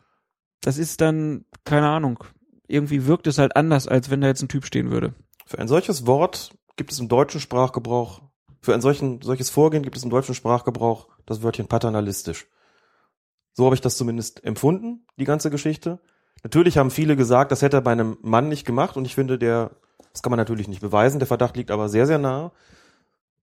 [0.59, 2.23] Das ist dann, keine Ahnung,
[2.67, 5.13] irgendwie wirkt es halt anders, als wenn da jetzt ein Typ stehen würde.
[5.45, 8.21] Für ein solches Wort gibt es im deutschen Sprachgebrauch,
[8.67, 12.47] für ein solchen, solches Vorgehen gibt es im deutschen Sprachgebrauch das Wörtchen paternalistisch.
[13.53, 15.99] So habe ich das zumindest empfunden, die ganze Geschichte.
[16.43, 19.39] Natürlich haben viele gesagt, das hätte er bei einem Mann nicht gemacht und ich finde,
[19.39, 19.71] der,
[20.11, 22.51] das kann man natürlich nicht beweisen, der Verdacht liegt aber sehr, sehr nah.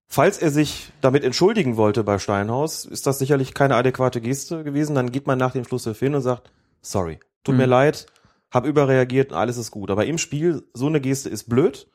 [0.09, 4.95] Falls er sich damit entschuldigen wollte bei Steinhaus, ist das sicherlich keine adäquate Geste gewesen.
[4.95, 6.53] Dann geht man nach dem Schlusspfiff hin und sagt,
[6.83, 7.61] sorry, tut Mhm.
[7.63, 8.05] mir leid,
[8.51, 9.91] hab überreagiert und alles ist gut.
[9.91, 11.91] Aber im Spiel, so eine Geste ist blöd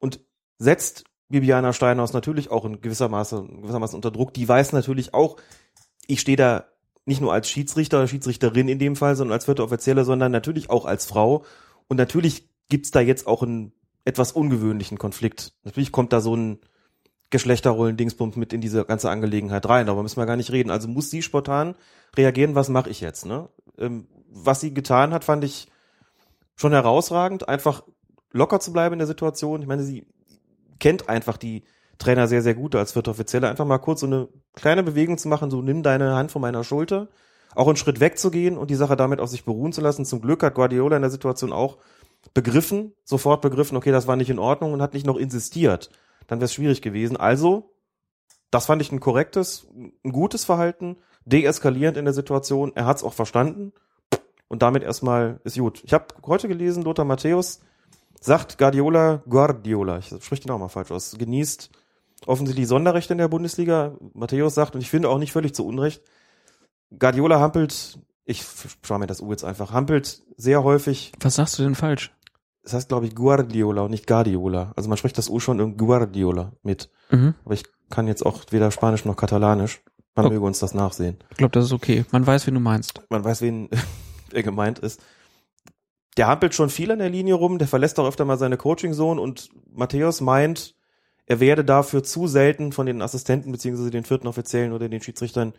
[0.00, 0.18] und
[0.58, 4.32] setzt Bibiana Steinhaus natürlich auch in gewisser Maße, gewissermaßen unter Druck.
[4.34, 5.36] Die weiß natürlich auch,
[6.06, 6.66] ich stehe da
[7.04, 10.70] nicht nur als Schiedsrichter oder Schiedsrichterin in dem Fall, sondern als vierte Offizielle, sondern natürlich
[10.70, 11.44] auch als Frau.
[11.88, 13.72] Und natürlich gibt's da jetzt auch einen
[14.04, 15.54] etwas ungewöhnlichen Konflikt.
[15.64, 16.60] Natürlich kommt da so ein
[17.30, 20.70] Geschlechterrollen-Dingsbums mit in diese ganze Angelegenheit rein, darüber müssen wir gar nicht reden.
[20.70, 21.74] Also muss sie spontan
[22.16, 23.26] reagieren, was mache ich jetzt?
[23.26, 23.48] Ne?
[23.78, 25.68] Ähm, was sie getan hat, fand ich
[26.56, 27.84] schon herausragend, einfach
[28.32, 29.62] locker zu bleiben in der Situation.
[29.62, 30.06] Ich meine, sie
[30.82, 31.62] kennt einfach die
[31.98, 33.48] Trainer sehr, sehr gut als vierte Offizielle.
[33.48, 36.64] Einfach mal kurz so eine kleine Bewegung zu machen, so nimm deine Hand von meiner
[36.64, 37.08] Schulter,
[37.54, 40.04] auch einen Schritt wegzugehen und die Sache damit auf sich beruhen zu lassen.
[40.04, 41.78] Zum Glück hat Guardiola in der Situation auch
[42.34, 45.90] begriffen, sofort begriffen, okay, das war nicht in Ordnung und hat nicht noch insistiert.
[46.26, 47.16] Dann wäre es schwierig gewesen.
[47.16, 47.70] Also,
[48.50, 49.68] das fand ich ein korrektes,
[50.04, 52.72] ein gutes Verhalten, deeskalierend in der Situation.
[52.74, 53.72] Er hat es auch verstanden
[54.48, 55.82] und damit erstmal ist gut.
[55.84, 57.60] Ich habe heute gelesen, Lothar Matthäus
[58.22, 61.70] sagt Guardiola, Guardiola, ich spreche den auch mal falsch aus, genießt
[62.26, 63.96] offensichtlich Sonderrechte in der Bundesliga.
[64.14, 66.02] Matthäus sagt, und ich finde auch nicht völlig zu Unrecht,
[66.98, 68.44] Guardiola hampelt, ich
[68.86, 72.12] schaue mir das U jetzt einfach, hampelt sehr häufig Was sagst du denn falsch?
[72.62, 74.72] das heißt, glaube ich, Guardiola und nicht Guardiola.
[74.76, 76.90] Also man spricht das U schon in Guardiola mit.
[77.10, 77.34] Mhm.
[77.44, 79.82] Aber ich kann jetzt auch weder Spanisch noch Katalanisch.
[80.14, 80.28] Man Oh.
[80.28, 81.16] möge uns das nachsehen.
[81.30, 82.04] Ich glaube, das ist okay.
[82.12, 83.00] Man weiß, wen du meinst.
[83.10, 83.68] Man weiß, wen
[84.30, 85.00] wer gemeint ist.
[86.16, 89.20] Der hampelt schon viel an der Linie rum, der verlässt auch öfter mal seine Coaching-Zone
[89.20, 90.74] und Matthäus meint,
[91.26, 95.54] er werde dafür zu selten von den Assistenten beziehungsweise den vierten Offiziellen oder den Schiedsrichtern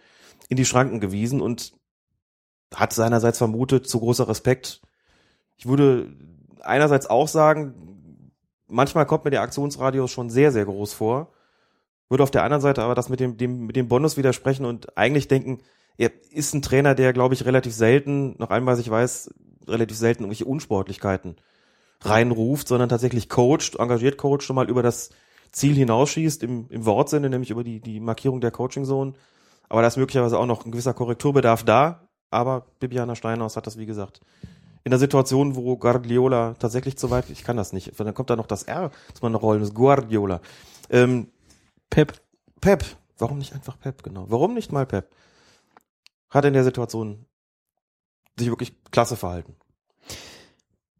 [0.49, 1.73] in die Schranken gewiesen und
[2.73, 4.81] hat seinerseits vermutet, zu großer Respekt.
[5.57, 6.13] Ich würde
[6.61, 8.31] einerseits auch sagen,
[8.67, 11.31] manchmal kommt mir der Aktionsradius schon sehr, sehr groß vor.
[12.09, 14.97] Würde auf der anderen Seite aber das mit dem, dem, mit dem Bonus widersprechen und
[14.97, 15.61] eigentlich denken,
[15.97, 19.33] er ist ein Trainer, der, glaube ich, relativ selten, noch einmal, ich weiß,
[19.67, 21.35] relativ selten irgendwelche Unsportlichkeiten
[22.01, 25.09] reinruft, sondern tatsächlich coacht, engagiert coacht schon mal über das
[25.51, 29.13] Ziel hinausschießt, im, im Wortsinne, nämlich über die, die Markierung der Coaching-Zone.
[29.69, 32.07] Aber da ist möglicherweise auch noch ein gewisser Korrekturbedarf da.
[32.31, 34.19] Aber Bibiana Steinhaus hat das, wie gesagt,
[34.83, 38.35] in der Situation, wo Guardiola tatsächlich zu weit, ich kann das nicht, dann kommt da
[38.35, 40.41] noch das R, das man noch rollen muss, Guardiola.
[40.89, 41.27] Ähm,
[41.89, 42.13] Pep.
[42.59, 42.83] Pep,
[43.17, 44.25] warum nicht einfach Pep, genau.
[44.29, 45.09] Warum nicht mal Pep?
[46.29, 47.25] Hat in der Situation
[48.37, 49.55] sich wirklich klasse verhalten.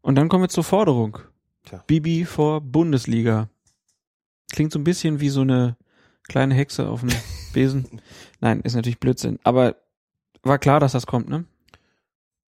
[0.02, 1.18] Und dann kommen wir zur Forderung.
[1.64, 1.82] Tja.
[1.86, 3.48] Bibi vor Bundesliga.
[4.52, 5.76] Klingt so ein bisschen wie so eine
[6.28, 7.10] kleine Hexe auf dem
[7.52, 8.00] Besen.
[8.40, 9.38] Nein, ist natürlich Blödsinn.
[9.44, 9.76] Aber
[10.42, 11.44] war klar, dass das kommt, ne?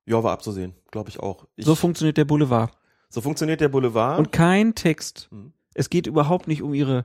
[0.05, 1.47] Ja, war abzusehen, glaube ich auch.
[1.57, 2.77] Ich, So funktioniert der Boulevard.
[3.09, 4.19] so funktioniert der Boulevard.
[4.19, 5.29] Und kein Text.
[5.33, 5.53] Mhm.
[5.75, 7.05] Es geht überhaupt nicht um ihre.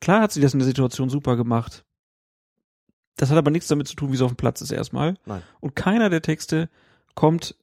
[0.00, 1.84] Klar hat sie das in der Situation super gemacht.
[3.16, 5.14] Das hat aber nichts damit zu tun, wie sie auf dem Platz ist erstmal.
[5.26, 5.42] Nein.
[5.60, 6.70] Und keiner der Texte
[7.14, 7.56] kommt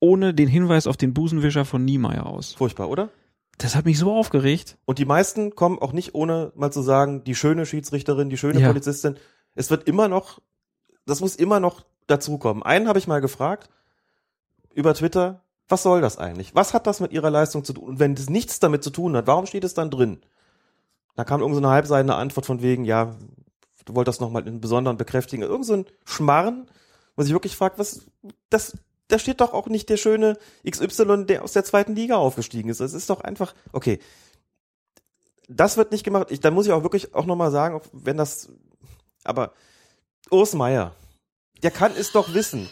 [0.00, 2.54] ohne den Hinweis auf den Busenwischer von Niemeyer aus.
[2.54, 3.10] Furchtbar, oder?
[3.58, 4.78] Das hat mich so aufgeregt.
[4.84, 8.60] Und die meisten kommen auch nicht ohne mal zu sagen, die schöne Schiedsrichterin, die schöne
[8.60, 8.68] Ja.
[8.68, 9.16] Polizistin.
[9.56, 10.40] Es wird immer noch,
[11.06, 12.62] das muss immer noch dazukommen.
[12.62, 13.68] Einen habe ich mal gefragt
[14.72, 16.54] über Twitter, was soll das eigentlich?
[16.54, 17.84] Was hat das mit ihrer Leistung zu tun?
[17.84, 20.20] Und wenn das nichts damit zu tun hat, warum steht es dann drin?
[21.16, 23.16] Da kam irgendeine so halbseitende Antwort von wegen, ja,
[23.84, 25.42] du wolltest das nochmal in Besonderen bekräftigen.
[25.42, 26.66] Irgend so ein Schmarren,
[27.18, 28.02] wo sich wirklich fragt, was,
[28.48, 28.78] das,
[29.08, 32.78] da steht doch auch nicht der schöne XY, der aus der zweiten Liga aufgestiegen ist.
[32.78, 33.98] Das ist doch einfach, okay.
[35.48, 36.30] Das wird nicht gemacht.
[36.30, 38.50] Ich, da muss ich auch wirklich auch nochmal sagen, wenn das,
[39.24, 39.52] aber
[40.30, 40.94] Urs Meier,
[41.64, 42.70] der kann es doch wissen.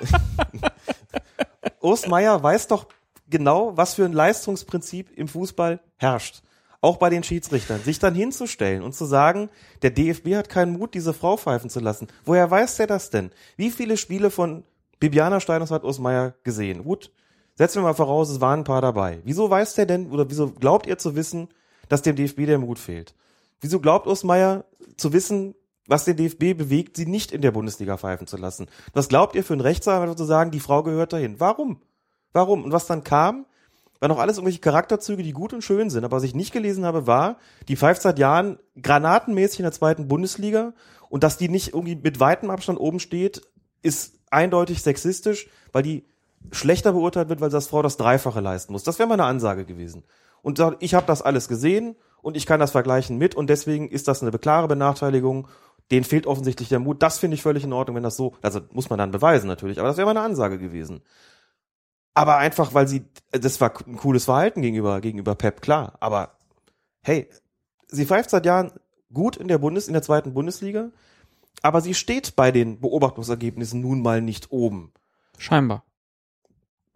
[1.82, 2.86] Urs Meier weiß doch
[3.28, 6.42] genau, was für ein Leistungsprinzip im Fußball herrscht.
[6.80, 7.80] Auch bei den Schiedsrichtern.
[7.82, 9.48] Sich dann hinzustellen und zu sagen,
[9.82, 12.08] der DFB hat keinen Mut, diese Frau pfeifen zu lassen.
[12.24, 13.30] Woher weiß der das denn?
[13.56, 14.64] Wie viele Spiele von
[15.00, 16.84] Bibiana Steiners hat Urs Meier gesehen?
[16.84, 17.12] Gut,
[17.54, 19.20] setzen wir mal voraus, es waren ein paar dabei.
[19.24, 21.48] Wieso weiß der denn, oder wieso glaubt ihr zu wissen,
[21.88, 23.14] dass dem DFB der Mut fehlt?
[23.60, 24.64] Wieso glaubt Urs Meier
[24.96, 25.54] zu wissen,
[25.86, 28.66] was den DFB bewegt, sie nicht in der Bundesliga pfeifen zu lassen.
[28.92, 31.38] Was glaubt ihr für ein Rechtsanwalt zu sagen, die Frau gehört dahin?
[31.40, 31.80] Warum?
[32.32, 32.64] Warum?
[32.64, 33.46] Und was dann kam,
[34.08, 36.04] waren auch alles irgendwelche Charakterzüge, die gut und schön sind.
[36.04, 37.38] Aber was ich nicht gelesen habe, war,
[37.68, 40.74] die pfeift seit Jahren granatenmäßig in der zweiten Bundesliga
[41.08, 43.42] und dass die nicht irgendwie mit weitem Abstand oben steht,
[43.82, 46.04] ist eindeutig sexistisch, weil die
[46.52, 48.84] schlechter beurteilt wird, weil das Frau das Dreifache leisten muss.
[48.84, 50.04] Das wäre meine Ansage gewesen.
[50.42, 54.06] Und ich habe das alles gesehen und ich kann das vergleichen mit und deswegen ist
[54.06, 55.48] das eine klare Benachteiligung
[55.90, 57.02] denen fehlt offensichtlich der Mut.
[57.02, 59.78] Das finde ich völlig in Ordnung, wenn das so, also muss man dann beweisen natürlich,
[59.78, 61.02] aber das wäre mal eine Ansage gewesen.
[62.16, 65.98] Aber einfach, weil sie, das war ein cooles Verhalten gegenüber, gegenüber Pep, klar.
[66.00, 66.38] Aber
[67.02, 67.28] hey,
[67.88, 68.72] sie pfeift seit Jahren
[69.12, 70.88] gut in der Bundes, in der zweiten Bundesliga,
[71.60, 74.92] aber sie steht bei den Beobachtungsergebnissen nun mal nicht oben.
[75.36, 75.84] Scheinbar.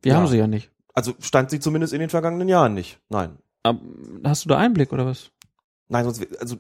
[0.01, 0.19] Wir ja.
[0.19, 0.71] haben sie ja nicht.
[0.95, 2.99] Also stand sie zumindest in den vergangenen Jahren nicht.
[3.11, 3.37] Nein.
[3.63, 3.79] Aber
[4.25, 5.33] hast du da Einblick oder was?
[5.89, 6.57] Nein, sonst, also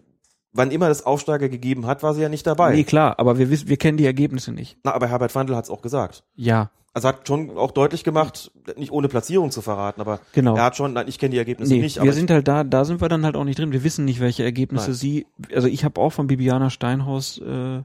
[0.52, 2.74] wann immer es Aufsteiger gegeben hat, war sie ja nicht dabei.
[2.74, 4.76] Nee, klar, aber wir wissen, wir kennen die Ergebnisse nicht.
[4.84, 6.24] Na, aber Herbert Wandel hat es auch gesagt.
[6.34, 6.70] Ja.
[6.92, 10.56] Also hat schon auch deutlich gemacht, nicht ohne Platzierung zu verraten, aber genau.
[10.56, 12.02] er hat schon, nein, ich kenne die Ergebnisse nee, nicht.
[12.02, 13.70] wir sind halt da, da sind wir dann halt auch nicht drin.
[13.70, 14.94] Wir wissen nicht, welche Ergebnisse nein.
[14.94, 17.82] sie, also ich habe auch von Bibiana Steinhaus äh,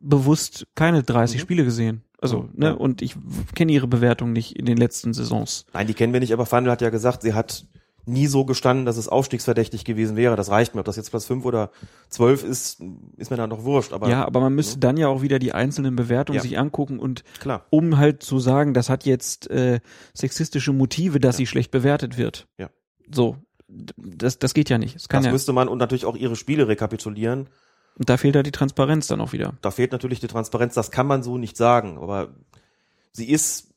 [0.00, 1.42] bewusst keine 30 mhm.
[1.42, 2.02] Spiele gesehen.
[2.18, 2.72] Also, ne, ja.
[2.72, 3.16] und ich
[3.56, 5.66] kenne ihre Bewertung nicht in den letzten Saisons.
[5.74, 7.66] Nein, die kennen wir nicht, aber Wandel hat ja gesagt, sie hat
[8.04, 10.36] nie so gestanden, dass es aufstiegsverdächtig gewesen wäre.
[10.36, 10.80] Das reicht mir.
[10.80, 11.70] Ob das jetzt Platz fünf oder
[12.08, 12.82] zwölf ist,
[13.16, 13.92] ist mir dann noch wurscht.
[13.92, 14.80] Aber, ja, aber man müsste ne?
[14.80, 16.42] dann ja auch wieder die einzelnen Bewertungen ja.
[16.42, 17.66] sich angucken und Klar.
[17.70, 19.80] um halt zu sagen, das hat jetzt äh,
[20.14, 21.38] sexistische Motive, dass ja.
[21.38, 22.48] sie schlecht bewertet wird.
[22.58, 22.70] Ja.
[23.10, 23.36] So,
[23.68, 24.96] das, das geht ja nicht.
[24.96, 25.32] Das, kann das ja.
[25.32, 27.48] müsste man und natürlich auch ihre Spiele rekapitulieren.
[27.98, 29.54] Und da fehlt ja die Transparenz dann auch wieder.
[29.60, 31.98] Da fehlt natürlich die Transparenz, das kann man so nicht sagen.
[31.98, 32.34] Aber
[33.12, 33.71] sie ist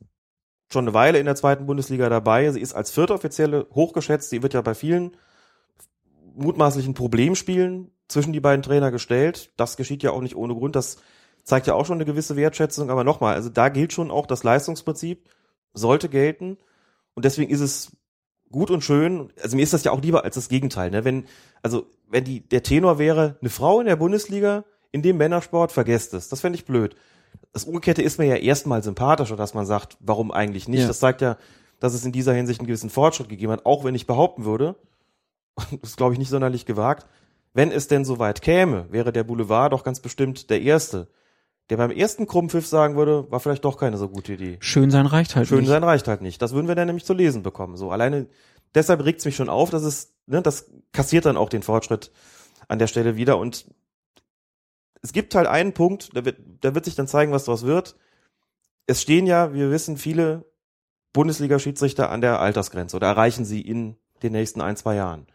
[0.75, 2.51] schon eine Weile in der zweiten Bundesliga dabei.
[2.51, 4.29] Sie ist als vierte Offizielle hochgeschätzt.
[4.29, 5.15] Sie wird ja bei vielen
[6.35, 9.51] mutmaßlichen Problemspielen zwischen die beiden Trainer gestellt.
[9.55, 10.75] Das geschieht ja auch nicht ohne Grund.
[10.75, 10.97] Das
[11.43, 12.89] zeigt ja auch schon eine gewisse Wertschätzung.
[12.89, 15.29] Aber nochmal, also da gilt schon auch das Leistungsprinzip,
[15.73, 16.57] sollte gelten.
[17.13, 17.95] Und deswegen ist es
[18.51, 19.31] gut und schön.
[19.41, 20.91] Also mir ist das ja auch lieber als das Gegenteil.
[20.91, 21.05] Ne?
[21.05, 21.25] Wenn,
[21.63, 26.13] also wenn die, der Tenor wäre, eine Frau in der Bundesliga, in dem Männersport, vergesst
[26.13, 26.27] es.
[26.29, 26.95] Das fände ich blöd
[27.55, 30.81] das Umgekehrte ist mir ja erstmal sympathischer, dass man sagt, warum eigentlich nicht?
[30.81, 30.87] Ja.
[30.87, 31.37] Das zeigt ja,
[31.79, 34.75] dass es in dieser Hinsicht einen gewissen Fortschritt gegeben hat, auch wenn ich behaupten würde,
[35.55, 37.07] das ist glaube ich nicht sonderlich gewagt,
[37.53, 41.07] wenn es denn so weit käme, wäre der Boulevard doch ganz bestimmt der erste,
[41.69, 44.57] der beim ersten Krummpfiff sagen würde, war vielleicht doch keine so gute Idee.
[44.59, 45.69] Schön sein reicht halt Schön nicht.
[45.69, 46.41] sein reicht halt nicht.
[46.41, 47.77] Das würden wir dann nämlich zu lesen bekommen.
[47.77, 48.27] So alleine
[48.75, 52.11] deshalb regt es mich schon auf, dass es, ne, das kassiert dann auch den Fortschritt
[52.67, 53.65] an der Stelle wieder und
[55.05, 57.95] es gibt halt einen Punkt, da wird, da wird sich dann zeigen, was daraus wird.
[58.87, 60.45] Es stehen ja, wir wissen, viele
[61.13, 65.27] Bundesliga-Schiedsrichter an der Altersgrenze oder erreichen sie in den nächsten ein, zwei Jahren.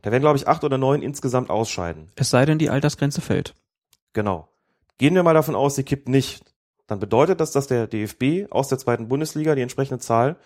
[0.00, 2.10] Da werden, glaube ich, acht oder neun insgesamt ausscheiden.
[2.16, 3.54] Es sei denn, die Altersgrenze fällt.
[4.14, 4.48] Genau.
[4.96, 6.42] Gehen wir mal davon aus, sie kippt nicht.
[6.86, 10.36] Dann bedeutet das, dass der DFB aus der zweiten Bundesliga die entsprechende Zahl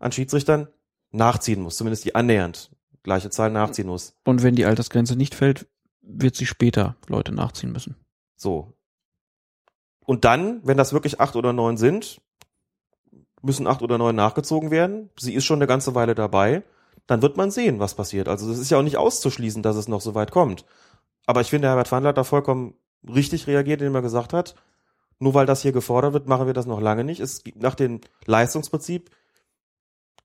[0.00, 0.66] an Schiedsrichtern
[1.12, 2.70] nachziehen muss, zumindest die annähernd
[3.04, 4.14] gleiche Zahl nachziehen muss.
[4.24, 5.66] Und wenn die Altersgrenze nicht fällt,
[6.02, 8.01] wird sie später Leute nachziehen müssen.
[8.42, 8.74] So.
[10.04, 12.20] Und dann, wenn das wirklich acht oder neun sind,
[13.40, 15.10] müssen acht oder neun nachgezogen werden.
[15.18, 16.64] Sie ist schon eine ganze Weile dabei.
[17.06, 18.28] Dann wird man sehen, was passiert.
[18.28, 20.64] Also es ist ja auch nicht auszuschließen, dass es noch so weit kommt.
[21.26, 22.74] Aber ich finde, Herbert Fandler hat da vollkommen
[23.08, 24.56] richtig reagiert, indem er gesagt hat,
[25.20, 27.20] nur weil das hier gefordert wird, machen wir das noch lange nicht.
[27.20, 29.10] Es gibt nach dem Leistungsprinzip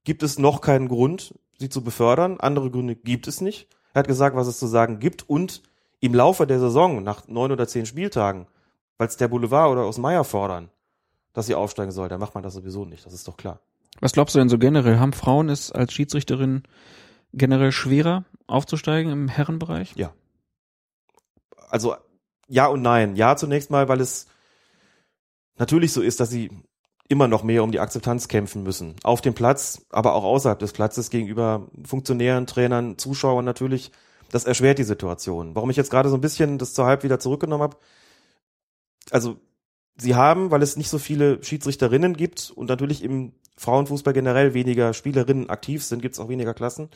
[0.03, 2.39] gibt es noch keinen Grund, sie zu befördern.
[2.39, 3.67] Andere Gründe gibt es nicht.
[3.93, 5.61] Er hat gesagt, was es zu sagen gibt und
[5.99, 8.47] im Laufe der Saison, nach neun oder zehn Spieltagen,
[8.97, 10.69] weil es der Boulevard oder aus Meier fordern,
[11.33, 13.05] dass sie aufsteigen soll, dann macht man das sowieso nicht.
[13.05, 13.59] Das ist doch klar.
[13.99, 14.99] Was glaubst du denn so generell?
[14.99, 16.63] Haben Frauen es als Schiedsrichterin
[17.33, 19.93] generell schwerer aufzusteigen im Herrenbereich?
[19.95, 20.13] Ja.
[21.69, 21.95] Also
[22.47, 23.15] ja und nein.
[23.15, 24.27] Ja zunächst mal, weil es
[25.57, 26.51] natürlich so ist, dass sie
[27.09, 28.95] immer noch mehr um die Akzeptanz kämpfen müssen.
[29.03, 33.91] Auf dem Platz, aber auch außerhalb des Platzes gegenüber Funktionären, Trainern, Zuschauern natürlich.
[34.31, 35.55] Das erschwert die Situation.
[35.55, 37.77] Warum ich jetzt gerade so ein bisschen das zur Halb wieder zurückgenommen habe.
[39.11, 39.37] Also,
[39.97, 44.93] sie haben, weil es nicht so viele Schiedsrichterinnen gibt und natürlich im Frauenfußball generell weniger
[44.93, 46.89] Spielerinnen aktiv sind, gibt es auch weniger Klassen.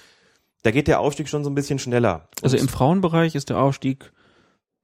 [0.64, 2.30] Da geht der Aufstieg schon so ein bisschen schneller.
[2.44, 4.12] Also im Frauenbereich ist der Aufstieg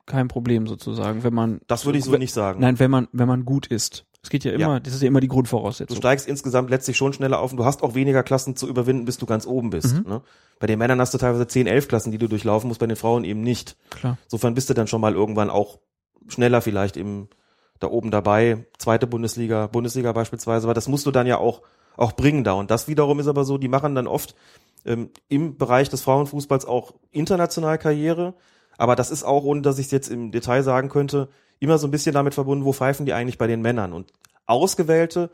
[0.07, 1.61] kein Problem sozusagen, wenn man.
[1.67, 2.61] Das würde ich so nicht sagen.
[2.61, 4.06] Nein, wenn man, wenn man gut ist.
[4.27, 4.79] Es geht ja immer, ja.
[4.81, 5.95] das ist ja immer die Grundvoraussetzung.
[5.95, 9.05] Du steigst insgesamt letztlich schon schneller auf und du hast auch weniger Klassen zu überwinden,
[9.05, 9.95] bis du ganz oben bist.
[9.95, 10.03] Mhm.
[10.05, 10.21] Ne?
[10.59, 12.97] Bei den Männern hast du teilweise 10, 11 Klassen, die du durchlaufen musst, bei den
[12.97, 13.77] Frauen eben nicht.
[13.89, 14.17] Klar.
[14.25, 15.79] Insofern bist du dann schon mal irgendwann auch
[16.27, 17.29] schneller vielleicht im,
[17.79, 21.61] da oben dabei, zweite Bundesliga, Bundesliga beispielsweise, weil das musst du dann ja auch,
[21.95, 22.51] auch bringen da.
[22.51, 24.35] Und das wiederum ist aber so, die machen dann oft
[24.85, 28.33] ähm, im Bereich des Frauenfußballs auch international Karriere.
[28.77, 31.29] Aber das ist auch, ohne dass ich es jetzt im Detail sagen könnte,
[31.59, 33.93] immer so ein bisschen damit verbunden, wo pfeifen die eigentlich bei den Männern.
[33.93, 34.13] Und
[34.45, 35.31] ausgewählte,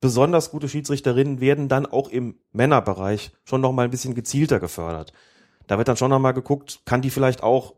[0.00, 5.12] besonders gute Schiedsrichterinnen werden dann auch im Männerbereich schon noch mal ein bisschen gezielter gefördert.
[5.66, 7.74] Da wird dann schon noch mal geguckt, kann die vielleicht auch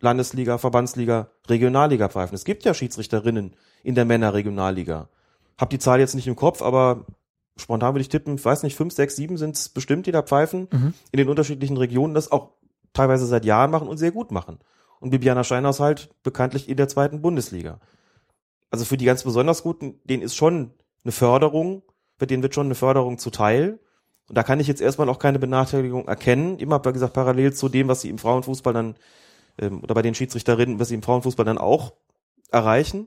[0.00, 2.34] Landesliga, Verbandsliga, Regionalliga pfeifen.
[2.34, 5.08] Es gibt ja Schiedsrichterinnen in der Männerregionalliga.
[5.56, 7.06] Hab die Zahl jetzt nicht im Kopf, aber
[7.56, 10.68] spontan würde ich tippen, weiß nicht, fünf, sechs, sieben sind es bestimmt, die da pfeifen,
[10.70, 10.94] mhm.
[11.12, 12.50] in den unterschiedlichen Regionen das auch
[12.96, 14.58] teilweise seit Jahren machen und sehr gut machen.
[15.00, 17.80] Und Bibiana Scheinhaus halt bekanntlich in der zweiten Bundesliga.
[18.70, 20.72] Also für die ganz besonders Guten, denen ist schon
[21.04, 21.82] eine Förderung,
[22.20, 23.78] denen wird schon eine Förderung zuteil.
[24.28, 26.58] Und da kann ich jetzt erstmal auch keine Benachteiligung erkennen.
[26.58, 28.96] Immer, wie gesagt, parallel zu dem, was sie im Frauenfußball dann,
[29.58, 31.92] ähm, oder bei den Schiedsrichterinnen, was sie im Frauenfußball dann auch
[32.50, 33.06] erreichen.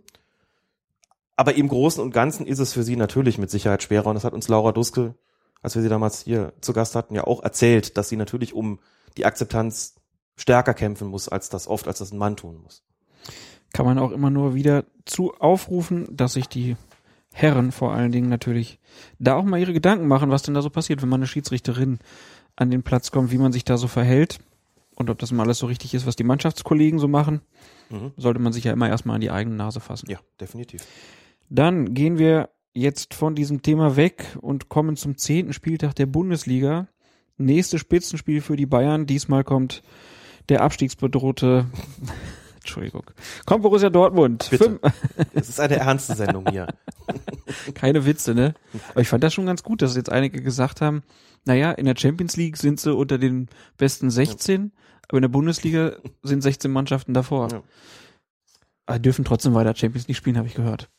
[1.35, 4.07] Aber im Großen und Ganzen ist es für sie natürlich mit Sicherheit schwerer.
[4.07, 5.15] Und das hat uns Laura Duskel,
[5.61, 8.79] als wir sie damals hier zu Gast hatten, ja auch erzählt, dass sie natürlich um
[9.17, 9.95] die Akzeptanz
[10.35, 12.83] stärker kämpfen muss, als das oft, als das ein Mann tun muss.
[13.73, 16.75] Kann man auch immer nur wieder zu aufrufen, dass sich die
[17.31, 18.79] Herren vor allen Dingen natürlich
[19.19, 21.99] da auch mal ihre Gedanken machen, was denn da so passiert, wenn man eine Schiedsrichterin
[22.55, 24.39] an den Platz kommt, wie man sich da so verhält
[24.95, 27.41] und ob das mal alles so richtig ist, was die Mannschaftskollegen so machen,
[27.89, 28.11] mhm.
[28.17, 30.09] sollte man sich ja immer erstmal an die eigene Nase fassen.
[30.09, 30.85] Ja, definitiv.
[31.49, 36.87] Dann gehen wir jetzt von diesem Thema weg und kommen zum zehnten Spieltag der Bundesliga.
[37.39, 39.05] Nächste Spitzenspiel für die Bayern.
[39.05, 39.81] Diesmal kommt
[40.49, 41.65] der abstiegsbedrohte
[42.59, 43.03] Entschuldigung.
[43.45, 44.47] Kommt Borussia Dortmund.
[44.51, 44.79] Bitte.
[45.33, 46.67] Es ist eine ernste Sendung hier.
[47.73, 48.53] Keine Witze, ne?
[48.91, 51.01] Aber ich fand das schon ganz gut, dass jetzt einige gesagt haben,
[51.45, 53.47] naja, in der Champions League sind sie unter den
[53.77, 54.69] besten 16, ja.
[55.07, 57.49] aber in der Bundesliga sind 16 Mannschaften davor.
[57.51, 57.63] Ja.
[58.85, 60.89] Aber dürfen trotzdem weiter Champions League spielen, habe ich gehört.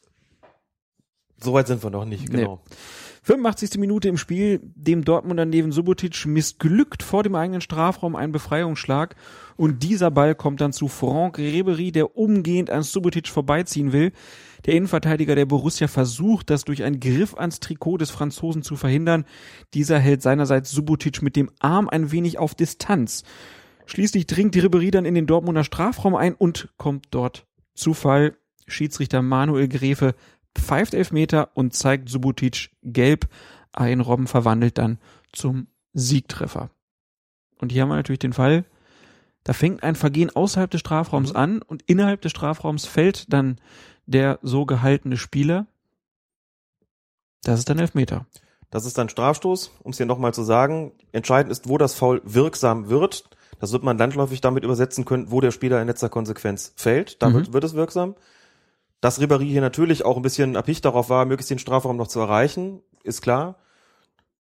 [1.43, 2.63] Soweit sind wir noch nicht, genau.
[2.69, 2.77] Nee.
[3.23, 3.79] 85.
[3.79, 9.15] Minute im Spiel, dem Dortmunder neben Subotic missglückt vor dem eigenen Strafraum ein Befreiungsschlag
[9.57, 14.13] und dieser Ball kommt dann zu Franck Ribery, der umgehend an Subotic vorbeiziehen will.
[14.65, 19.27] Der Innenverteidiger der Borussia versucht, das durch einen Griff ans Trikot des Franzosen zu verhindern.
[19.75, 23.25] Dieser hält seinerseits Subotic mit dem Arm ein wenig auf Distanz.
[23.85, 28.35] Schließlich dringt Ribery dann in den Dortmunder Strafraum ein und kommt dort zu Fall.
[28.67, 30.15] Schiedsrichter Manuel Gräfe
[30.59, 33.29] pfeift Elfmeter und zeigt Subotic gelb.
[33.73, 34.99] Ein Robben verwandelt dann
[35.33, 36.71] zum Siegtreffer.
[37.59, 38.65] Und hier haben wir natürlich den Fall,
[39.45, 43.59] da fängt ein Vergehen außerhalb des Strafraums an und innerhalb des Strafraums fällt dann
[44.07, 45.67] der so gehaltene Spieler.
[47.43, 48.27] Das ist dann Elfmeter.
[48.71, 50.93] Das ist dann Strafstoß, um es hier nochmal zu sagen.
[51.13, 53.25] Entscheidend ist, wo das Foul wirksam wird.
[53.59, 57.23] Das wird man landläufig damit übersetzen können, wo der Spieler in letzter Konsequenz fällt.
[57.23, 57.53] Damit mhm.
[57.53, 58.15] wird es wirksam.
[59.01, 62.21] Dass Ribéry hier natürlich auch ein bisschen erpicht darauf war, möglichst den Strafraum noch zu
[62.21, 63.57] erreichen, ist klar.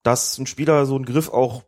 [0.03, 1.65] Dass ein Spieler so einen Griff auch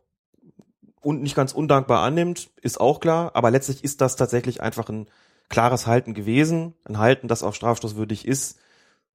[1.01, 3.31] und nicht ganz undankbar annimmt, ist auch klar.
[3.35, 5.07] Aber letztlich ist das tatsächlich einfach ein
[5.49, 6.73] klares Halten gewesen.
[6.85, 8.59] Ein Halten, das auch strafstoßwürdig ist.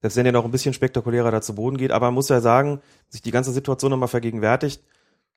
[0.02, 1.90] Selbst wenn er noch ein bisschen spektakulärer da zu Boden geht.
[1.90, 4.82] Aber man muss ja sagen, sich die ganze Situation nochmal vergegenwärtigt.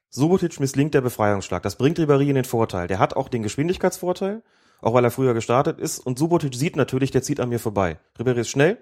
[0.09, 1.63] Subotic misslingt der Befreiungsschlag.
[1.63, 2.88] Das bringt Ribéry in den Vorteil.
[2.88, 4.43] Der hat auch den Geschwindigkeitsvorteil
[4.81, 5.99] auch weil er früher gestartet ist.
[5.99, 7.99] Und Subotic sieht natürlich, der zieht an mir vorbei.
[8.19, 8.77] Ribéry ist schnell.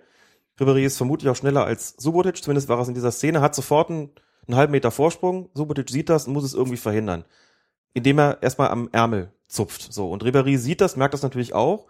[0.59, 3.89] Ribéry ist vermutlich auch schneller als Subotic, zumindest war es in dieser Szene, hat sofort
[3.89, 4.09] einen,
[4.47, 5.49] einen halben Meter Vorsprung.
[5.53, 7.25] Subotic sieht das und muss es irgendwie verhindern.
[7.93, 9.91] Indem er erstmal am Ärmel zupft.
[9.91, 10.09] So.
[10.09, 11.85] Und Ribéry sieht das, merkt das natürlich auch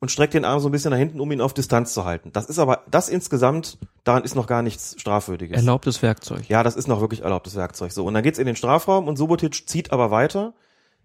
[0.00, 2.32] und streckt den Arm so ein bisschen nach hinten, um ihn auf Distanz zu halten.
[2.32, 5.56] Das ist aber, das insgesamt, daran ist noch gar nichts Strafwürdiges.
[5.56, 6.48] Erlaubtes Werkzeug.
[6.48, 7.92] Ja, das ist noch wirklich erlaubtes Werkzeug.
[7.92, 8.04] So.
[8.04, 10.54] Und dann geht's in den Strafraum und Subotic zieht aber weiter.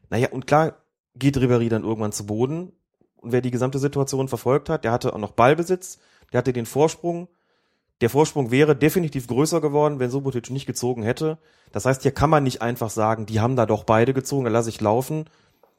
[0.09, 0.75] Naja, und klar,
[1.15, 2.73] geht Ribéry dann irgendwann zu Boden.
[3.17, 5.99] Und wer die gesamte Situation verfolgt hat, der hatte auch noch Ballbesitz,
[6.31, 7.29] der hatte den Vorsprung.
[8.01, 11.37] Der Vorsprung wäre definitiv größer geworden, wenn Subotic nicht gezogen hätte.
[11.71, 14.53] Das heißt, hier kann man nicht einfach sagen, die haben da doch beide gezogen, dann
[14.53, 15.25] lasse ich laufen.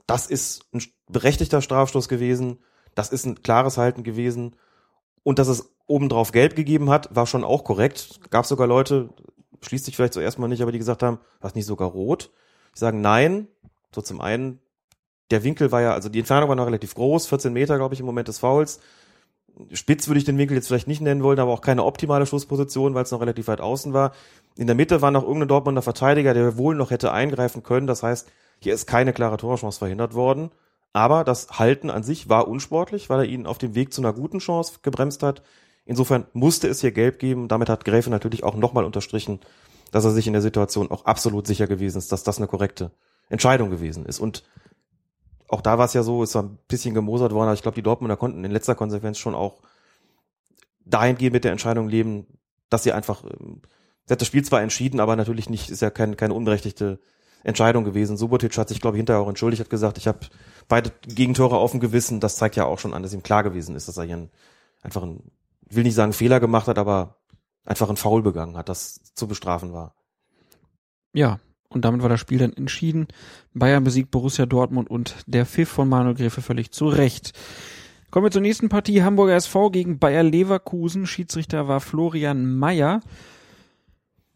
[0.07, 2.59] Das ist ein berechtigter Strafstoß gewesen.
[2.95, 4.57] Das ist ein klares Halten gewesen.
[5.23, 8.21] Und dass es obendrauf gelb gegeben hat, war schon auch korrekt.
[8.31, 9.11] Gab sogar Leute,
[9.63, 12.31] schließt sich vielleicht zuerst mal nicht, aber die gesagt haben, war es nicht sogar rot?
[12.73, 13.49] Ich sage nein.
[13.95, 14.61] So zum einen,
[15.35, 17.99] der Winkel war ja, also die Entfernung war noch relativ groß, 14 Meter, glaube ich,
[17.99, 18.79] im Moment des Fouls.
[19.73, 22.95] Spitz würde ich den Winkel jetzt vielleicht nicht nennen wollen, aber auch keine optimale Schussposition,
[22.95, 24.13] weil es noch relativ weit außen war.
[24.57, 27.89] In der Mitte war noch irgendein Dortmunder Verteidiger, der wohl noch hätte eingreifen können.
[27.89, 28.31] Das heißt,
[28.61, 30.53] hier ist keine klare Torchance verhindert worden.
[30.93, 34.13] Aber das Halten an sich war unsportlich, weil er ihn auf dem Weg zu einer
[34.13, 35.43] guten Chance gebremst hat.
[35.85, 37.49] Insofern musste es hier gelb geben.
[37.49, 39.41] Damit hat Gräfe natürlich auch nochmal unterstrichen,
[39.91, 42.93] dass er sich in der Situation auch absolut sicher gewesen ist, dass das eine korrekte
[43.29, 44.21] Entscheidung gewesen ist.
[44.21, 44.45] Und
[45.55, 47.83] auch da war es ja so, war ein bisschen gemosert worden, aber ich glaube, die
[47.83, 49.63] Dortmunder konnten in letzter Konsequenz schon auch
[50.85, 52.27] dahingehend mit der Entscheidung leben,
[52.71, 53.63] dass sie einfach, ähm,
[54.05, 56.99] sie hat das Spiel zwar entschieden, aber natürlich nicht, ist ja kein, keine unberechtigte
[57.45, 58.17] Entscheidung gewesen.
[58.17, 60.21] Subotic hat sich, glaube ich, hinterher auch entschuldigt, hat gesagt, ich habe
[60.67, 62.19] beide Gegentore auf dem Gewissen.
[62.19, 64.31] Das zeigt ja auch schon an, dass ihm klar gewesen ist, dass er hier einen,
[64.83, 65.31] einfach einen,
[65.69, 67.19] will nicht sagen Fehler gemacht hat, aber
[67.65, 69.95] einfach einen Foul begangen hat, das zu bestrafen war.
[71.13, 71.39] Ja,
[71.75, 73.09] und damit war das Spiel dann entschieden.
[73.53, 77.33] Bayern besiegt Borussia Dortmund und der Pfiff von Manuel Gräfe völlig zu Recht.
[78.11, 79.03] Kommen wir zur nächsten Partie.
[79.03, 81.07] Hamburger SV gegen Bayer Leverkusen.
[81.07, 83.01] Schiedsrichter war Florian Mayer.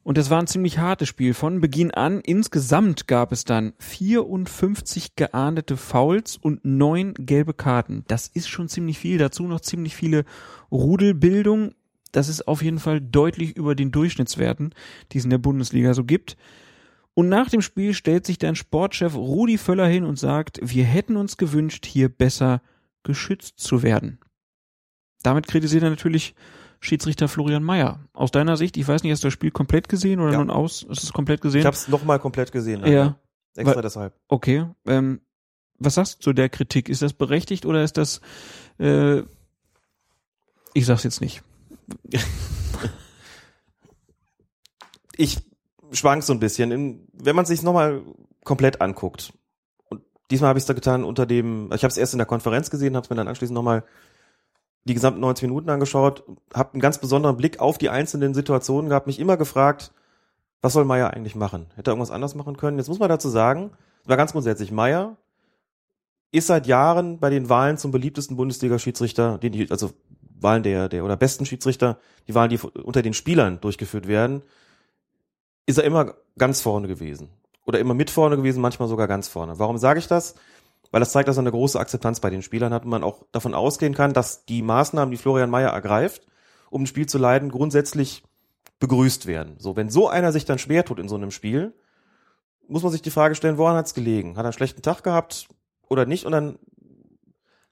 [0.02, 1.34] Und es war ein ziemlich hartes Spiel.
[1.34, 8.04] Von Beginn an, insgesamt gab es dann 54 geahndete Fouls und neun gelbe Karten.
[8.08, 9.18] Das ist schon ziemlich viel.
[9.18, 10.24] Dazu noch ziemlich viele
[10.72, 11.74] Rudelbildung.
[12.10, 14.74] Das ist auf jeden Fall deutlich über den Durchschnittswerten,
[15.12, 16.36] die es in der Bundesliga so gibt.
[17.18, 21.16] Und nach dem Spiel stellt sich dann Sportchef Rudi Völler hin und sagt, wir hätten
[21.16, 22.62] uns gewünscht, hier besser
[23.02, 24.20] geschützt zu werden.
[25.24, 26.36] Damit kritisiert er natürlich
[26.78, 27.98] Schiedsrichter Florian Mayer.
[28.12, 30.38] Aus deiner Sicht, ich weiß nicht, hast du das Spiel komplett gesehen oder ja.
[30.38, 30.84] nun aus?
[30.84, 31.58] Ist es komplett gesehen?
[31.58, 32.82] Ich habe es nochmal komplett gesehen.
[32.82, 32.88] Ja.
[32.88, 33.18] ja.
[33.56, 34.14] Extra Weil, deshalb.
[34.28, 34.66] Okay.
[34.86, 35.20] Ähm,
[35.80, 36.88] was sagst du zu der Kritik?
[36.88, 38.20] Ist das berechtigt oder ist das
[38.78, 39.24] äh,
[40.72, 41.42] ich sag's jetzt nicht.
[45.16, 45.47] ich
[45.92, 47.08] schwankt so ein bisschen.
[47.12, 48.02] wenn man sich nochmal
[48.44, 49.32] komplett anguckt,
[49.88, 52.26] und diesmal habe ich es da getan unter dem, ich habe es erst in der
[52.26, 53.84] Konferenz gesehen, habe es mir dann anschließend nochmal
[54.84, 56.24] die gesamten 90 Minuten angeschaut,
[56.54, 59.92] habe einen ganz besonderen Blick auf die einzelnen Situationen gehabt, mich immer gefragt,
[60.62, 61.66] was soll Meier eigentlich machen?
[61.76, 62.78] Hätte er irgendwas anders machen können?
[62.78, 63.70] Jetzt muss man dazu sagen,
[64.04, 65.16] war ganz grundsätzlich, Meier
[66.32, 69.38] ist seit Jahren bei den Wahlen zum beliebtesten Bundesliga-Schiedsrichter,
[69.70, 69.92] also
[70.40, 74.42] Wahlen der, der oder besten Schiedsrichter, die Wahlen, die unter den Spielern durchgeführt werden,
[75.68, 77.28] ist er immer ganz vorne gewesen.
[77.66, 79.58] Oder immer mit vorne gewesen, manchmal sogar ganz vorne.
[79.58, 80.34] Warum sage ich das?
[80.90, 83.26] Weil das zeigt, dass er eine große Akzeptanz bei den Spielern hat und man auch
[83.32, 86.26] davon ausgehen kann, dass die Maßnahmen, die Florian Mayer ergreift,
[86.70, 88.22] um ein Spiel zu leiten, grundsätzlich
[88.80, 89.56] begrüßt werden.
[89.58, 91.74] So, wenn so einer sich dann schwer tut in so einem Spiel,
[92.66, 94.38] muss man sich die Frage stellen, woran hat's gelegen?
[94.38, 95.48] Hat er einen schlechten Tag gehabt
[95.86, 96.24] oder nicht?
[96.24, 96.58] Und dann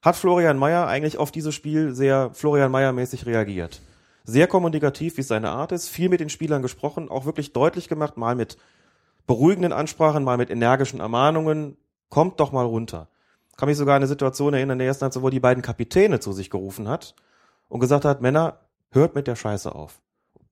[0.02, 3.80] hat Florian Mayer eigentlich auf dieses Spiel sehr Florian Mayer mäßig reagiert
[4.26, 7.88] sehr kommunikativ, wie es seine Art ist, viel mit den Spielern gesprochen, auch wirklich deutlich
[7.88, 8.58] gemacht, mal mit
[9.26, 11.76] beruhigenden Ansprachen, mal mit energischen Ermahnungen,
[12.10, 13.08] kommt doch mal runter.
[13.56, 16.20] Kann mich sogar an eine Situation erinnern in der ersten Halbzeit, wo die beiden Kapitäne
[16.20, 17.14] zu sich gerufen hat
[17.68, 20.00] und gesagt hat, Männer, hört mit der Scheiße auf.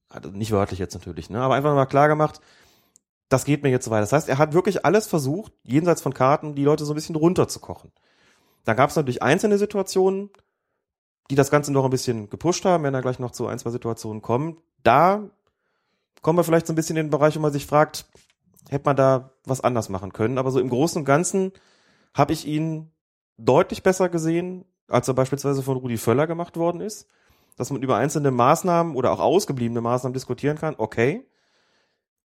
[0.09, 1.41] Also nicht wörtlich jetzt natürlich, ne?
[1.41, 2.41] aber einfach mal klar gemacht,
[3.29, 4.03] das geht mir jetzt so weiter.
[4.03, 7.17] Das heißt, er hat wirklich alles versucht, jenseits von Karten, die Leute so ein bisschen
[7.17, 7.91] runterzukochen.
[8.65, 10.31] Dann gab es natürlich einzelne Situationen,
[11.31, 13.71] die das Ganze noch ein bisschen gepusht haben, wenn da gleich noch zu ein, zwei
[13.71, 14.59] Situationen kommen.
[14.83, 15.31] Da
[16.23, 18.07] kommen wir vielleicht so ein bisschen in den Bereich, wo man sich fragt,
[18.69, 20.39] hätte man da was anders machen können.
[20.39, 21.53] Aber so im Großen und Ganzen
[22.13, 22.91] habe ich ihn
[23.39, 27.09] deutlich besser gesehen, als er beispielsweise von Rudi Völler gemacht worden ist.
[27.57, 31.27] Dass man über einzelne Maßnahmen oder auch ausgebliebene Maßnahmen diskutieren kann, okay.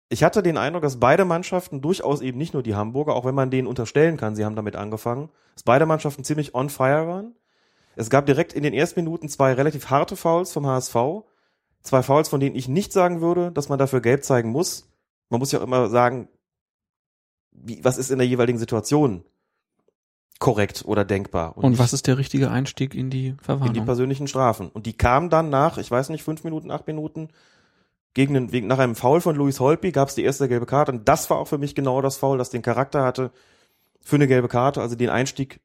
[0.09, 3.35] Ich hatte den Eindruck, dass beide Mannschaften durchaus eben nicht nur die Hamburger, auch wenn
[3.35, 7.35] man denen unterstellen kann, sie haben damit angefangen, dass beide Mannschaften ziemlich on fire waren
[7.97, 10.97] es gab direkt in den ersten Minuten zwei relativ harte Fouls vom HSV.
[11.83, 14.89] Zwei Fouls, von denen ich nicht sagen würde, dass man dafür gelb zeigen muss.
[15.31, 16.29] Man muss ja auch immer sagen,
[17.51, 19.25] wie, was ist in der jeweiligen Situation
[20.39, 21.57] korrekt oder denkbar.
[21.57, 23.69] Und, und was ist der richtige Einstieg in die Verwarnung?
[23.69, 24.71] In die persönlichen Strafen.
[24.71, 27.29] Und die kamen dann nach, ich weiß nicht, fünf Minuten, acht Minuten,
[28.15, 30.93] gegen den, wegen, nach einem Foul von Luis Holpi gab es die erste gelbe Karte.
[30.93, 33.31] Und das war auch für mich genau das Foul, das den Charakter hatte
[34.01, 35.61] für eine gelbe Karte, also den Einstieg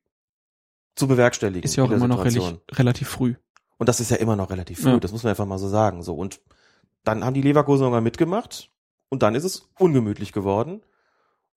[0.98, 1.64] zu bewerkstelligen.
[1.64, 3.36] Ist ja auch immer noch relativ, relativ früh.
[3.78, 5.00] Und das ist ja immer noch relativ früh, ja.
[5.00, 6.02] das muss man einfach mal so sagen.
[6.02, 6.42] So und
[7.04, 8.72] dann haben die Leverkusen sogar mitgemacht
[9.10, 10.82] und dann ist es ungemütlich geworden.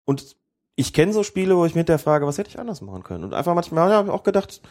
[0.06, 0.36] Und
[0.76, 3.24] ich kenne so Spiele, wo ich mir hinterher frage, was hätte ich anders machen können?
[3.24, 4.61] Und einfach manchmal habe ich auch gedacht,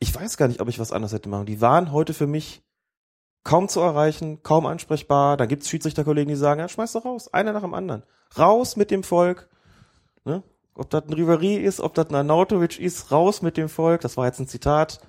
[0.00, 1.46] ich weiß gar nicht, ob ich was anders hätte machen.
[1.46, 2.62] Die waren heute für mich
[3.44, 5.36] kaum zu erreichen, kaum ansprechbar.
[5.36, 8.02] Da gibt's Schiedsrichterkollegen, die sagen, ja, schmeiß doch raus, einer nach dem anderen.
[8.38, 9.48] Raus mit dem Volk.
[10.24, 10.42] Ne?
[10.78, 14.00] Ob das ein Riverie ist, ob das ein Arnautovic ist, raus mit dem Volk.
[14.00, 15.00] Das war jetzt ein Zitat.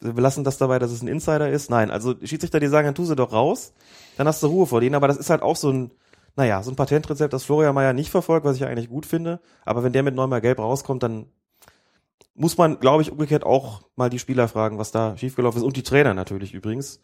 [0.00, 1.70] wir lassen das dabei, dass es ein Insider ist.
[1.70, 3.72] Nein, also Schiedsrichter, die sagen, dann tu sie doch raus,
[4.16, 4.94] dann hast du Ruhe vor denen.
[4.94, 5.90] Aber das ist halt auch so ein,
[6.36, 9.40] naja, so ein Patentrezept, das Florian Mayer nicht verfolgt, was ich eigentlich gut finde.
[9.64, 11.26] Aber wenn der mit neunmal gelb rauskommt, dann
[12.34, 15.66] muss man, glaube ich, umgekehrt auch mal die Spieler fragen, was da schiefgelaufen ist.
[15.66, 17.00] Und die Trainer natürlich übrigens.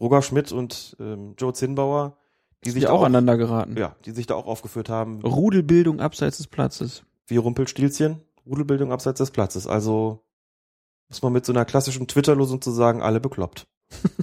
[0.00, 2.16] Roger Schmidt und ähm, Joe Zinnbauer,
[2.64, 3.76] die sich auch aneinander geraten.
[3.76, 5.20] ja, die sich da auch aufgeführt haben.
[5.20, 7.04] Rudelbildung abseits des Platzes.
[7.30, 9.66] Wie Rumpelstilzchen, Rudelbildung abseits des Platzes.
[9.66, 10.24] Also
[11.08, 13.66] muss man mit so einer klassischen Twitter-Losung zu sagen, alle bekloppt.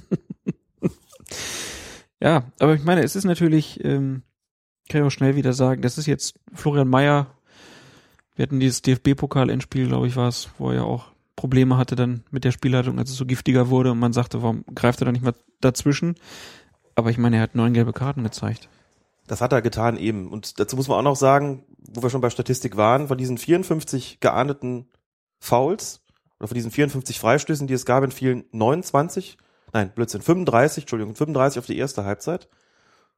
[2.20, 4.22] Ja, aber ich meine, es ist natürlich, ähm,
[4.88, 7.28] kann ich auch schnell wieder sagen, das ist jetzt Florian Mayer.
[8.34, 12.24] Wir hatten dieses DFB-Pokal-Endspiel, glaube ich, war es, wo er ja auch Probleme hatte dann
[12.30, 15.12] mit der Spielleitung, als es so giftiger wurde und man sagte, warum greift er da
[15.12, 16.16] nicht mal dazwischen?
[16.96, 18.68] Aber ich meine, er hat neun gelbe Karten gezeigt.
[19.28, 20.28] Das hat er getan eben.
[20.28, 23.38] Und dazu muss man auch noch sagen, wo wir schon bei Statistik waren, von diesen
[23.38, 24.88] 54 geahndeten
[25.38, 26.00] Fouls
[26.40, 29.38] oder von diesen 54 Freistößen, die es gab, in vielen 29,
[29.72, 32.48] nein, Blödsinn, 35, Entschuldigung, 35 auf die erste Halbzeit.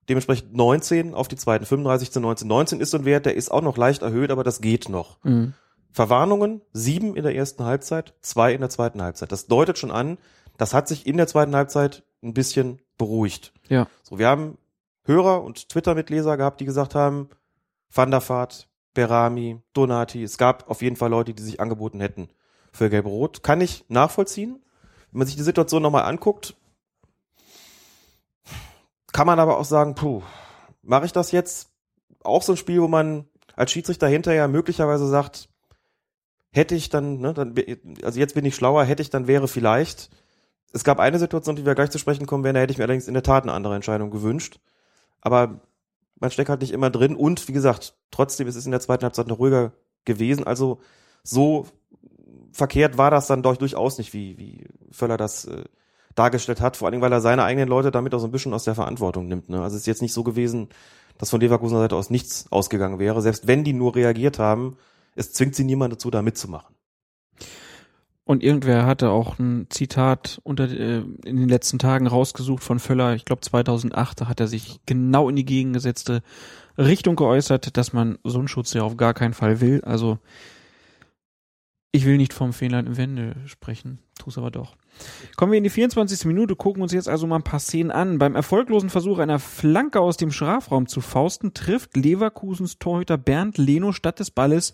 [0.09, 2.49] Dementsprechend 19 auf die zweiten, 35 zu 19.
[2.49, 5.23] 19 ist so ein Wert, der ist auch noch leicht erhöht, aber das geht noch.
[5.23, 5.55] Mhm.
[5.93, 9.31] Verwarnungen, sieben in der ersten Halbzeit, zwei in der zweiten Halbzeit.
[9.31, 10.19] Das deutet schon an,
[10.57, 13.53] das hat sich in der zweiten Halbzeit ein bisschen beruhigt.
[13.69, 13.87] Ja.
[14.03, 14.59] So, wir haben
[15.11, 17.29] Hörer und Twitter-Mitleser gehabt, die gesagt haben,
[17.93, 18.11] Van
[18.95, 22.29] Berami, Donati, es gab auf jeden Fall Leute, die sich angeboten hätten
[22.73, 23.43] für Gelb-Rot.
[23.43, 24.63] Kann ich nachvollziehen.
[25.11, 26.57] Wenn man sich die Situation nochmal anguckt,
[29.13, 30.23] kann man aber auch sagen, puh,
[30.83, 31.71] mache ich das jetzt?
[32.23, 35.49] Auch so ein Spiel, wo man als Schiedsrichter hinterher möglicherweise sagt,
[36.53, 37.55] hätte ich dann, ne, dann,
[38.03, 40.11] also jetzt bin ich schlauer, hätte ich dann wäre vielleicht.
[40.73, 42.85] Es gab eine Situation, die wir gleich zu sprechen kommen werden, da hätte ich mir
[42.85, 44.61] allerdings in der Tat eine andere Entscheidung gewünscht.
[45.21, 45.61] Aber
[46.19, 49.05] man steckt halt nicht immer drin und wie gesagt, trotzdem ist es in der zweiten
[49.05, 49.73] Halbzeit noch ruhiger
[50.05, 50.45] gewesen.
[50.47, 50.81] Also
[51.23, 51.67] so
[52.53, 55.65] verkehrt war das dann doch durchaus nicht, wie, wie Völler das äh,
[56.15, 58.65] dargestellt hat, vor allem weil er seine eigenen Leute damit auch so ein bisschen aus
[58.65, 59.49] der Verantwortung nimmt.
[59.49, 59.63] Ne?
[59.63, 60.69] Also es ist jetzt nicht so gewesen,
[61.19, 63.23] dass von Leverkusener Seite aus nichts ausgegangen wäre.
[63.23, 64.77] Selbst wenn die nur reagiert haben,
[65.15, 66.75] es zwingt sie niemand dazu, da mitzumachen.
[68.31, 73.17] Und irgendwer hatte auch ein Zitat unter äh, in den letzten Tagen rausgesucht von Völler.
[73.17, 76.23] Ich glaube 2008 da hat er sich genau in die gegengesetzte
[76.79, 79.81] Richtung geäußert, dass man so einen Schutz ja auf gar keinen Fall will.
[79.85, 80.21] Also
[81.91, 84.77] ich will nicht vom Fehler im Wende sprechen, tu's aber doch.
[85.35, 86.25] Kommen wir in die 24.
[86.27, 88.21] Minute, gucken uns jetzt also mal ein paar Szenen an.
[88.21, 93.91] Beim erfolglosen Versuch einer Flanke aus dem Strafraum zu fausten, trifft Leverkusens Torhüter Bernd Leno
[93.91, 94.73] statt des Balles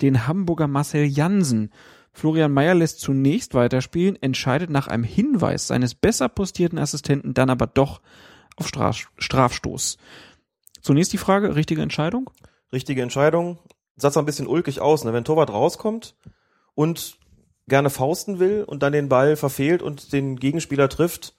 [0.00, 1.70] den Hamburger Marcel Jansen.
[2.14, 7.66] Florian Mayer lässt zunächst weiterspielen, entscheidet nach einem Hinweis seines besser postierten Assistenten dann aber
[7.66, 8.00] doch
[8.56, 9.98] auf Straf Strafstoß.
[10.80, 12.30] Zunächst die Frage, richtige Entscheidung?
[12.72, 13.58] Richtige Entscheidung.
[13.96, 15.12] Sah zwar ein bisschen ulkig aus, ne?
[15.12, 16.14] wenn Torwart rauskommt
[16.74, 17.18] und
[17.66, 21.34] gerne fausten will und dann den Ball verfehlt und den Gegenspieler trifft.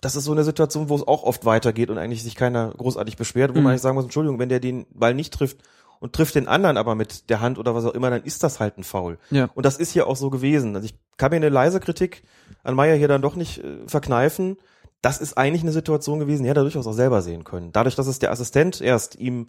[0.00, 3.16] Das ist so eine Situation, wo es auch oft weitergeht und eigentlich sich keiner großartig
[3.16, 3.64] beschwert, wo Mhm.
[3.64, 5.58] man eigentlich sagen muss, Entschuldigung, wenn der den Ball nicht trifft
[6.04, 8.60] und trifft den anderen aber mit der Hand oder was auch immer, dann ist das
[8.60, 9.16] halt ein Foul.
[9.30, 9.48] Ja.
[9.54, 10.76] Und das ist hier auch so gewesen.
[10.76, 12.24] Also ich kann mir eine leise Kritik
[12.62, 14.58] an Meier hier dann doch nicht äh, verkneifen.
[15.00, 17.72] Das ist eigentlich eine Situation gewesen, die hätte er durchaus auch selber sehen können.
[17.72, 19.48] Dadurch, dass es der Assistent erst ihm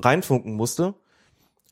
[0.00, 0.94] reinfunken musste,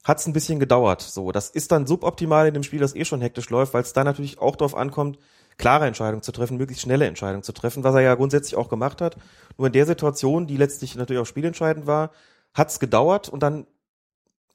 [0.03, 1.03] hat es ein bisschen gedauert.
[1.03, 3.93] So, das ist dann suboptimal in dem Spiel, das eh schon hektisch läuft, weil es
[3.93, 5.21] da natürlich auch darauf ankommt,
[5.57, 9.01] klare Entscheidungen zu treffen, möglichst schnelle Entscheidungen zu treffen, was er ja grundsätzlich auch gemacht
[9.01, 9.19] hat.
[9.57, 12.11] Nur in der Situation, die letztlich natürlich auch spielentscheidend war,
[12.55, 13.69] hat es gedauert und dann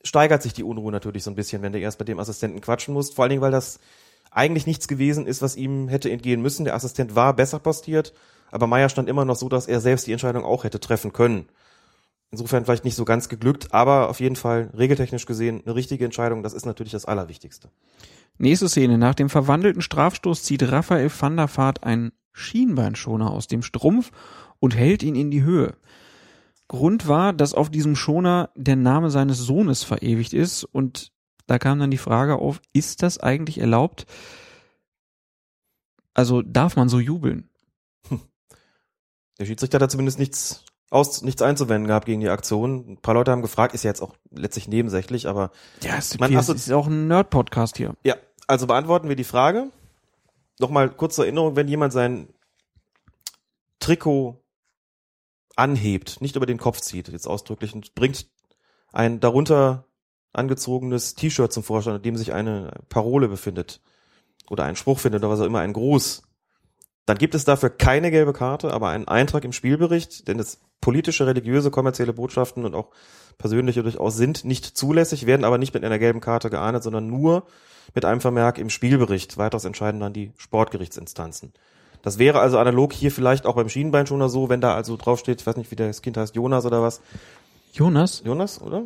[0.04, 2.94] steigert sich die Unruhe natürlich so ein bisschen, wenn du erst bei dem Assistenten quatschen
[2.94, 3.16] musst.
[3.16, 3.80] Vor allen Dingen, weil das
[4.32, 6.66] eigentlich nichts gewesen ist, was ihm hätte entgehen müssen.
[6.66, 8.14] Der Assistent war besser postiert,
[8.50, 11.48] aber Meier stand immer noch so, dass er selbst die Entscheidung auch hätte treffen können.
[12.32, 16.44] Insofern vielleicht nicht so ganz geglückt, aber auf jeden Fall regeltechnisch gesehen eine richtige Entscheidung.
[16.44, 17.70] Das ist natürlich das Allerwichtigste.
[18.38, 18.98] Nächste Szene.
[18.98, 24.12] Nach dem verwandelten Strafstoß zieht Raphael van der Vaart einen Schienbeinschoner aus dem Strumpf
[24.60, 25.74] und hält ihn in die Höhe.
[26.72, 31.12] Grund war, dass auf diesem Schoner der Name seines Sohnes verewigt ist und
[31.46, 34.06] da kam dann die Frage auf, ist das eigentlich erlaubt?
[36.14, 37.50] Also darf man so jubeln?
[39.38, 42.92] Der Schiedsrichter hat da zumindest nichts aus, nichts einzuwenden gehabt gegen die Aktion.
[42.92, 46.32] Ein paar Leute haben gefragt, ist ja jetzt auch letztlich nebensächlich, aber Ja, es Man
[46.32, 47.96] ist, assozi- ist auch ein Nerd-Podcast hier.
[48.04, 48.16] Ja,
[48.48, 49.72] also beantworten wir die Frage.
[50.60, 52.30] Nochmal kurz zur Erinnerung, wenn jemand sein
[53.80, 54.41] Trikot
[55.56, 58.28] anhebt, nicht über den Kopf zieht, jetzt ausdrücklich, und bringt
[58.92, 59.86] ein darunter
[60.34, 63.82] angezogenes T-Shirt zum Vorschein, in dem sich eine Parole befindet
[64.50, 66.24] oder ein Spruch findet oder was auch immer, ein Gruß,
[67.06, 71.28] dann gibt es dafür keine gelbe Karte, aber einen Eintrag im Spielbericht, denn es politische,
[71.28, 72.90] religiöse, kommerzielle Botschaften und auch
[73.38, 77.46] persönliche durchaus sind nicht zulässig, werden aber nicht mit einer gelben Karte geahndet, sondern nur
[77.94, 79.38] mit einem Vermerk im Spielbericht.
[79.38, 81.54] Weiteres entscheiden dann die Sportgerichtsinstanzen.
[82.02, 85.48] Das wäre also analog hier vielleicht auch beim Schienenbeinschoner so, wenn da also draufsteht, ich
[85.48, 87.02] weiß nicht, wie das Kind heißt, Jonas oder was.
[87.74, 88.24] Jonas?
[88.26, 88.84] Jonas, oder?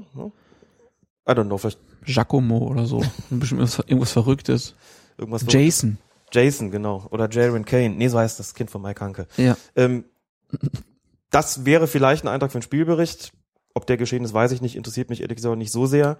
[1.27, 1.79] I don't know, vielleicht.
[2.05, 2.97] Giacomo oder so.
[3.29, 4.75] Bestimmt irgendwas, irgendwas Verrücktes.
[5.17, 5.97] Irgendwas Jason.
[6.31, 7.07] Jason, genau.
[7.11, 7.89] Oder Jaren Kane.
[7.89, 9.27] Nee, so heißt das Kind von Mike Hanke.
[9.37, 9.57] Ja.
[9.75, 10.05] Ähm,
[11.31, 13.33] das wäre vielleicht ein Eintrag für einen Spielbericht.
[13.73, 14.75] Ob der geschehen ist, weiß ich nicht.
[14.75, 16.17] Interessiert mich ehrlich gesagt nicht so sehr.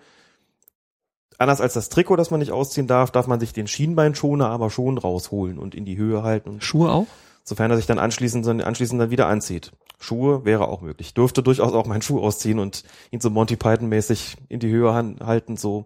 [1.38, 4.70] Anders als das Trikot, das man nicht ausziehen darf, darf man sich den Schienbeinschoner aber
[4.70, 6.62] schon rausholen und in die Höhe halten.
[6.62, 7.08] Schuhe auch?
[7.44, 9.72] Sofern er sich dann anschließend, anschließend dann wieder anzieht.
[10.00, 11.14] Schuhe wäre auch möglich.
[11.14, 14.94] Dürfte durchaus auch meinen Schuh ausziehen und ihn so Monty Python mäßig in die Höhe
[14.94, 15.86] halten, so,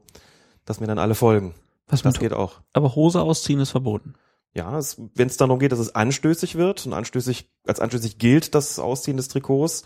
[0.66, 1.54] dass mir dann alle folgen.
[1.88, 2.62] Was das geht auch.
[2.74, 4.14] Aber Hose ausziehen ist verboten.
[4.54, 4.80] Ja,
[5.16, 9.18] wenn es darum geht, dass es anstößig wird und anstößig, als anstößig gilt das Ausziehen
[9.18, 9.84] des Trikots,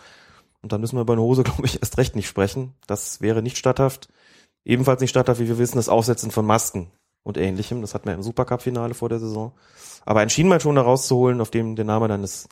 [0.64, 2.74] und dann müssen wir bei einer Hose, glaube ich, erst recht nicht sprechen.
[2.88, 4.10] Das wäre nicht statthaft.
[4.66, 6.92] Ebenfalls nicht statthaft, wie wir wissen, das Aufsetzen von Masken
[7.24, 7.82] und ähnlichem.
[7.82, 9.54] Das hatten wir im Supercup-Finale vor der Saison.
[10.06, 12.48] Aber ein Schienbeinschoner rauszuholen, auf dem der Name deines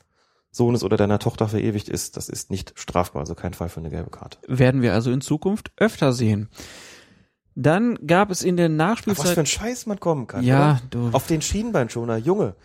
[0.51, 3.89] Sohnes oder deiner Tochter verewigt ist, das ist nicht strafbar, also kein Fall für eine
[3.89, 4.37] gelbe Karte.
[4.47, 6.49] Werden wir also in Zukunft öfter sehen.
[7.55, 9.21] Dann gab es in der Nachspielzeit.
[9.21, 10.43] Ach, was für ein Scheiß man kommen kann.
[10.43, 10.81] Ja, oder?
[10.89, 11.09] du.
[11.13, 12.55] Auf den Schienbeinschoner, Junge.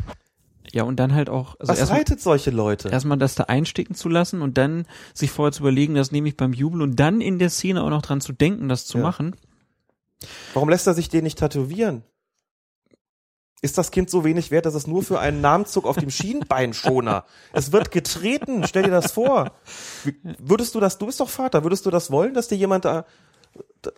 [0.77, 1.59] Ja, und dann halt auch.
[1.59, 2.91] Also was reitet solche Leute?
[2.91, 4.85] Erstmal das da einstecken zu lassen und dann
[5.15, 7.89] sich vorher zu überlegen, das nehme ich beim Jubel und dann in der Szene auch
[7.89, 9.05] noch dran zu denken, das zu ja.
[9.05, 9.37] machen.
[10.53, 12.03] Warum lässt er sich den nicht tätowieren?
[13.63, 17.25] Ist das Kind so wenig wert, dass es nur für einen Namenszug auf dem Schienbeinschoner?
[17.55, 19.53] es wird getreten, stell dir das vor.
[20.39, 23.07] Würdest du das, du bist doch Vater, würdest du das wollen, dass dir jemand da,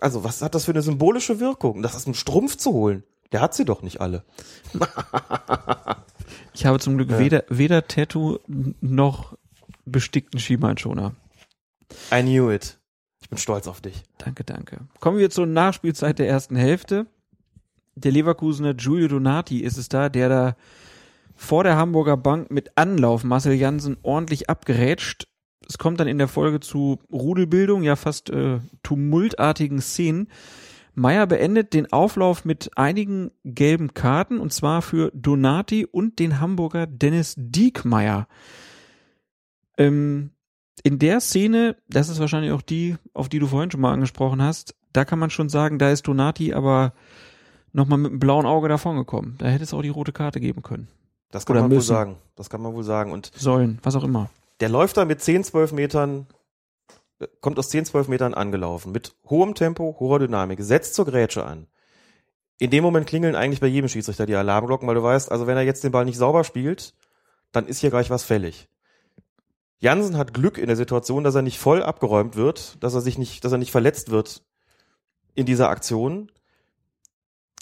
[0.01, 1.83] also was hat das für eine symbolische Wirkung?
[1.83, 3.03] Das ist ein Strumpf zu holen.
[3.33, 4.23] Der hat sie doch nicht alle.
[6.59, 7.19] ich habe zum Glück ja.
[7.19, 8.39] weder, weder Tattoo
[8.81, 9.37] noch
[9.85, 11.15] bestickten Schienbeinschoner.
[12.13, 12.79] I knew it.
[13.21, 14.03] Ich bin stolz auf dich.
[14.19, 14.81] Danke, danke.
[15.01, 17.07] Kommen wir zur Nachspielzeit der ersten Hälfte
[17.99, 20.57] der Leverkusener Giulio Donati ist es da, der da
[21.35, 25.29] vor der Hamburger Bank mit Anlauf Marcel Jansen ordentlich abgerätscht.
[25.69, 30.29] Es kommt dann in der Folge zu Rudelbildung, ja fast äh, tumultartigen Szenen.
[30.99, 36.87] Meyer beendet den Auflauf mit einigen gelben Karten und zwar für Donati und den Hamburger
[36.87, 38.27] Dennis Diekmeyer.
[39.77, 40.31] Ähm,
[40.83, 44.43] in der Szene, das ist wahrscheinlich auch die, auf die du vorhin schon mal angesprochen
[44.43, 46.93] hast, da kann man schon sagen, da ist Donati aber
[47.73, 49.37] nochmal mit einem blauen Auge davongekommen.
[49.39, 50.89] Da hätte es auch die rote Karte geben können.
[51.31, 51.79] Das kann Oder man müssen.
[51.91, 52.17] wohl sagen.
[52.37, 53.13] Das kann man wohl sagen.
[53.13, 54.31] Und sollen, was auch immer.
[54.61, 56.27] Der läuft da mit 10, 12 Metern,
[57.41, 61.67] kommt aus 10, 12 Metern angelaufen, mit hohem Tempo, hoher Dynamik, setzt zur Grätsche an.
[62.59, 65.57] In dem Moment klingeln eigentlich bei jedem Schiedsrichter die Alarmglocken, weil du weißt, also wenn
[65.57, 66.95] er jetzt den Ball nicht sauber spielt,
[67.53, 68.69] dann ist hier gleich was fällig.
[69.79, 73.17] Jansen hat Glück in der Situation, dass er nicht voll abgeräumt wird, dass er sich
[73.17, 74.43] nicht, dass er nicht verletzt wird
[75.35, 76.33] in dieser Aktion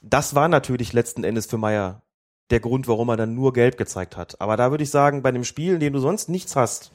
[0.03, 2.03] das war natürlich letzten Endes für Meier
[2.51, 4.41] der Grund, warum er dann nur gelb gezeigt hat.
[4.41, 6.93] Aber da würde ich sagen, bei einem Spiel, in dem du sonst nichts hast,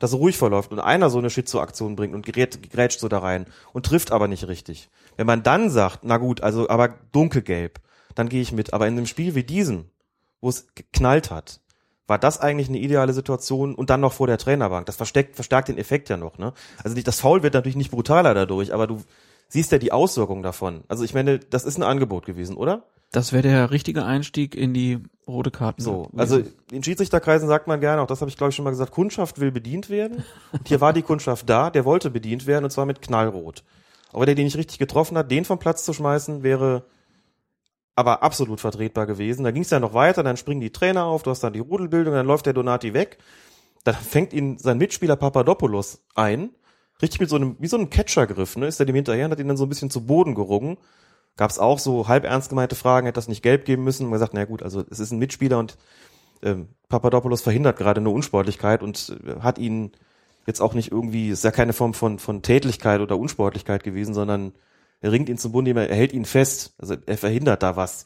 [0.00, 3.46] das ruhig verläuft und einer so eine Schizo-Aktion bringt und gerät, grätscht so da rein
[3.72, 4.90] und trifft aber nicht richtig.
[5.16, 7.78] Wenn man dann sagt, na gut, also aber dunkelgelb,
[8.16, 8.72] dann gehe ich mit.
[8.72, 9.90] Aber in einem Spiel wie diesem,
[10.40, 11.60] wo es geknallt hat,
[12.06, 14.86] war das eigentlich eine ideale Situation und dann noch vor der Trainerbank.
[14.86, 16.38] Das versteckt, verstärkt den Effekt ja noch.
[16.38, 16.54] Ne?
[16.82, 19.02] Also das Foul wird natürlich nicht brutaler dadurch, aber du
[19.48, 20.82] siehst ja die Auswirkungen davon.
[20.88, 22.84] Also ich meine, das ist ein Angebot gewesen, oder?
[23.12, 25.82] Das wäre der richtige Einstieg in die rote Karte.
[25.82, 28.70] So, also in Schiedsrichterkreisen sagt man gerne, auch das habe ich glaube ich schon mal
[28.70, 30.24] gesagt, Kundschaft will bedient werden.
[30.52, 33.64] Und hier war die Kundschaft da, der wollte bedient werden und zwar mit Knallrot.
[34.12, 36.84] Aber der den nicht richtig getroffen hat, den vom Platz zu schmeißen, wäre
[37.96, 39.44] aber absolut vertretbar gewesen.
[39.44, 41.58] Da ging es ja noch weiter, dann springen die Trainer auf, du hast dann die
[41.60, 43.18] Rudelbildung, dann läuft der Donati weg.
[43.84, 46.50] Dann fängt ihn sein Mitspieler Papadopoulos ein
[47.02, 49.40] richtig mit so einem, wie so einem Catchergriff, ne, ist er dem hinterher und hat
[49.40, 50.76] ihn dann so ein bisschen zu Boden gerungen.
[51.36, 54.08] Gab es auch so halb ernst gemeinte Fragen, hätte das nicht gelb geben müssen.
[54.08, 55.78] Man sagt, na gut, also es ist ein Mitspieler und
[56.42, 59.92] ähm, Papadopoulos verhindert gerade eine Unsportlichkeit und äh, hat ihn
[60.46, 64.52] jetzt auch nicht irgendwie, ist ja keine Form von, von Tätlichkeit oder Unsportlichkeit gewesen, sondern
[65.00, 68.04] er ringt ihn zum Bund, er hält ihn fest, also er verhindert da was.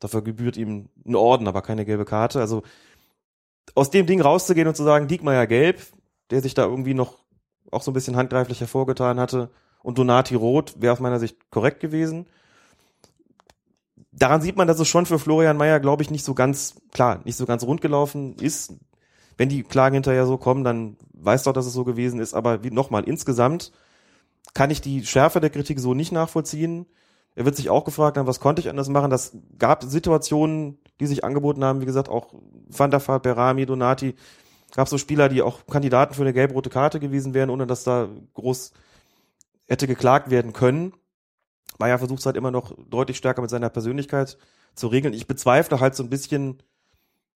[0.00, 2.40] Dafür gebührt ihm ein Orden, aber keine gelbe Karte.
[2.40, 2.62] Also
[3.74, 5.80] aus dem Ding rauszugehen und zu sagen, Diekmeyer gelb,
[6.30, 7.18] der sich da irgendwie noch
[7.70, 9.50] auch so ein bisschen handgreiflich hervorgetan hatte.
[9.82, 12.26] Und Donati Roth wäre aus meiner Sicht korrekt gewesen.
[14.18, 17.20] Daran sieht man, dass es schon für Florian Mayer, glaube ich, nicht so ganz, klar,
[17.24, 18.74] nicht so ganz rund gelaufen ist.
[19.36, 22.32] Wenn die Klagen hinterher so kommen, dann weiß doch, dass es so gewesen ist.
[22.32, 23.72] Aber wie, nochmal, insgesamt
[24.54, 26.86] kann ich die Schärfe der Kritik so nicht nachvollziehen.
[27.34, 29.10] Er wird sich auch gefragt haben, was konnte ich anders machen?
[29.10, 31.82] Das gab Situationen, die sich angeboten haben.
[31.82, 32.32] Wie gesagt, auch
[32.68, 34.14] Van der Vaart, Berami, Donati.
[34.74, 38.08] Gab so Spieler, die auch Kandidaten für eine gelb-rote Karte gewesen wären, ohne dass da
[38.32, 38.72] groß
[39.68, 40.94] hätte geklagt werden können.
[41.78, 44.38] Bayer versucht es halt immer noch deutlich stärker mit seiner Persönlichkeit
[44.74, 45.14] zu regeln.
[45.14, 46.62] Ich bezweifle halt so ein bisschen,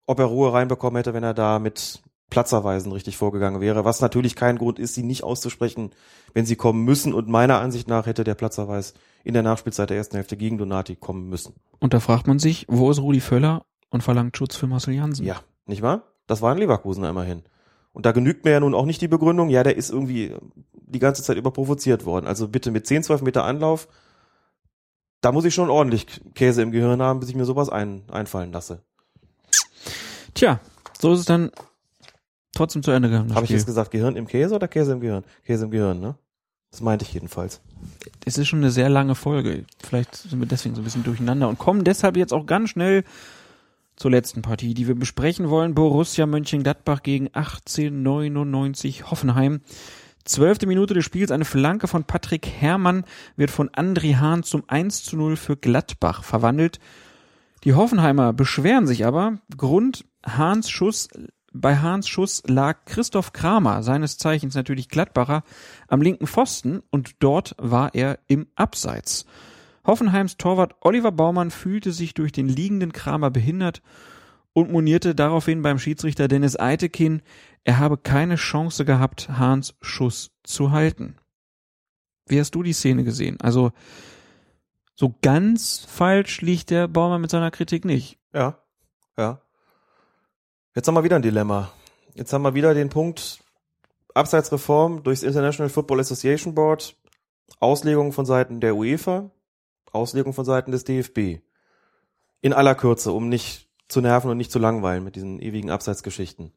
[0.05, 4.35] ob er Ruhe reinbekommen hätte, wenn er da mit Platzerweisen richtig vorgegangen wäre, was natürlich
[4.35, 5.91] kein Grund ist, sie nicht auszusprechen,
[6.33, 7.13] wenn sie kommen müssen.
[7.13, 8.93] Und meiner Ansicht nach hätte der Platzerweis
[9.23, 11.53] in der Nachspielzeit der ersten Hälfte gegen Donati kommen müssen.
[11.79, 15.25] Und da fragt man sich, wo ist Rudi Völler und verlangt Schutz für Marcel Jansen?
[15.25, 16.03] Ja, nicht wahr?
[16.27, 17.43] Das war ein Leverkusener immerhin.
[17.93, 20.35] Und da genügt mir ja nun auch nicht die Begründung, ja, der ist irgendwie
[20.73, 22.27] die ganze Zeit über provoziert worden.
[22.27, 23.87] Also bitte mit 10, 12 Meter Anlauf,
[25.27, 28.53] da muss ich schon ordentlich Käse im Gehirn haben, bis ich mir sowas ein, einfallen
[28.53, 28.81] lasse.
[30.33, 30.61] Tja,
[31.01, 31.51] so ist es dann
[32.55, 33.35] trotzdem zu Ende gegangen.
[33.35, 35.25] Habe ich jetzt gesagt, Gehirn im Käse oder Käse im Gehirn?
[35.43, 36.15] Käse im Gehirn, ne?
[36.71, 37.59] Das meinte ich jedenfalls.
[38.23, 39.65] Es ist schon eine sehr lange Folge.
[39.85, 43.03] Vielleicht sind wir deswegen so ein bisschen durcheinander und kommen deshalb jetzt auch ganz schnell
[43.97, 45.75] zur letzten Partie, die wir besprechen wollen.
[45.75, 49.59] Borussia Mönchengladbach gegen 1899 Hoffenheim.
[50.27, 53.05] Zwölfte Minute des Spiels, eine Flanke von Patrick Herrmann
[53.37, 56.79] wird von André Hahn zum 1 zu 0 für Gladbach verwandelt.
[57.63, 59.39] Die Hoffenheimer beschweren sich aber.
[59.55, 61.07] Grund Hahns Schuss
[61.53, 65.43] bei Hahns Schuss lag Christoph Kramer, seines Zeichens natürlich Gladbacher,
[65.87, 69.25] am linken Pfosten und dort war er im Abseits.
[69.85, 73.81] Hoffenheims Torwart Oliver Baumann fühlte sich durch den liegenden Kramer behindert
[74.57, 77.21] und monierte daraufhin beim Schiedsrichter Dennis Eitekin,
[77.67, 81.17] er habe keine Chance gehabt, Hahns Schuss zu halten.
[82.25, 83.37] Wie hast du die Szene gesehen?
[83.41, 83.73] Also,
[84.95, 88.19] so ganz falsch liegt der Baumann mit seiner Kritik nicht.
[88.33, 88.57] Ja,
[89.17, 89.41] ja.
[90.75, 91.69] Jetzt haben wir wieder ein Dilemma.
[92.13, 93.43] Jetzt haben wir wieder den Punkt
[94.13, 96.95] Abseitsreform durchs International Football Association Board,
[97.59, 99.29] Auslegung von Seiten der UEFA,
[99.91, 101.41] Auslegung von Seiten des DFB.
[102.39, 106.53] In aller Kürze, um nicht zu nerven und nicht zu langweilen mit diesen ewigen Abseitsgeschichten.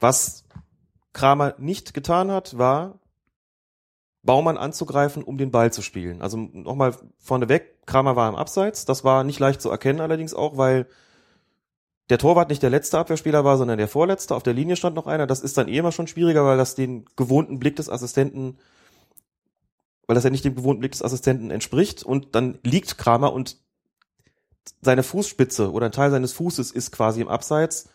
[0.00, 0.44] Was
[1.12, 2.98] Kramer nicht getan hat, war,
[4.22, 6.20] Baumann anzugreifen, um den Ball zu spielen.
[6.20, 8.84] Also nochmal vorneweg, Kramer war im Abseits.
[8.84, 10.86] Das war nicht leicht zu erkennen allerdings auch, weil
[12.10, 14.34] der Torwart nicht der letzte Abwehrspieler war, sondern der vorletzte.
[14.34, 15.26] Auf der Linie stand noch einer.
[15.26, 18.58] Das ist dann eh immer schon schwieriger, weil das den gewohnten Blick des Assistenten,
[20.06, 22.02] weil das ja nicht dem gewohnten Blick des Assistenten entspricht.
[22.02, 23.58] Und dann liegt Kramer und
[24.82, 27.88] seine Fußspitze oder ein Teil seines Fußes ist quasi im Abseits.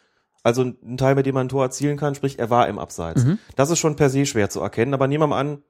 [0.45, 3.23] Also ein Teil, mit dem man ein Tor erzielen kann, sprich, er war im Abseits.
[3.23, 3.39] Mhm.
[3.55, 5.63] Das ist schon per se schwer zu erkennen, aber nehmen wir mal an,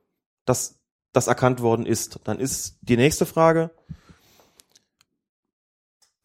[0.43, 0.81] dass
[1.13, 2.19] das erkannt worden ist.
[2.25, 3.71] Dann ist die nächste Frage,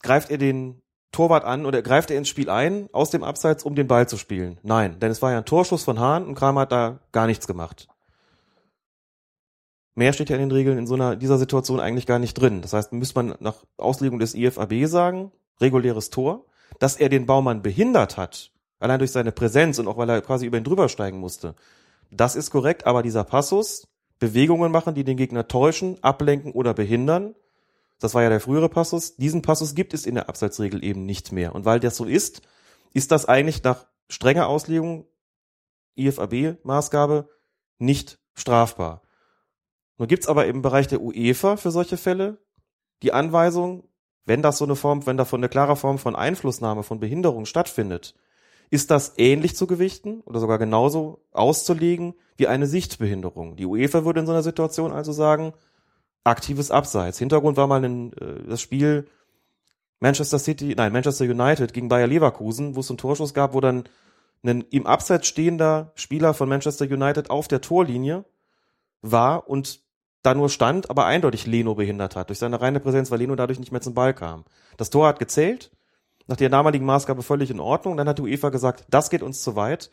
[0.03, 0.83] greift er den
[1.13, 4.17] Torwart an oder greift er ins Spiel ein, aus dem Abseits, um den Ball zu
[4.17, 4.59] spielen?
[4.65, 7.47] Nein, denn es war ja ein Torschuss von Hahn und Kramer hat da gar nichts
[7.47, 7.87] gemacht.
[9.95, 12.63] Mehr steht ja in den Regeln in so einer, dieser Situation eigentlich gar nicht drin.
[12.63, 16.47] Das heißt, müsste man nach Auslegung des IFAB sagen, reguläres Tor,
[16.81, 18.51] dass er den Baumann behindert hat,
[18.81, 21.55] allein durch seine Präsenz und auch weil er quasi über ihn drüber steigen musste.
[22.11, 23.87] Das ist korrekt, aber dieser Passus,
[24.19, 27.37] Bewegungen machen, die den Gegner täuschen, ablenken oder behindern,
[28.01, 29.17] das war ja der frühere Passus.
[29.17, 31.55] Diesen Passus gibt es in der Abseitsregel eben nicht mehr.
[31.55, 32.41] Und weil das so ist,
[32.95, 35.07] ist das eigentlich nach strenger Auslegung
[35.97, 37.29] IFAB-Maßgabe
[37.79, 39.03] nicht strafbar.
[39.99, 42.39] Nun gibt's aber im Bereich der UEFA für solche Fälle
[43.03, 43.85] die Anweisung,
[44.25, 47.47] wenn das so eine Form, wenn da von eine klare Form von Einflussnahme, von Behinderung
[47.47, 48.15] stattfindet,
[48.71, 53.57] ist das ähnlich zu gewichten oder sogar genauso auszulegen wie eine Sichtbehinderung.
[53.57, 55.53] Die UEFA würde in so einer Situation also sagen,
[56.25, 57.19] aktives Abseits.
[57.19, 59.09] Hintergrund war mal ein, äh, das Spiel
[59.99, 63.85] Manchester City, nein, Manchester United gegen Bayer Leverkusen, wo es einen Torschuss gab, wo dann
[64.43, 68.25] ein im Abseits stehender Spieler von Manchester United auf der Torlinie
[69.03, 69.81] war und
[70.23, 73.59] da nur stand, aber eindeutig Leno behindert hat durch seine reine Präsenz, weil Leno dadurch
[73.59, 74.45] nicht mehr zum Ball kam.
[74.77, 75.71] Das Tor hat gezählt,
[76.27, 77.97] nach der damaligen Maßgabe völlig in Ordnung.
[77.97, 79.91] Dann hat die UEFA gesagt, das geht uns zu weit.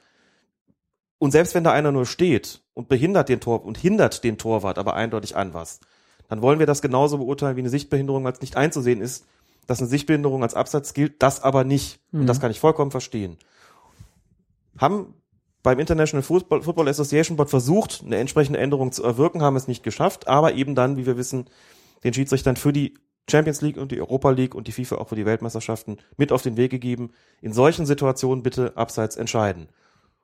[1.18, 4.78] Und selbst wenn da einer nur steht und behindert den Tor und hindert den Torwart
[4.78, 5.80] aber eindeutig an was,
[6.28, 9.26] dann wollen wir das genauso beurteilen wie eine Sichtbehinderung, als nicht einzusehen ist,
[9.66, 12.00] dass eine Sichtbehinderung als Absatz gilt, das aber nicht.
[12.12, 12.22] Mhm.
[12.22, 13.38] Und das kann ich vollkommen verstehen.
[14.78, 15.16] Haben
[15.68, 19.84] beim International Football, Football Association Board versucht, eine entsprechende Änderung zu erwirken, haben es nicht
[19.84, 21.50] geschafft, aber eben dann, wie wir wissen,
[22.06, 22.94] den Schiedsrichtern für die
[23.30, 26.42] Champions League und die Europa League und die FIFA auch für die Weltmeisterschaften mit auf
[26.42, 27.12] den Weg gegeben.
[27.42, 29.68] In solchen Situationen bitte abseits entscheiden.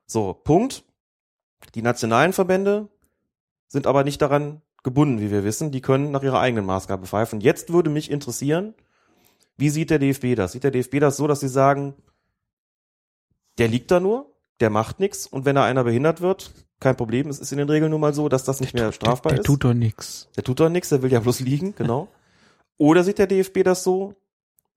[0.06, 0.86] So, Punkt.
[1.76, 2.88] Die nationalen Verbände
[3.68, 5.72] sind aber nicht daran gebunden, wie wir wissen.
[5.72, 7.42] Die können nach ihrer eigenen Maßgabe pfeifen.
[7.42, 8.76] Jetzt würde mich interessieren,
[9.58, 10.54] wie sieht der DFB das?
[10.54, 11.96] Sieht der DFB das so, dass sie sagen,
[13.58, 17.30] der liegt da nur, der macht nichts und wenn da einer behindert wird, kein Problem.
[17.30, 19.42] Es ist in den Regeln nun mal so, dass das nicht mehr strafbar der, der
[19.42, 19.48] ist.
[19.48, 20.28] Der tut doch nichts.
[20.36, 22.10] Der tut doch nichts, der will ja bloß liegen, genau.
[22.78, 24.16] Oder sieht der DFB das so,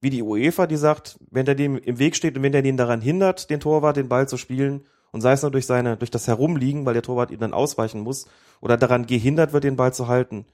[0.01, 2.77] wie die UEFA, die sagt, wenn der dem im Weg steht und wenn der den
[2.77, 6.11] daran hindert, den Torwart den Ball zu spielen, und sei es nur durch seine, durch
[6.11, 8.27] das Herumliegen, weil der Torwart ihm dann ausweichen muss,
[8.61, 10.45] oder daran gehindert wird, den Ball zu halten,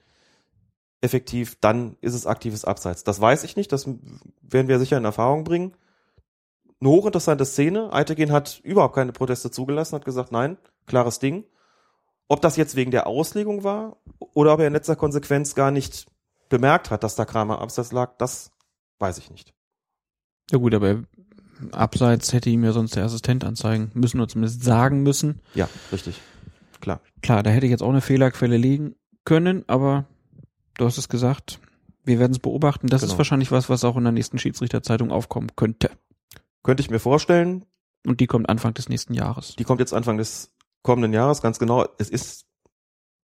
[1.01, 3.03] effektiv, dann ist es aktives Abseits.
[3.03, 3.87] Das weiß ich nicht, das
[4.41, 5.73] werden wir sicher in Erfahrung bringen.
[6.83, 7.93] Eine hochinteressante Szene.
[7.93, 11.45] Eitekin hat überhaupt keine Proteste zugelassen, hat gesagt, nein, klares Ding.
[12.27, 13.95] Ob das jetzt wegen der Auslegung war
[14.33, 16.07] oder ob er in letzter Konsequenz gar nicht
[16.49, 18.51] bemerkt hat, dass da Kramer abseits lag, das
[18.99, 19.53] weiß ich nicht.
[20.51, 21.03] Ja gut, aber
[21.71, 25.39] abseits hätte ihm ja sonst der Assistent anzeigen müssen oder zumindest sagen müssen.
[25.53, 26.19] Ja, richtig.
[26.81, 26.99] Klar.
[27.21, 30.03] Klar, da hätte ich jetzt auch eine Fehlerquelle legen können, aber
[30.77, 31.61] du hast es gesagt,
[32.03, 32.87] wir werden es beobachten.
[32.87, 33.13] Das genau.
[33.13, 35.89] ist wahrscheinlich was, was auch in der nächsten Schiedsrichterzeitung aufkommen könnte.
[36.63, 37.65] Könnte ich mir vorstellen.
[38.05, 39.55] Und die kommt Anfang des nächsten Jahres.
[39.55, 41.87] Die kommt jetzt Anfang des kommenden Jahres, ganz genau.
[41.97, 42.45] Es ist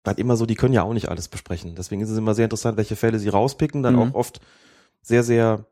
[0.06, 1.76] halt immer so, die können ja auch nicht alles besprechen.
[1.76, 4.02] Deswegen ist es immer sehr interessant, welche Fälle sie rauspicken, dann mhm.
[4.02, 4.40] auch oft
[5.02, 5.66] sehr, sehr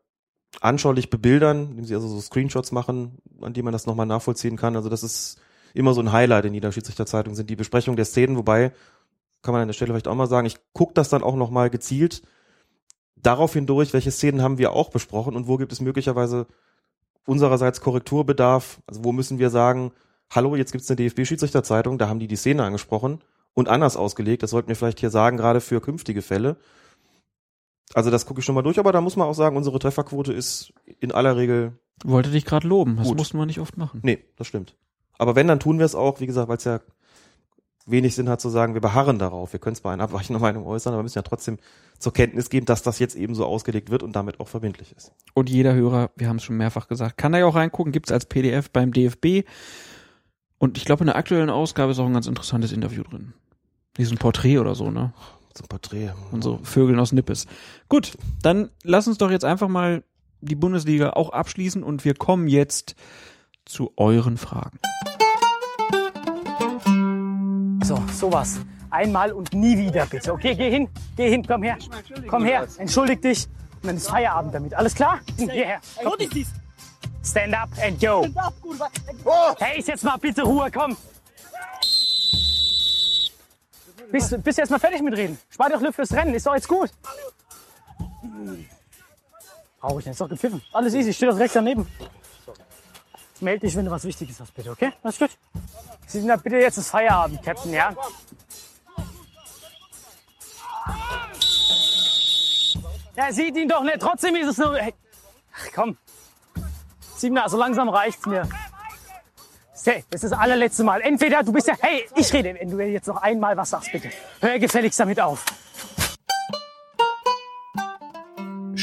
[0.61, 4.75] anschaulich bebildern, indem sie also so Screenshots machen, an die man das nochmal nachvollziehen kann.
[4.75, 5.39] Also das ist
[5.73, 8.71] immer so ein Highlight in jeder Schiedsrichterzeitung, sind die Besprechungen der Szenen, wobei,
[9.41, 11.69] kann man an der Stelle vielleicht auch mal sagen, ich gucke das dann auch nochmal
[11.69, 12.23] gezielt
[13.15, 16.47] darauf hindurch, welche Szenen haben wir auch besprochen und wo gibt es möglicherweise
[17.25, 19.91] unsererseits Korrekturbedarf, also wo müssen wir sagen,
[20.29, 23.19] hallo, jetzt gibt's eine DFB-Schiedsrichterzeitung, da haben die die Szene angesprochen
[23.53, 26.57] und anders ausgelegt, das sollten wir vielleicht hier sagen, gerade für künftige Fälle.
[27.93, 30.33] Also das gucke ich schon mal durch, aber da muss man auch sagen, unsere Trefferquote
[30.33, 31.77] ist in aller Regel.
[32.03, 33.17] Wollte dich gerade loben, das gut.
[33.17, 33.99] mussten wir nicht oft machen.
[34.03, 34.75] Nee, das stimmt.
[35.17, 36.81] Aber wenn, dann tun wir es auch, wie gesagt, weil es ja
[37.85, 39.53] wenig Sinn hat zu sagen, wir beharren darauf.
[39.53, 41.57] Wir können zwar eine abweichende Meinung äußern, aber müssen ja trotzdem
[41.99, 45.11] zur Kenntnis geben, dass das jetzt eben so ausgelegt wird und damit auch verbindlich ist.
[45.33, 48.07] Und jeder Hörer, wir haben es schon mehrfach gesagt, kann da ja auch reingucken, gibt
[48.07, 49.47] es als PDF beim DFB.
[50.57, 53.33] Und ich glaube, in der aktuellen Ausgabe ist auch ein ganz interessantes Interview drin.
[53.93, 55.13] Wie so ein Porträt oder so, ne?
[55.53, 56.11] So ein Porträt.
[56.31, 57.45] Und so Vögeln aus Nippes.
[57.87, 60.03] Gut, dann lass uns doch jetzt einfach mal
[60.41, 62.95] die Bundesliga auch abschließen und wir kommen jetzt
[63.65, 64.79] zu euren Fragen.
[67.85, 68.57] So, sowas.
[68.89, 70.33] Einmal und nie wieder, bitte.
[70.33, 71.77] Okay, geh hin, geh hin, komm her.
[72.27, 73.47] Komm her, entschuldig dich.
[73.83, 74.73] Und dann ist Feierabend damit.
[74.73, 75.19] Alles klar?
[75.37, 75.79] Hierher.
[76.01, 76.13] Komm.
[77.23, 78.25] Stand up and go.
[79.59, 80.97] Hey, jetzt mal bitte Ruhe, komm.
[84.11, 85.37] Bist, bist du jetzt mal fertig mit reden?
[85.51, 86.89] Spar doch Luft fürs Rennen, ist doch jetzt gut.
[89.79, 90.59] Brauche ich nicht, ist doch gepfiffen.
[90.73, 91.87] Alles easy, ich stehe doch direkt daneben.
[93.45, 94.91] Meld dich, wenn du was Wichtiges hast, bitte, okay?
[95.03, 95.29] Alles gut.
[96.07, 97.95] Sie sind da bitte jetzt das Feierabend, Captain, ja?
[103.15, 103.99] Ja, sieht ihn doch nicht.
[103.99, 104.75] Trotzdem ist es nur.
[104.79, 105.95] Ach, komm.
[107.17, 108.49] Siebener, so langsam reicht's mir.
[109.83, 111.01] Hey, das ist das allerletzte Mal.
[111.01, 114.09] Entweder du bist ja, hey, ich rede, wenn du jetzt noch einmal was sagst, bitte.
[114.41, 115.45] Hör gefälligst damit auf.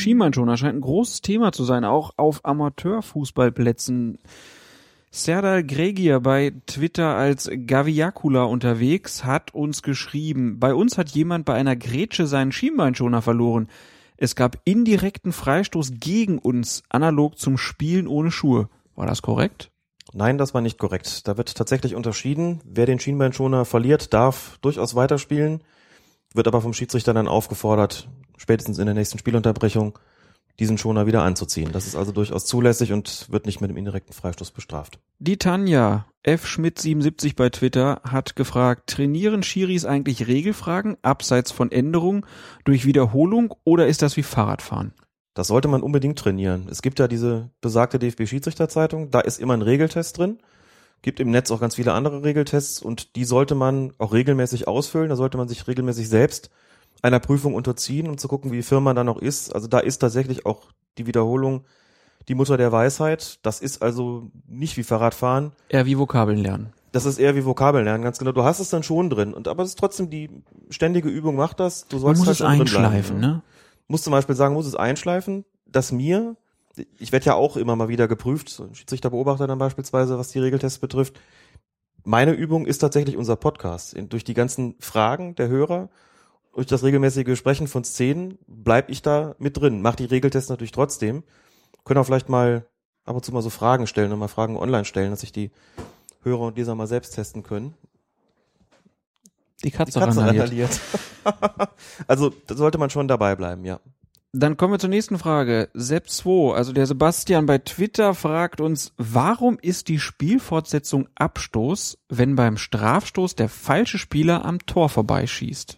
[0.03, 4.19] Schienbeinschoner scheint ein großes Thema zu sein, auch auf Amateurfußballplätzen.
[5.11, 11.55] Serdal Gregier bei Twitter als Gaviakula unterwegs hat uns geschrieben, bei uns hat jemand bei
[11.55, 13.69] einer Grätsche seinen Schienbeinschoner verloren.
[14.16, 18.69] Es gab indirekten Freistoß gegen uns, analog zum Spielen ohne Schuhe.
[18.95, 19.70] War das korrekt?
[20.15, 21.27] Nein, das war nicht korrekt.
[21.29, 22.61] Da wird tatsächlich unterschieden.
[22.65, 25.62] Wer den Schienbeinschoner verliert, darf durchaus weiterspielen,
[26.37, 29.99] wird aber vom Schiedsrichter dann aufgefordert, spätestens in der nächsten Spielunterbrechung
[30.59, 31.73] diesen Schoner wieder anzuziehen.
[31.73, 34.99] Das ist also durchaus zulässig und wird nicht mit dem indirekten Freistoß bestraft.
[35.19, 36.47] Die Tanja F.
[36.47, 42.27] Schmidt 77 bei Twitter hat gefragt, trainieren Schiris eigentlich Regelfragen abseits von Änderungen
[42.65, 44.93] durch Wiederholung oder ist das wie Fahrradfahren?
[45.35, 46.69] Das sollte man unbedingt trainieren.
[46.71, 50.39] Es gibt ja diese besagte DFB-Schiedsrichterzeitung, da ist immer ein Regeltest drin.
[51.03, 55.09] Gibt im Netz auch ganz viele andere Regeltests und die sollte man auch regelmäßig ausfüllen.
[55.09, 56.51] Da sollte man sich regelmäßig selbst
[57.03, 59.55] einer Prüfung unterziehen, um zu gucken, wie firm man da noch ist.
[59.55, 60.69] Also da ist tatsächlich auch
[60.99, 61.65] die Wiederholung
[62.29, 63.39] die Mutter der Weisheit.
[63.43, 65.53] Das ist also nicht wie Fahrradfahren.
[65.69, 66.73] Eher wie Vokabeln lernen.
[66.93, 68.33] Das ist eher wie Vokabeln lernen, ganz genau.
[68.33, 69.33] Du hast es dann schon drin.
[69.33, 70.31] Und aber es ist trotzdem die
[70.70, 71.89] ständige Übung macht das.
[71.89, 73.43] Du sollst Man muss halt es einschleifen, ne?
[73.89, 76.37] muss zum Beispiel sagen, muss es einschleifen, dass mir,
[76.99, 80.39] ich werde ja auch immer mal wieder geprüft, so ein Schiedsrichterbeobachter dann beispielsweise, was die
[80.39, 81.20] Regeltests betrifft.
[82.05, 83.97] Meine Übung ist tatsächlich unser Podcast.
[84.09, 85.89] durch die ganzen Fragen der Hörer,
[86.53, 89.82] durch das regelmäßige Besprechen von Szenen, bleib ich da mit drin.
[89.82, 91.23] Mach die Regeltests natürlich trotzdem.
[91.85, 92.66] Können auch vielleicht mal
[93.05, 95.51] ab und zu mal so Fragen stellen und mal Fragen online stellen, dass sich die
[96.23, 97.74] Hörer und Leser mal selbst testen können.
[99.65, 100.81] Die Katze, die Katze randaliert.
[102.07, 103.81] also da sollte man schon dabei bleiben, ja.
[104.35, 105.69] Dann kommen wir zur nächsten Frage.
[105.75, 112.57] Sepp2, also der Sebastian bei Twitter fragt uns, warum ist die Spielfortsetzung Abstoß, wenn beim
[112.57, 115.77] Strafstoß der falsche Spieler am Tor vorbeischießt?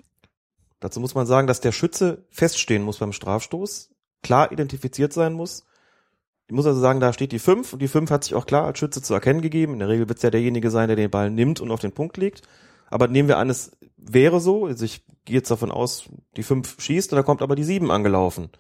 [0.79, 3.91] Dazu muss man sagen, dass der Schütze feststehen muss beim Strafstoß,
[4.23, 5.65] klar identifiziert sein muss
[6.47, 8.67] Ich muss also sagen, da steht die 5 und die 5 hat sich auch klar
[8.67, 9.73] als Schütze zu erkennen gegeben.
[9.73, 11.93] In der Regel wird es ja derjenige sein, der den Ball nimmt und auf den
[11.93, 12.43] Punkt legt.
[12.95, 16.05] Aber nehmen wir an, es wäre so, also ich gehe jetzt davon aus,
[16.37, 18.51] die 5 schießt und da kommt aber die 7 angelaufen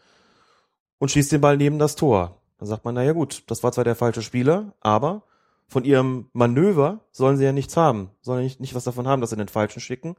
[0.98, 2.42] und schießt den Ball neben das Tor.
[2.58, 5.22] Dann sagt man, naja gut, das war zwar der falsche Spieler, aber
[5.68, 9.30] von ihrem Manöver sollen sie ja nichts haben, sollen nicht, nicht was davon haben, dass
[9.30, 10.16] sie den falschen schicken.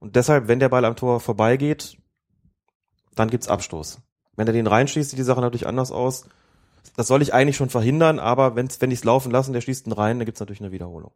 [0.00, 1.98] Und deshalb, wenn der Ball am Tor vorbeigeht,
[3.14, 4.00] dann gibt's Abstoß.
[4.34, 6.28] Wenn er den reinschießt, sieht die Sache natürlich anders aus.
[6.96, 9.86] Das soll ich eigentlich schon verhindern, aber wenn's, wenn ich es laufen lasse der schießt
[9.86, 11.12] ihn rein, dann gibt's natürlich eine Wiederholung.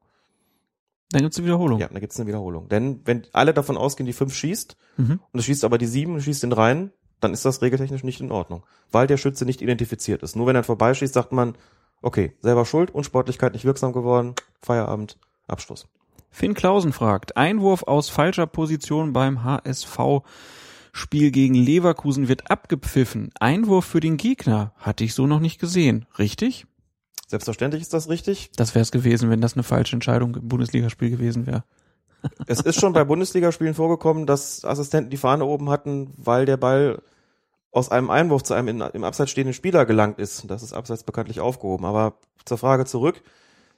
[1.12, 1.80] Dann gibt's eine Wiederholung.
[1.80, 2.68] Ja, dann gibt's eine Wiederholung.
[2.68, 5.20] Denn wenn alle davon ausgehen, die fünf schießt Mhm.
[5.32, 8.20] und es schießt aber die sieben und schießt den rein, dann ist das regeltechnisch nicht
[8.20, 10.36] in Ordnung, weil der Schütze nicht identifiziert ist.
[10.36, 11.54] Nur wenn er vorbeischießt, sagt man,
[12.02, 15.86] okay, selber schuld, Unsportlichkeit nicht wirksam geworden, Feierabend, Abschluss.
[16.30, 19.98] Finn Klausen fragt, Einwurf aus falscher Position beim HSV
[20.92, 23.30] Spiel gegen Leverkusen wird abgepfiffen.
[23.38, 24.72] Einwurf für den Gegner.
[24.76, 26.06] Hatte ich so noch nicht gesehen.
[26.18, 26.66] Richtig?
[27.30, 28.50] Selbstverständlich ist das richtig.
[28.56, 31.62] Das wäre es gewesen, wenn das eine falsche Entscheidung im Bundesligaspiel gewesen wäre.
[32.48, 37.00] Es ist schon bei Bundesligaspielen vorgekommen, dass Assistenten die Fahne oben hatten, weil der Ball
[37.70, 40.50] aus einem Einwurf zu einem in, im Abseits stehenden Spieler gelangt ist.
[40.50, 41.84] Das ist abseits bekanntlich aufgehoben.
[41.84, 43.22] Aber zur Frage zurück.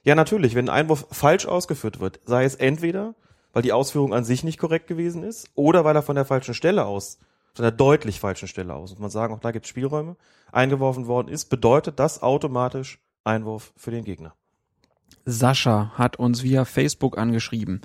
[0.01, 3.13] Ja, natürlich, wenn ein Einwurf falsch ausgeführt wird, sei es entweder,
[3.53, 6.55] weil die Ausführung an sich nicht korrekt gewesen ist, oder weil er von der falschen
[6.55, 7.19] Stelle aus,
[7.53, 10.15] von der deutlich falschen Stelle aus, muss man sagen, auch da gibt es Spielräume,
[10.51, 14.33] eingeworfen worden ist, bedeutet das automatisch Einwurf für den Gegner.
[15.25, 17.81] Sascha hat uns via Facebook angeschrieben.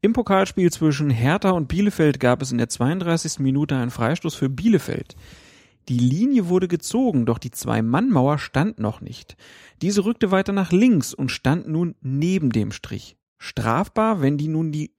[0.00, 3.38] Im Pokalspiel zwischen Hertha und Bielefeld gab es in der 32.
[3.38, 5.16] Minute einen Freistoß für Bielefeld.
[5.88, 9.36] Die Linie wurde gezogen, doch die Zwei-Mann-Mauer stand noch nicht.
[9.80, 13.16] Diese rückte weiter nach links und stand nun neben dem Strich.
[13.42, 14.92] Strafbar, wenn die nun die,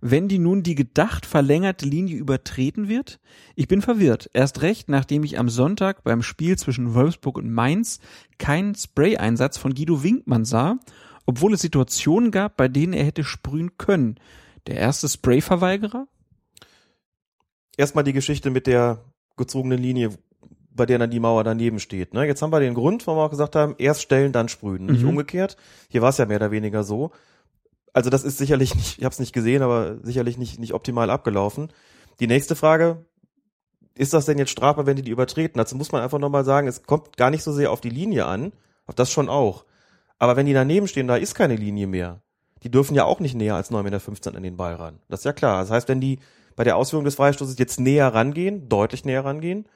[0.00, 3.18] wenn die nun die gedacht verlängerte Linie übertreten wird?
[3.56, 4.30] Ich bin verwirrt.
[4.32, 7.98] Erst recht, nachdem ich am Sonntag beim Spiel zwischen Wolfsburg und Mainz
[8.38, 10.78] keinen Spray-Einsatz von Guido Winkmann sah,
[11.26, 14.20] obwohl es Situationen gab, bei denen er hätte sprühen können.
[14.68, 16.06] Der erste Spray-Verweigerer?
[17.76, 19.04] Erstmal die Geschichte mit der
[19.36, 20.10] gezogenen Linie,
[20.72, 22.14] bei der dann die Mauer daneben steht.
[22.14, 22.24] Ne?
[22.26, 24.86] Jetzt haben wir den Grund, warum wir auch gesagt haben, erst stellen, dann sprühen.
[24.86, 25.08] Nicht Mhm.
[25.10, 25.56] umgekehrt.
[25.88, 27.10] Hier war es ja mehr oder weniger so.
[27.92, 31.10] Also das ist sicherlich nicht, ich habe es nicht gesehen, aber sicherlich nicht, nicht optimal
[31.10, 31.72] abgelaufen.
[32.20, 33.04] Die nächste Frage,
[33.94, 35.58] ist das denn jetzt strafbar, wenn die die übertreten?
[35.58, 38.26] Dazu muss man einfach nochmal sagen, es kommt gar nicht so sehr auf die Linie
[38.26, 38.52] an,
[38.86, 39.64] auf das schon auch.
[40.18, 42.20] Aber wenn die daneben stehen, da ist keine Linie mehr.
[42.62, 45.00] Die dürfen ja auch nicht näher als 9,15 Meter an den Ball ran.
[45.08, 45.62] Das ist ja klar.
[45.62, 46.18] Das heißt, wenn die
[46.56, 49.66] bei der Ausführung des Freistoßes jetzt näher rangehen, deutlich näher rangehen,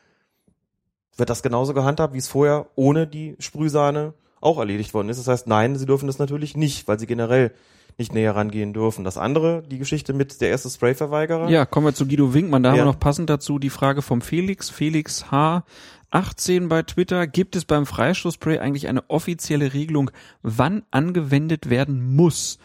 [1.16, 5.18] wird das genauso gehandhabt, wie es vorher ohne die Sprühsahne auch erledigt worden ist.
[5.18, 7.52] Das heißt, nein, sie dürfen das natürlich nicht, weil sie generell
[7.96, 9.04] nicht näher rangehen dürfen.
[9.04, 11.48] Das andere, die Geschichte mit der erste Sprayverweigerer.
[11.48, 12.62] Ja, kommen wir zu Guido Winkmann.
[12.62, 12.82] Da haben Ja.
[12.82, 14.68] wir noch passend dazu die Frage vom Felix.
[14.68, 15.64] Felix H.
[16.10, 17.26] 18 bei Twitter.
[17.26, 20.10] Gibt es beim Freistoßspray eigentlich eine offizielle Regelung,
[20.42, 22.58] wann angewendet werden muss?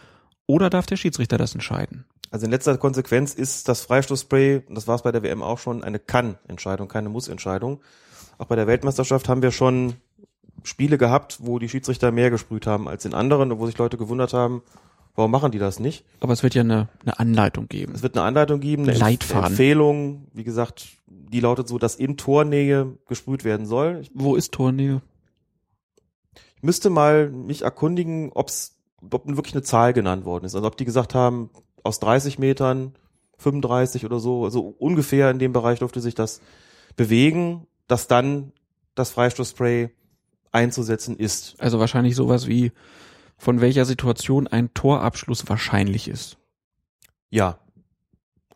[0.46, 2.04] Oder darf der Schiedsrichter das entscheiden?
[2.32, 5.82] Also in letzter Konsequenz ist das Freistoßspray, das war es bei der WM auch schon,
[5.82, 7.80] eine Kann-Entscheidung, keine Muss-Entscheidung.
[8.38, 9.94] Auch bei der Weltmeisterschaft haben wir schon
[10.64, 13.96] Spiele gehabt, wo die Schiedsrichter mehr gesprüht haben als in anderen, und wo sich Leute
[13.96, 14.62] gewundert haben,
[15.14, 16.04] warum machen die das nicht?
[16.20, 17.94] Aber es wird ja eine, eine Anleitung geben.
[17.94, 19.50] Es wird eine Anleitung geben, eine Leitfaden.
[19.50, 24.00] Empfehlung, wie gesagt, die lautet so, dass in Tornähe gesprüht werden soll.
[24.02, 25.02] Ich Wo ist Tornähe?
[26.62, 28.76] müsste mal mich erkundigen, ob's,
[29.10, 30.54] ob wirklich eine Zahl genannt worden ist.
[30.54, 31.50] Also ob die gesagt haben,
[31.82, 32.94] aus 30 Metern,
[33.38, 36.40] 35 oder so, also ungefähr in dem Bereich durfte sich das
[36.96, 38.52] bewegen, dass dann
[38.94, 39.90] das Freistoßspray
[40.52, 41.56] einzusetzen ist.
[41.58, 42.72] Also wahrscheinlich sowas wie,
[43.38, 46.36] von welcher Situation ein Torabschluss wahrscheinlich ist.
[47.30, 47.58] Ja.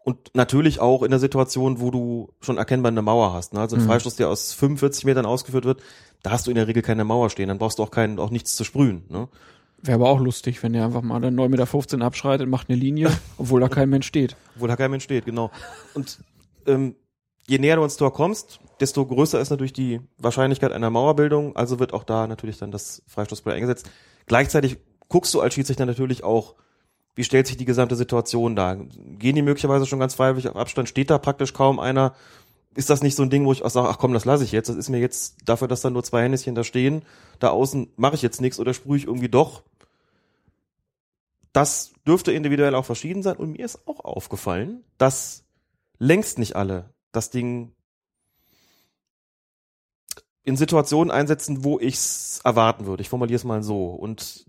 [0.02, 3.54] Und natürlich auch in der Situation, wo du schon erkennbar eine Mauer hast.
[3.54, 3.60] Ne?
[3.60, 3.86] Also ein Mhm.
[3.86, 5.82] Freistoß, der aus 45 Metern ausgeführt wird,
[6.22, 7.48] da hast du in der Regel keine Mauer stehen.
[7.48, 9.04] Dann brauchst du auch keinen, auch nichts zu sprühen.
[9.08, 9.28] Ne?
[9.80, 13.10] Wäre aber auch lustig, wenn der einfach mal dann 9,15 Meter abschreitet, macht eine Linie,
[13.38, 14.36] obwohl da kein Mensch steht.
[14.56, 15.50] Obwohl da kein Mensch steht, genau.
[15.94, 16.18] Und
[16.66, 16.96] ähm,
[17.46, 21.56] je näher du ans Tor kommst, desto größer ist natürlich die Wahrscheinlichkeit einer Mauerbildung.
[21.56, 23.90] Also wird auch da natürlich dann das Freistoßspray eingesetzt.
[24.26, 26.54] Gleichzeitig guckst du als Schiedsrichter natürlich auch,
[27.14, 28.76] wie stellt sich die gesamte Situation dar.
[28.76, 30.88] Gehen die möglicherweise schon ganz freiwillig auf Abstand?
[30.88, 32.14] Steht da praktisch kaum einer?
[32.74, 34.50] Ist das nicht so ein Ding, wo ich auch sage, ach komm, das lasse ich
[34.50, 34.68] jetzt.
[34.68, 37.04] Das ist mir jetzt dafür, dass da nur zwei Händchen da stehen.
[37.38, 39.62] Da außen mache ich jetzt nichts oder sprühe ich irgendwie doch.
[41.52, 43.36] Das dürfte individuell auch verschieden sein.
[43.36, 45.44] Und mir ist auch aufgefallen, dass
[46.00, 47.72] längst nicht alle das Ding
[50.42, 53.00] in Situationen einsetzen, wo ich's erwarten würde.
[53.00, 53.86] Ich formuliere es mal so.
[53.86, 54.44] Und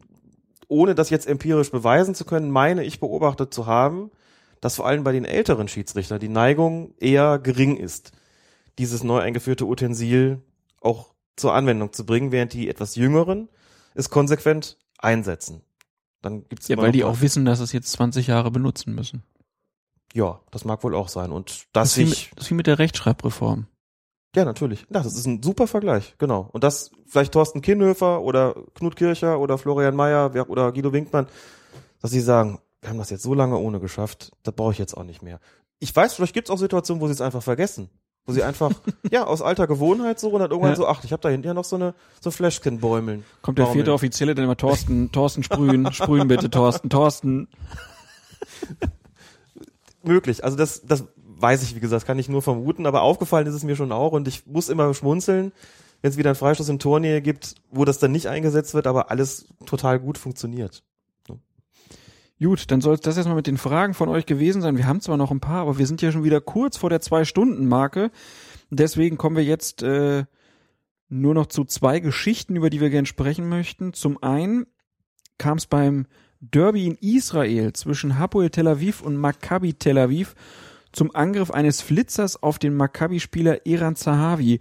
[0.67, 4.11] ohne das jetzt empirisch beweisen zu können, meine ich beobachtet zu haben,
[4.59, 8.11] dass vor allem bei den älteren Schiedsrichtern die Neigung eher gering ist,
[8.77, 10.41] dieses neu eingeführte Utensil
[10.81, 13.49] auch zur Anwendung zu bringen, während die etwas jüngeren
[13.93, 15.61] es konsequent einsetzen.
[16.21, 19.23] Dann gibt's ja, weil die auch wissen, dass es jetzt 20 Jahre benutzen müssen.
[20.15, 21.33] Ja, das mag wohl auch sein.
[21.33, 23.67] Und das, das, ist, wie mit, das ist wie mit der Rechtschreibreform.
[24.33, 24.85] Ja, natürlich.
[24.89, 26.49] Ja, das ist ein super Vergleich, genau.
[26.53, 31.27] Und das vielleicht Thorsten Kinnhöfer oder Knut Kircher oder Florian Mayer oder Guido Winkmann,
[32.01, 34.95] dass sie sagen, wir haben das jetzt so lange ohne geschafft, da brauche ich jetzt
[34.95, 35.41] auch nicht mehr.
[35.79, 37.89] Ich weiß, vielleicht gibt es auch Situationen, wo sie es einfach vergessen.
[38.25, 38.71] Wo sie einfach,
[39.11, 40.77] ja, aus alter Gewohnheit so und dann irgendwann ja.
[40.77, 43.25] so, ach, ich habe da hinten ja noch so eine so Flashkin bäumeln.
[43.41, 47.49] Kommt der vierte Offizielle dann immer Thorsten, Thorsten sprühen, sprühen bitte, Thorsten, Thorsten.
[50.07, 50.43] Möglich.
[50.43, 53.63] Also das, das weiß ich, wie gesagt, kann ich nur vermuten, aber aufgefallen ist es
[53.63, 55.51] mir schon auch und ich muss immer schmunzeln,
[56.01, 59.11] wenn es wieder einen Freistoß in Tornähe gibt, wo das dann nicht eingesetzt wird, aber
[59.11, 60.83] alles total gut funktioniert.
[62.41, 64.75] Gut, dann soll es das erstmal mit den Fragen von euch gewesen sein.
[64.75, 66.99] Wir haben zwar noch ein paar, aber wir sind ja schon wieder kurz vor der
[66.99, 68.11] Zwei-Stunden-Marke.
[68.69, 70.25] Deswegen kommen wir jetzt äh,
[71.07, 73.93] nur noch zu zwei Geschichten, über die wir gerne sprechen möchten.
[73.93, 74.65] Zum einen
[75.37, 76.07] kam es beim
[76.51, 80.35] Derby in Israel zwischen Hapoel Tel Aviv und Maccabi Tel Aviv
[80.91, 84.59] zum Angriff eines Flitzers auf den Maccabi-Spieler Eran Zahavi.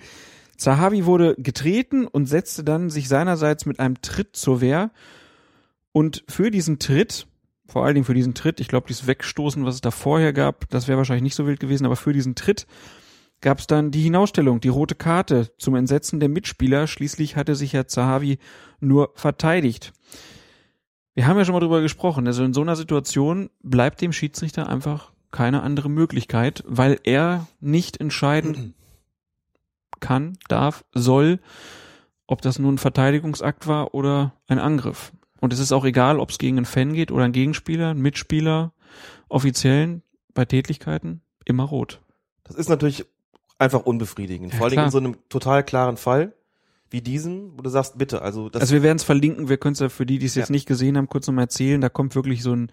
[0.56, 4.90] Zahavi wurde getreten und setzte dann sich seinerseits mit einem Tritt zur Wehr.
[5.93, 7.27] Und für diesen Tritt
[7.66, 10.69] vor allen Dingen für diesen Tritt, ich glaube, dieses Wegstoßen, was es da vorher gab,
[10.70, 12.66] das wäre wahrscheinlich nicht so wild gewesen, aber für diesen Tritt
[13.40, 16.86] gab es dann die Hinausstellung, die rote Karte zum Entsetzen der Mitspieler.
[16.86, 18.39] Schließlich hatte sich Herr Zahavi
[18.81, 19.93] nur verteidigt.
[21.14, 22.26] Wir haben ja schon mal drüber gesprochen.
[22.26, 28.00] Also in so einer Situation bleibt dem Schiedsrichter einfach keine andere Möglichkeit, weil er nicht
[28.00, 28.74] entscheiden
[30.00, 31.40] kann, darf, soll,
[32.26, 35.12] ob das nun ein Verteidigungsakt war oder ein Angriff.
[35.40, 38.02] Und es ist auch egal, ob es gegen einen Fan geht oder einen Gegenspieler, einen
[38.02, 38.72] Mitspieler,
[39.28, 42.00] Offiziellen bei Tätigkeiten, immer rot.
[42.44, 43.04] Das ist natürlich
[43.58, 44.52] einfach unbefriedigend.
[44.52, 46.34] Ja, Vor allem in so einem total klaren Fall
[46.94, 48.62] wie diesen, wo du sagst, bitte, also das.
[48.62, 50.40] Also wir werden es verlinken, wir können es ja für die, die es ja.
[50.40, 51.80] jetzt nicht gesehen haben, kurz nochmal erzählen.
[51.80, 52.70] Da kommt wirklich so ein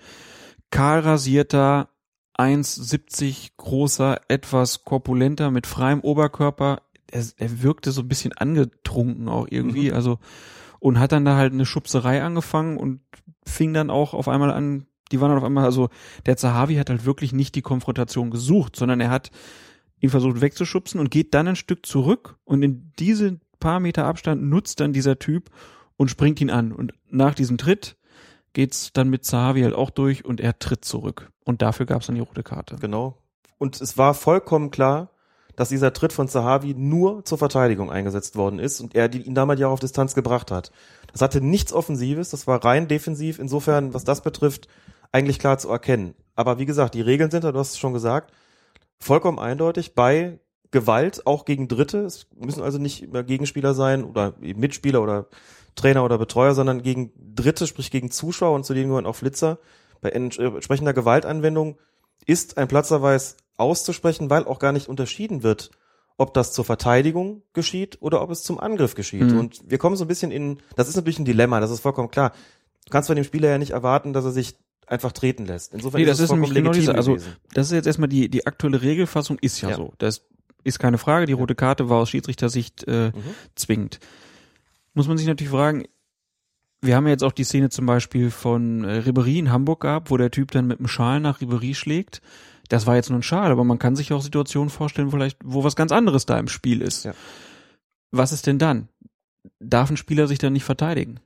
[0.70, 1.90] kahl rasierter,
[2.38, 6.84] 1,70 großer, etwas korpulenter, mit freiem Oberkörper.
[7.12, 9.90] Er, er wirkte so ein bisschen angetrunken auch irgendwie.
[9.90, 9.96] Mhm.
[9.96, 10.20] Also
[10.80, 13.02] und hat dann da halt eine Schubserei angefangen und
[13.46, 15.90] fing dann auch auf einmal an, die waren dann auf einmal, also
[16.28, 19.32] der Zahavi hat halt wirklich nicht die Konfrontation gesucht, sondern er hat
[20.00, 24.44] ihn versucht wegzuschubsen und geht dann ein Stück zurück und in diese paar Meter Abstand
[24.44, 25.50] nutzt dann dieser Typ
[25.96, 27.96] und springt ihn an und nach diesem Tritt
[28.52, 32.16] geht's dann mit Zahavi halt auch durch und er tritt zurück und dafür gab's dann
[32.16, 32.76] die rote Karte.
[32.82, 33.18] Genau.
[33.58, 35.12] Und es war vollkommen klar,
[35.56, 39.60] dass dieser Tritt von Zahavi nur zur Verteidigung eingesetzt worden ist und er ihn damals
[39.60, 40.72] ja auch auf Distanz gebracht hat.
[41.12, 43.40] Das hatte nichts Offensives, das war rein defensiv.
[43.40, 44.68] Insofern, was das betrifft,
[45.12, 46.16] eigentlich klar zu erkennen.
[46.36, 48.32] Aber wie gesagt, die Regeln sind du hast es schon gesagt,
[49.00, 50.40] vollkommen eindeutig bei
[50.72, 52.00] Gewalt auch gegen Dritte.
[52.00, 55.28] Es müssen also nicht immer Gegenspieler sein oder Mitspieler oder
[55.76, 59.60] Trainer oder Betreuer, sondern gegen Dritte, sprich gegen Zuschauer und zu denen gehören auch Flitzer.
[60.02, 61.78] Bei entsprechender Gewaltanwendung
[62.26, 65.72] ist ein Platzverweis auszusprechen, weil auch gar nicht unterschieden wird,
[66.18, 69.32] ob das zur Verteidigung geschieht oder ob es zum Angriff geschieht.
[69.32, 69.40] Mhm.
[69.40, 72.12] Und wir kommen so ein bisschen in, das ist natürlich ein Dilemma, das ist vollkommen
[72.12, 72.34] klar.
[72.86, 74.56] Du kannst von dem Spieler ja nicht erwarten, dass er sich
[74.88, 75.74] einfach treten lässt.
[75.74, 77.16] Insofern nee, das ist, es nämlich genau diese, also
[77.54, 79.76] das ist jetzt erstmal die die aktuelle Regelfassung ist ja, ja.
[79.78, 79.94] so.
[79.98, 80.26] Das
[80.64, 81.26] ist keine Frage.
[81.26, 83.24] Die rote Karte war aus Schiedsrichtersicht äh, mhm.
[83.56, 84.00] zwingend.
[84.94, 85.86] Muss man sich natürlich fragen.
[86.82, 90.10] Wir haben ja jetzt auch die Szene zum Beispiel von äh, Ribery in Hamburg gehabt,
[90.10, 92.22] wo der Typ dann mit dem Schal nach Ribery schlägt
[92.72, 95.66] das war jetzt nur ein Schal, aber man kann sich auch Situationen vorstellen, vielleicht, wo
[95.66, 97.04] was ganz anderes da im Spiel ist.
[97.04, 97.14] Ja.
[98.12, 98.88] Was ist denn dann?
[99.60, 101.20] Darf ein Spieler sich dann nicht verteidigen?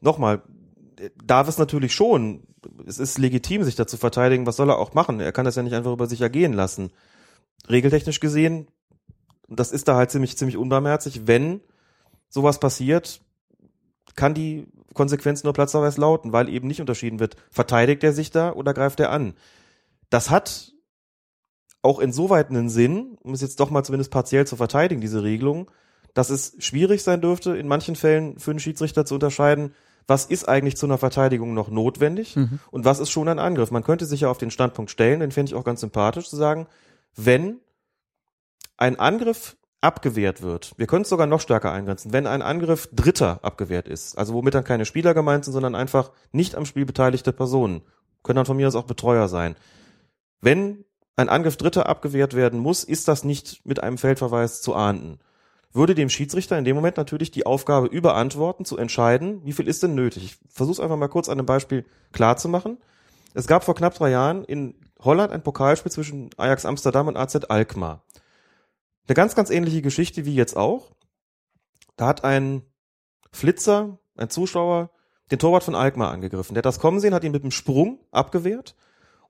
[0.00, 0.42] Nochmal,
[1.22, 2.44] darf es natürlich schon.
[2.86, 4.46] Es ist legitim, sich da zu verteidigen.
[4.46, 5.20] Was soll er auch machen?
[5.20, 6.92] Er kann das ja nicht einfach über sich ergehen lassen.
[7.68, 8.68] Regeltechnisch gesehen,
[9.48, 11.26] das ist da halt ziemlich, ziemlich unbarmherzig.
[11.26, 11.60] Wenn
[12.28, 13.20] sowas passiert,
[14.14, 18.52] kann die Konsequenz nur Platzverweis lauten, weil eben nicht unterschieden wird, verteidigt er sich da
[18.52, 19.34] oder greift er an?
[20.08, 20.72] Das hat
[21.82, 25.70] auch insoweit einen Sinn, um es jetzt doch mal zumindest partiell zu verteidigen, diese Regelung,
[26.14, 29.74] dass es schwierig sein dürfte, in manchen Fällen für einen Schiedsrichter zu unterscheiden,
[30.06, 32.58] was ist eigentlich zu einer Verteidigung noch notwendig mhm.
[32.70, 33.70] und was ist schon ein Angriff.
[33.70, 36.36] Man könnte sich ja auf den Standpunkt stellen, den finde ich auch ganz sympathisch, zu
[36.36, 36.66] sagen,
[37.16, 37.60] wenn
[38.76, 43.40] ein Angriff abgewehrt wird, wir können es sogar noch stärker eingrenzen, wenn ein Angriff Dritter
[43.42, 47.32] abgewehrt ist, also womit dann keine Spieler gemeint sind, sondern einfach nicht am Spiel beteiligte
[47.32, 47.82] Personen,
[48.22, 49.56] können dann von mir aus auch Betreuer sein,
[50.40, 50.84] wenn
[51.16, 55.18] ein Angriff Dritter abgewehrt werden muss, ist das nicht mit einem Feldverweis zu ahnden.
[55.72, 59.82] Würde dem Schiedsrichter in dem Moment natürlich die Aufgabe überantworten, zu entscheiden, wie viel ist
[59.82, 60.24] denn nötig.
[60.24, 62.78] Ich versuche es einfach mal kurz an einem Beispiel klar zu machen.
[63.34, 67.36] Es gab vor knapp drei Jahren in Holland ein Pokalspiel zwischen Ajax Amsterdam und AZ
[67.48, 68.04] Alkmaar.
[69.06, 70.92] Eine ganz, ganz ähnliche Geschichte wie jetzt auch.
[71.96, 72.62] Da hat ein
[73.32, 74.90] Flitzer, ein Zuschauer,
[75.30, 76.54] den Torwart von Alkmaar angegriffen.
[76.54, 78.76] Der hat das kommen sehen, hat ihn mit einem Sprung abgewehrt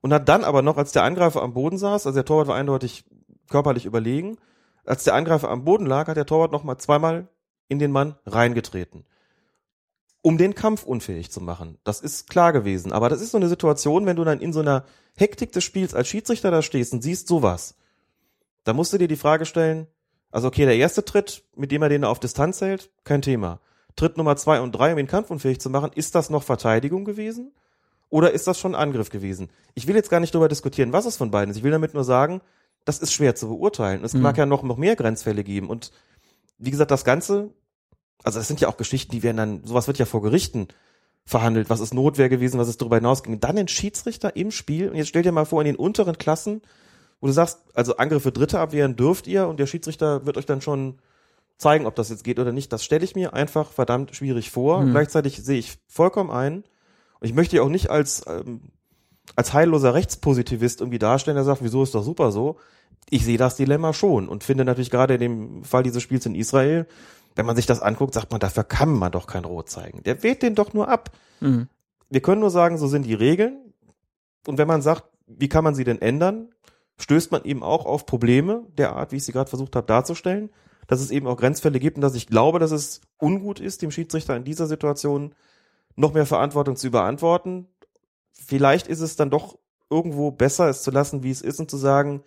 [0.01, 2.55] und hat dann aber noch, als der Angreifer am Boden saß, also der Torwart war
[2.55, 3.05] eindeutig
[3.49, 4.37] körperlich überlegen,
[4.85, 7.27] als der Angreifer am Boden lag, hat der Torwart noch mal zweimal
[7.67, 9.05] in den Mann reingetreten.
[10.21, 11.77] Um den Kampf unfähig zu machen.
[11.83, 12.91] Das ist klar gewesen.
[12.91, 14.85] Aber das ist so eine Situation, wenn du dann in so einer
[15.15, 17.75] Hektik des Spiels als Schiedsrichter da stehst und siehst sowas.
[18.63, 19.87] Da musst du dir die Frage stellen,
[20.31, 23.59] also okay, der erste Tritt, mit dem er den auf Distanz hält, kein Thema.
[23.95, 27.51] Tritt Nummer zwei und drei, um ihn kampfunfähig zu machen, ist das noch Verteidigung gewesen?
[28.09, 29.49] Oder ist das schon Angriff gewesen?
[29.73, 31.57] Ich will jetzt gar nicht darüber diskutieren, was es von beiden ist.
[31.57, 32.41] Ich will damit nur sagen,
[32.85, 34.03] das ist schwer zu beurteilen.
[34.03, 34.21] Es mhm.
[34.21, 35.69] mag ja noch, noch mehr Grenzfälle geben.
[35.69, 35.91] Und
[36.57, 37.49] wie gesagt, das Ganze,
[38.23, 40.67] also das sind ja auch Geschichten, die werden dann, sowas wird ja vor Gerichten
[41.25, 41.69] verhandelt.
[41.69, 43.39] Was ist Notwehr gewesen, was ist darüber hinausging.
[43.39, 44.89] Dann den Schiedsrichter im Spiel.
[44.89, 46.61] Und jetzt stell dir mal vor, in den unteren Klassen,
[47.19, 50.61] wo du sagst, also Angriffe Dritte abwehren dürft ihr und der Schiedsrichter wird euch dann
[50.61, 50.99] schon
[51.57, 52.73] zeigen, ob das jetzt geht oder nicht.
[52.73, 54.81] Das stelle ich mir einfach verdammt schwierig vor.
[54.81, 54.91] Mhm.
[54.91, 56.63] Gleichzeitig sehe ich vollkommen ein.
[57.19, 58.61] Und ich möchte ja auch nicht als, ähm,
[59.35, 62.57] als heilloser Rechtspositivist irgendwie darstellen, der sagt, wieso ist doch super so.
[63.09, 66.35] Ich sehe das Dilemma schon und finde natürlich gerade in dem Fall dieses Spiels in
[66.35, 66.87] Israel,
[67.35, 70.03] wenn man sich das anguckt, sagt man, dafür kann man doch kein Rot zeigen.
[70.03, 71.11] Der weht den doch nur ab.
[71.39, 71.67] Mhm.
[72.09, 73.73] Wir können nur sagen, so sind die Regeln.
[74.47, 76.49] Und wenn man sagt, wie kann man sie denn ändern,
[76.99, 80.49] stößt man eben auch auf Probleme der Art, wie ich sie gerade versucht habe darzustellen,
[80.87, 83.91] dass es eben auch Grenzfälle gibt und dass ich glaube, dass es ungut ist, dem
[83.91, 85.33] Schiedsrichter in dieser Situation
[85.95, 87.67] noch mehr Verantwortung zu überantworten.
[88.33, 89.57] Vielleicht ist es dann doch
[89.89, 92.23] irgendwo besser, es zu lassen, wie es ist und zu sagen,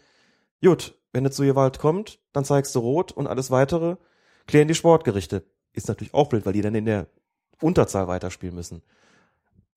[0.63, 3.97] gut, wenn es zu Gewalt kommt, dann zeigst du rot und alles weitere
[4.47, 5.45] klären die Sportgerichte.
[5.73, 7.07] Ist natürlich auch blöd, weil die dann in der
[7.61, 8.83] Unterzahl weiterspielen müssen.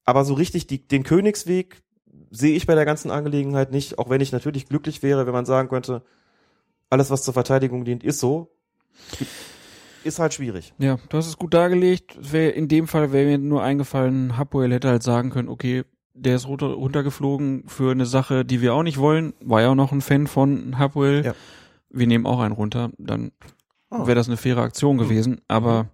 [0.06, 1.82] Aber so richtig die, den Königsweg
[2.32, 5.46] sehe ich bei der ganzen Angelegenheit nicht, auch wenn ich natürlich glücklich wäre, wenn man
[5.46, 6.04] sagen könnte,
[6.90, 8.52] alles, was zur Verteidigung dient, ist so.
[10.04, 10.74] Ist halt schwierig.
[10.78, 12.18] Ja, du hast es gut dargelegt.
[12.34, 15.84] In dem Fall wäre mir nur eingefallen, Hapoel hätte halt sagen können, okay,
[16.14, 19.34] der ist runter, runtergeflogen für eine Sache, die wir auch nicht wollen.
[19.42, 21.26] War ja auch noch ein Fan von Hapoel.
[21.26, 21.36] Ja.
[21.90, 22.92] Wir nehmen auch einen runter.
[22.98, 23.32] Dann
[23.90, 24.08] oh.
[24.08, 25.42] wäre das eine faire Aktion gewesen.
[25.48, 25.90] Aber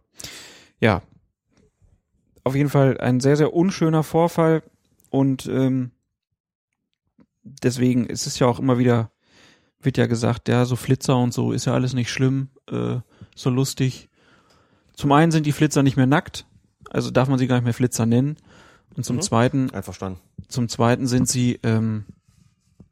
[0.80, 1.02] ja,
[2.44, 4.64] auf jeden Fall ein sehr, sehr unschöner Vorfall.
[5.10, 5.92] Und ähm,
[7.44, 9.12] deswegen ist es ja auch immer wieder,
[9.82, 12.98] wird ja gesagt, ja, so Flitzer und so ist ja alles nicht schlimm, äh,
[13.36, 14.10] so lustig.
[14.94, 16.46] Zum einen sind die Flitzer nicht mehr nackt,
[16.90, 18.38] also darf man sie gar nicht mehr Flitzer nennen.
[18.96, 19.22] Und zum mhm.
[19.22, 20.20] zweiten, einverstanden.
[20.48, 22.06] Zum zweiten sind sie ähm,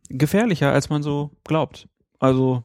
[0.09, 1.87] gefährlicher, als man so glaubt.
[2.19, 2.63] Also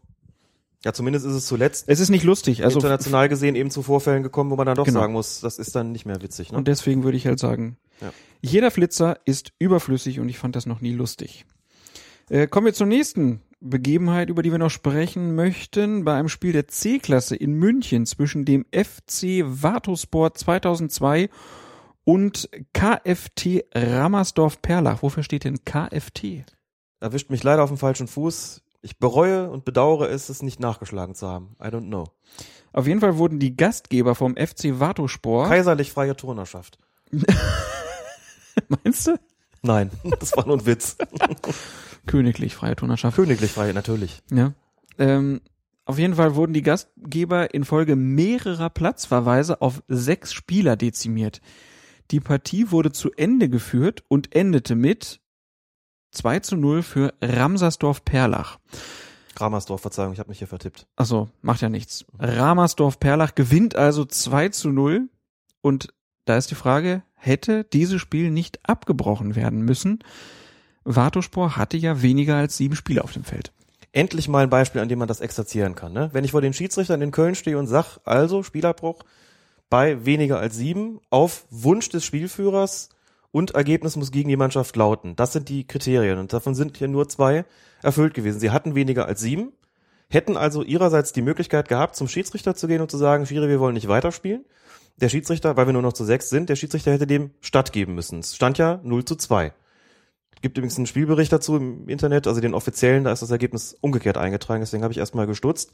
[0.87, 1.89] ja, zumindest ist es zuletzt.
[1.89, 2.63] Es ist nicht lustig.
[2.63, 5.01] Also international gesehen eben zu Vorfällen gekommen, wo man dann doch genau.
[5.01, 6.53] sagen muss, das ist dann nicht mehr witzig.
[6.53, 6.59] Ne?
[6.59, 8.13] Und deswegen würde ich halt sagen, ja.
[8.41, 11.45] jeder Flitzer ist überflüssig und ich fand das noch nie lustig.
[12.31, 16.05] Äh, kommen wir zur nächsten Begebenheit, über die wir noch sprechen möchten.
[16.05, 21.31] Bei einem Spiel der C-Klasse in München zwischen dem FC Vatosport 2002
[22.05, 25.03] und KFT Rammersdorf-Perlach.
[25.03, 26.45] Wofür steht denn KFT?
[27.01, 28.63] Erwischt mich leider auf dem falschen Fuß.
[28.87, 31.57] Ich bereue und bedauere es, es nicht nachgeschlagen zu haben.
[31.61, 32.05] I don't know.
[32.73, 35.49] Auf jeden Fall wurden die Gastgeber vom FC Vatosport.
[35.49, 36.79] Kaiserlich freie Turnerschaft.
[38.69, 39.19] Meinst du?
[39.63, 39.91] Nein,
[40.21, 40.97] das war nur ein Witz.
[42.07, 43.17] Königlich freie Turnerschaft.
[43.17, 44.23] Königlich freie, natürlich.
[44.31, 44.53] Ja.
[44.99, 45.41] Ähm,
[45.85, 51.41] auf jeden Fall wurden die Gastgeber infolge mehrerer Platzverweise auf sechs Spieler dezimiert.
[52.13, 55.21] Die Partie wurde zu Ende geführt und endete mit
[56.13, 58.59] 2 zu 0 für Ramsersdorf-Perlach.
[59.39, 60.87] Ramersdorf, Verzeihung, ich habe mich hier vertippt.
[60.97, 62.07] Achso, macht ja nichts.
[62.19, 65.09] Ramersdorf-Perlach gewinnt also 2 zu 0
[65.61, 65.89] und
[66.25, 70.01] da ist die Frage, hätte dieses Spiel nicht abgebrochen werden müssen?
[70.85, 73.53] Vatospor hatte ja weniger als sieben Spieler auf dem Feld.
[73.93, 75.93] Endlich mal ein Beispiel, an dem man das exerzieren kann.
[75.93, 76.11] Ne?
[76.13, 79.03] Wenn ich vor den Schiedsrichtern in Köln stehe und sag, also Spielabbruch
[79.69, 82.91] bei weniger als sieben, auf Wunsch des Spielführers
[83.33, 85.17] und Ergebnis muss gegen die Mannschaft lauten.
[85.17, 87.45] Das sind die Kriterien und davon sind hier nur zwei
[87.83, 88.41] erfüllt gewesen.
[88.41, 89.53] Sie hatten weniger als sieben,
[90.09, 93.61] hätten also ihrerseits die Möglichkeit gehabt, zum Schiedsrichter zu gehen und zu sagen, Schiri, wir
[93.61, 94.45] wollen nicht weiterspielen.
[94.97, 98.21] Der Schiedsrichter, weil wir nur noch zu sechs sind, der Schiedsrichter hätte dem stattgeben müssen.
[98.21, 99.53] Es stand ja 0 zu 2
[100.47, 104.17] gibt übrigens einen Spielbericht dazu im Internet, also den offiziellen, da ist das Ergebnis umgekehrt
[104.17, 105.73] eingetragen, deswegen habe ich erstmal gestutzt.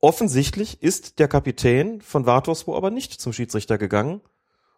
[0.00, 4.20] Offensichtlich ist der Kapitän von Vatorspor aber nicht zum Schiedsrichter gegangen,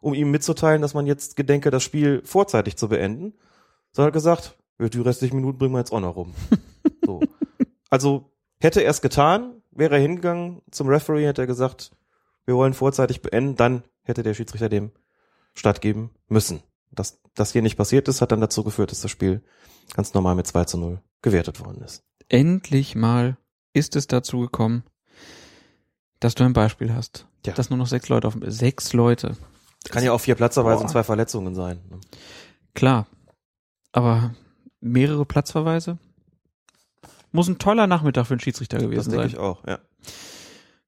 [0.04, 3.32] um ihm mitzuteilen, dass man jetzt gedenke, das Spiel vorzeitig zu beenden,
[3.90, 6.34] sondern hat gesagt, die restlichen Minuten bringen wir jetzt auch noch rum.
[7.06, 7.22] so.
[7.88, 11.92] Also hätte er es getan, wäre er hingegangen zum Referee, hätte er gesagt,
[12.44, 14.92] wir wollen vorzeitig beenden, dann hätte der Schiedsrichter dem
[15.54, 16.60] stattgeben müssen.
[16.90, 19.42] Dass das hier nicht passiert ist, hat dann dazu geführt, dass das Spiel
[19.94, 22.04] ganz normal mit 2 zu 0 gewertet worden ist.
[22.28, 23.38] Endlich mal
[23.72, 24.84] ist es dazu gekommen,
[26.20, 27.26] dass du ein Beispiel hast.
[27.46, 27.54] Ja.
[27.54, 29.38] Dass nur noch sechs Leute auf dem, sechs Leute.
[29.90, 30.82] Kann ja auch vier Platzverweise Boah.
[30.82, 31.80] und zwei Verletzungen sein.
[31.90, 32.00] ne?
[32.74, 33.06] Klar.
[33.92, 34.34] Aber
[34.80, 35.98] mehrere Platzverweise?
[37.32, 39.30] Muss ein toller Nachmittag für einen Schiedsrichter Das gewesen denke sein.
[39.30, 39.78] ich auch, ja.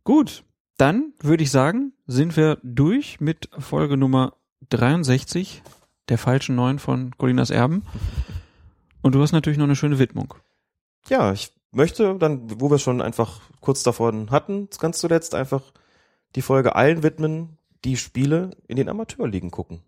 [0.05, 0.45] Gut,
[0.77, 4.35] dann würde ich sagen, sind wir durch mit Folge Nummer
[4.71, 5.63] 63
[6.09, 7.83] der falschen Neun von Colinas Erben.
[9.03, 10.35] Und du hast natürlich noch eine schöne Widmung.
[11.09, 15.63] Ja, ich möchte dann, wo wir schon einfach kurz davon hatten, ganz zuletzt einfach
[16.35, 17.56] die Folge allen widmen,
[17.87, 19.81] die Spiele in den Amateurligen gucken.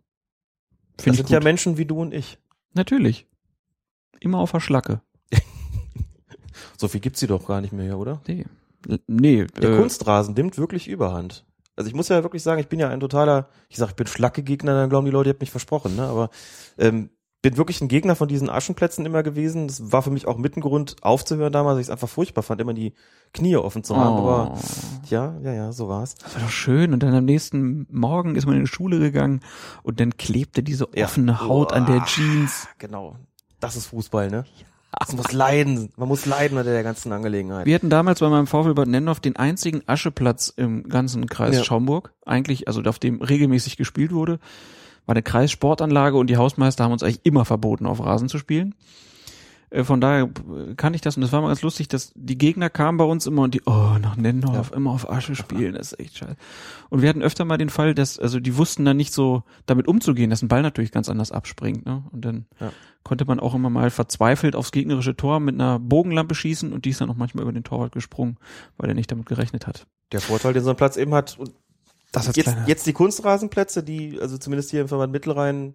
[0.96, 1.32] Das Finde ich sind gut.
[1.32, 2.38] ja Menschen wie du und ich.
[2.74, 3.26] Natürlich.
[4.20, 5.02] Immer auf der Schlacke.
[6.76, 8.20] So viel gibt's sie doch gar nicht mehr oder?
[8.26, 8.44] Nee.
[9.06, 11.44] Nee, Der äh, Kunstrasen nimmt wirklich Überhand.
[11.76, 14.06] Also ich muss ja wirklich sagen, ich bin ja ein totaler, ich sag, ich bin
[14.06, 16.02] Schlacke-Gegner, dann glauben die Leute, ihr habt mich versprochen, ne?
[16.02, 16.30] Aber
[16.78, 19.68] ähm, bin wirklich ein Gegner von diesen Aschenplätzen immer gewesen.
[19.68, 22.42] Das war für mich auch mit ein Grund aufzuhören damals, weil ich es einfach furchtbar
[22.42, 22.94] fand, immer die
[23.32, 24.16] Knie offen zu haben.
[24.16, 24.28] Oh.
[24.28, 24.58] Aber
[25.08, 26.16] ja, ja, ja, so war's.
[26.16, 26.92] Das war doch schön.
[26.92, 29.40] Und dann am nächsten Morgen ist man in die Schule gegangen
[29.84, 31.06] und dann klebte diese Ja.
[31.06, 32.04] offene Haut an der.
[32.06, 32.66] Jeans.
[32.78, 33.16] Genau.
[33.60, 34.44] Das ist Fußball, ne?
[34.98, 35.90] Das muss leiden.
[35.96, 37.66] Man muss leiden unter der ganzen Angelegenheit.
[37.66, 41.62] Wir hatten damals bei meinem VfL Bad Nennendorf den einzigen Ascheplatz im ganzen Kreis Ja.
[41.64, 42.14] Schaumburg.
[42.24, 44.40] Eigentlich, also auf dem regelmäßig gespielt wurde.
[45.08, 48.74] War eine Kreissportanlage und die Hausmeister haben uns eigentlich immer verboten, auf Rasen zu spielen.
[49.70, 52.36] Äh, Von daher äh, kann ich das und das war mal ganz lustig, dass die
[52.36, 55.92] Gegner kamen bei uns immer und die, oh, nach Nennendorf, immer auf Asche spielen, das
[55.92, 56.36] ist echt scheiße.
[56.90, 59.88] Und wir hatten öfter mal den Fall, dass, also die wussten dann nicht so damit
[59.88, 62.04] umzugehen, dass ein Ball natürlich ganz anders abspringt, ne?
[62.12, 62.70] Und dann Ja.
[63.02, 66.90] konnte man auch immer mal verzweifelt aufs gegnerische Tor mit einer Bogenlampe schießen und die
[66.90, 68.36] ist dann auch manchmal über den Torwart gesprungen,
[68.76, 69.86] weil er nicht damit gerechnet hat.
[70.12, 71.38] Der Vorteil, den so ein Platz eben hat.
[72.12, 75.74] Das jetzt, kleiner- jetzt die Kunstrasenplätze, die also zumindest hier im Verband Mittelrhein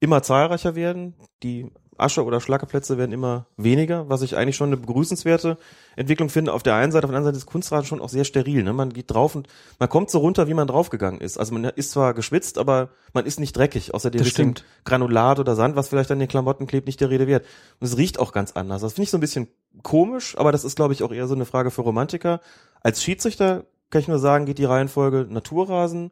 [0.00, 1.14] immer zahlreicher werden.
[1.42, 5.58] Die Asche- oder Schlackeplätze werden immer weniger, was ich eigentlich schon eine begrüßenswerte
[5.96, 6.52] Entwicklung finde.
[6.52, 8.62] Auf der einen Seite, auf der anderen Seite ist Kunstrasen schon auch sehr steril.
[8.62, 8.72] Ne?
[8.72, 9.48] Man geht drauf und
[9.80, 11.38] man kommt so runter, wie man draufgegangen ist.
[11.38, 13.92] Also man ist zwar geschwitzt, aber man ist nicht dreckig.
[14.20, 14.64] Ist dem stimmt.
[14.84, 17.44] Granulat oder Sand, was vielleicht an den Klamotten klebt, nicht der Rede wert.
[17.80, 18.80] Und es riecht auch ganz anders.
[18.80, 19.48] Das finde ich so ein bisschen
[19.82, 22.40] komisch, aber das ist, glaube ich, auch eher so eine Frage für Romantiker.
[22.80, 26.10] Als Schiedsrichter kann ich nur sagen, geht die Reihenfolge Naturrasen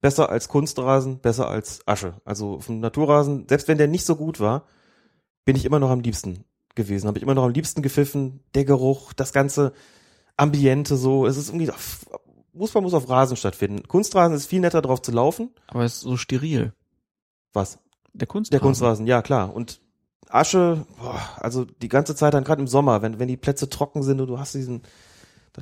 [0.00, 2.14] besser als Kunstrasen, besser als Asche.
[2.24, 4.64] Also vom Naturrasen, selbst wenn der nicht so gut war,
[5.44, 7.08] bin ich immer noch am liebsten gewesen.
[7.08, 8.40] Habe ich immer noch am liebsten gepfiffen.
[8.54, 9.72] Der Geruch, das ganze
[10.36, 11.26] Ambiente so.
[11.26, 11.70] Es ist irgendwie,
[12.56, 13.86] Fußball muss auf Rasen stattfinden.
[13.88, 15.50] Kunstrasen ist viel netter drauf zu laufen.
[15.68, 16.72] Aber es ist so steril.
[17.52, 17.78] Was?
[18.12, 18.52] Der Kunst.
[18.52, 19.54] Der Kunstrasen, ja klar.
[19.54, 19.80] Und
[20.28, 24.02] Asche, boah, also die ganze Zeit dann gerade im Sommer, wenn, wenn die Plätze trocken
[24.02, 24.82] sind und du hast diesen,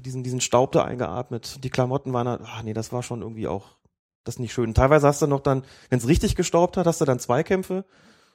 [0.00, 3.48] diesen, diesen Staub da eingeatmet, die Klamotten waren da, ach nee, das war schon irgendwie
[3.48, 3.76] auch,
[4.24, 4.74] das nicht schön.
[4.74, 7.84] Teilweise hast du noch dann, wenn es richtig gestaubt hat, hast du dann Zweikämpfe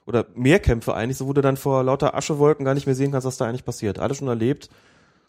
[0.06, 3.26] oder Mehrkämpfe eigentlich, so wo du dann vor lauter Aschewolken gar nicht mehr sehen kannst,
[3.26, 3.98] was da eigentlich passiert.
[3.98, 4.70] Alles schon erlebt.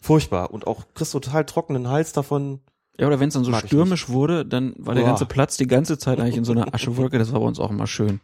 [0.00, 0.50] Furchtbar.
[0.50, 2.60] Und auch kriegst du total trockenen Hals davon.
[2.98, 5.08] Ja, oder wenn es dann so stürmisch wurde, dann war der Boah.
[5.08, 7.18] ganze Platz die ganze Zeit eigentlich in so einer Aschewolke.
[7.18, 8.20] Das war bei uns auch immer schön.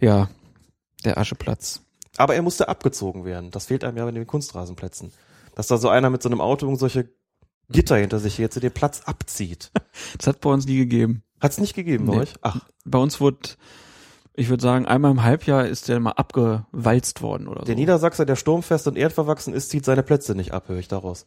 [0.00, 0.28] Ja,
[1.04, 1.80] der Ascheplatz.
[2.16, 3.50] Aber er musste abgezogen werden.
[3.50, 5.12] Das fehlt einem ja bei den Kunstrasenplätzen.
[5.54, 7.08] Dass da so einer mit so einem Auto und solche
[7.70, 9.70] Gitter hinter sich jetzt den Platz abzieht.
[10.18, 11.22] Das hat bei uns nie gegeben.
[11.40, 12.20] Hat's nicht gegeben bei Nee.
[12.20, 12.34] euch?
[12.42, 13.38] Ach, Bei uns wurde,
[14.34, 17.78] ich würde sagen, einmal im Halbjahr ist der mal abgewalzt worden oder der so.
[17.80, 21.26] Niedersachser, der sturmfest und erdverwachsen ist, zieht seine Plätze nicht ab, höre ich daraus.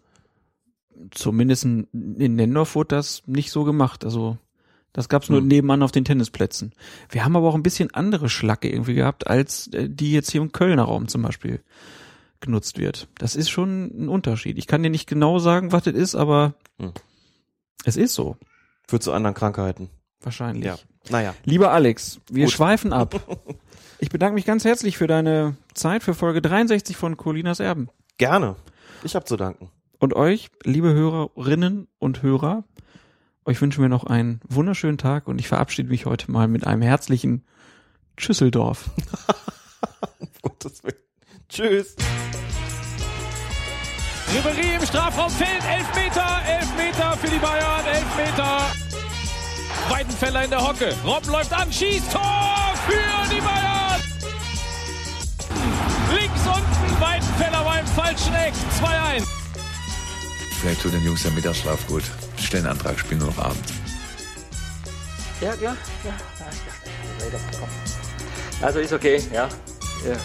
[1.12, 1.88] Zumindest in,
[2.18, 4.04] in Nendorf wurde das nicht so gemacht.
[4.04, 4.38] Also
[4.94, 5.48] das gab's nur Hm.
[5.48, 6.74] nebenan auf den Tennisplätzen.
[7.10, 10.42] Wir haben aber auch ein bisschen andere Schlacke irgendwie gehabt, als äh, die jetzt hier
[10.42, 11.62] im Kölner Raum zum Beispiel
[12.42, 13.08] genutzt wird.
[13.18, 14.58] Das ist schon ein Unterschied.
[14.58, 16.92] Ich kann dir nicht genau sagen, was das ist, aber Hm.
[17.86, 18.38] es ist so.
[18.88, 19.90] Führt zu anderen Krankheiten.
[20.22, 20.66] Wahrscheinlich.
[20.66, 20.78] Ja.
[21.10, 21.34] Naja.
[21.46, 22.54] Lieber Alex, wir Gut.
[22.54, 23.16] schweifen ab.
[24.00, 27.90] Ich bedanke mich ganz herzlich für deine Zeit für Folge 63 von Colinas Erben.
[28.20, 28.56] Gerne.
[29.04, 29.72] Ich hab zu danken.
[29.98, 32.64] Und euch, liebe Hörerinnen und Hörer,
[33.44, 36.84] euch wünschen wir noch einen wunderschönen Tag und ich verabschiede mich heute mal mit einem
[36.84, 37.44] herzlichen
[38.20, 38.92] Schüsseldorf.
[40.20, 40.96] Um Gottes Willen.
[41.50, 41.96] Tschüss.
[44.34, 45.64] Ribery im Strafraum fällt.
[45.64, 48.72] Elfmeter, Elfmeter für die Bayern, Elfmeter.
[49.90, 50.94] Weidenfeller in der Hocke.
[51.06, 54.02] Robben läuft an, schießt Tor für die Bayern.
[56.14, 58.54] Links unten, Weidenfeller war im falschen Eck.
[58.82, 59.26] 2-1.
[60.60, 62.04] Vielleicht tut den Jungs der Mittagsschlaf gut.
[62.38, 63.64] Stellen Antrag, spielen nur noch Abend.
[65.40, 66.14] Ja, ja, ja.
[68.62, 69.48] Also ist okay, ja.
[70.06, 70.18] ja.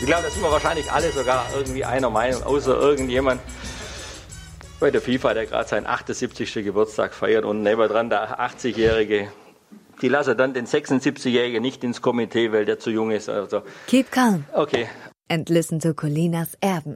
[0.00, 3.40] Ich glaube, da sind wir wahrscheinlich alle sogar irgendwie einer Meinung, außer irgendjemand
[4.80, 6.52] bei der FIFA, der gerade seinen 78.
[6.64, 9.28] Geburtstag feiert und nebendran der 80-Jährige.
[10.02, 13.28] Die lassen dann den 76-Jährigen nicht ins Komitee, weil der zu jung ist.
[13.28, 14.88] Also, Keep calm okay,
[15.28, 16.92] and listen to Colinas Erben.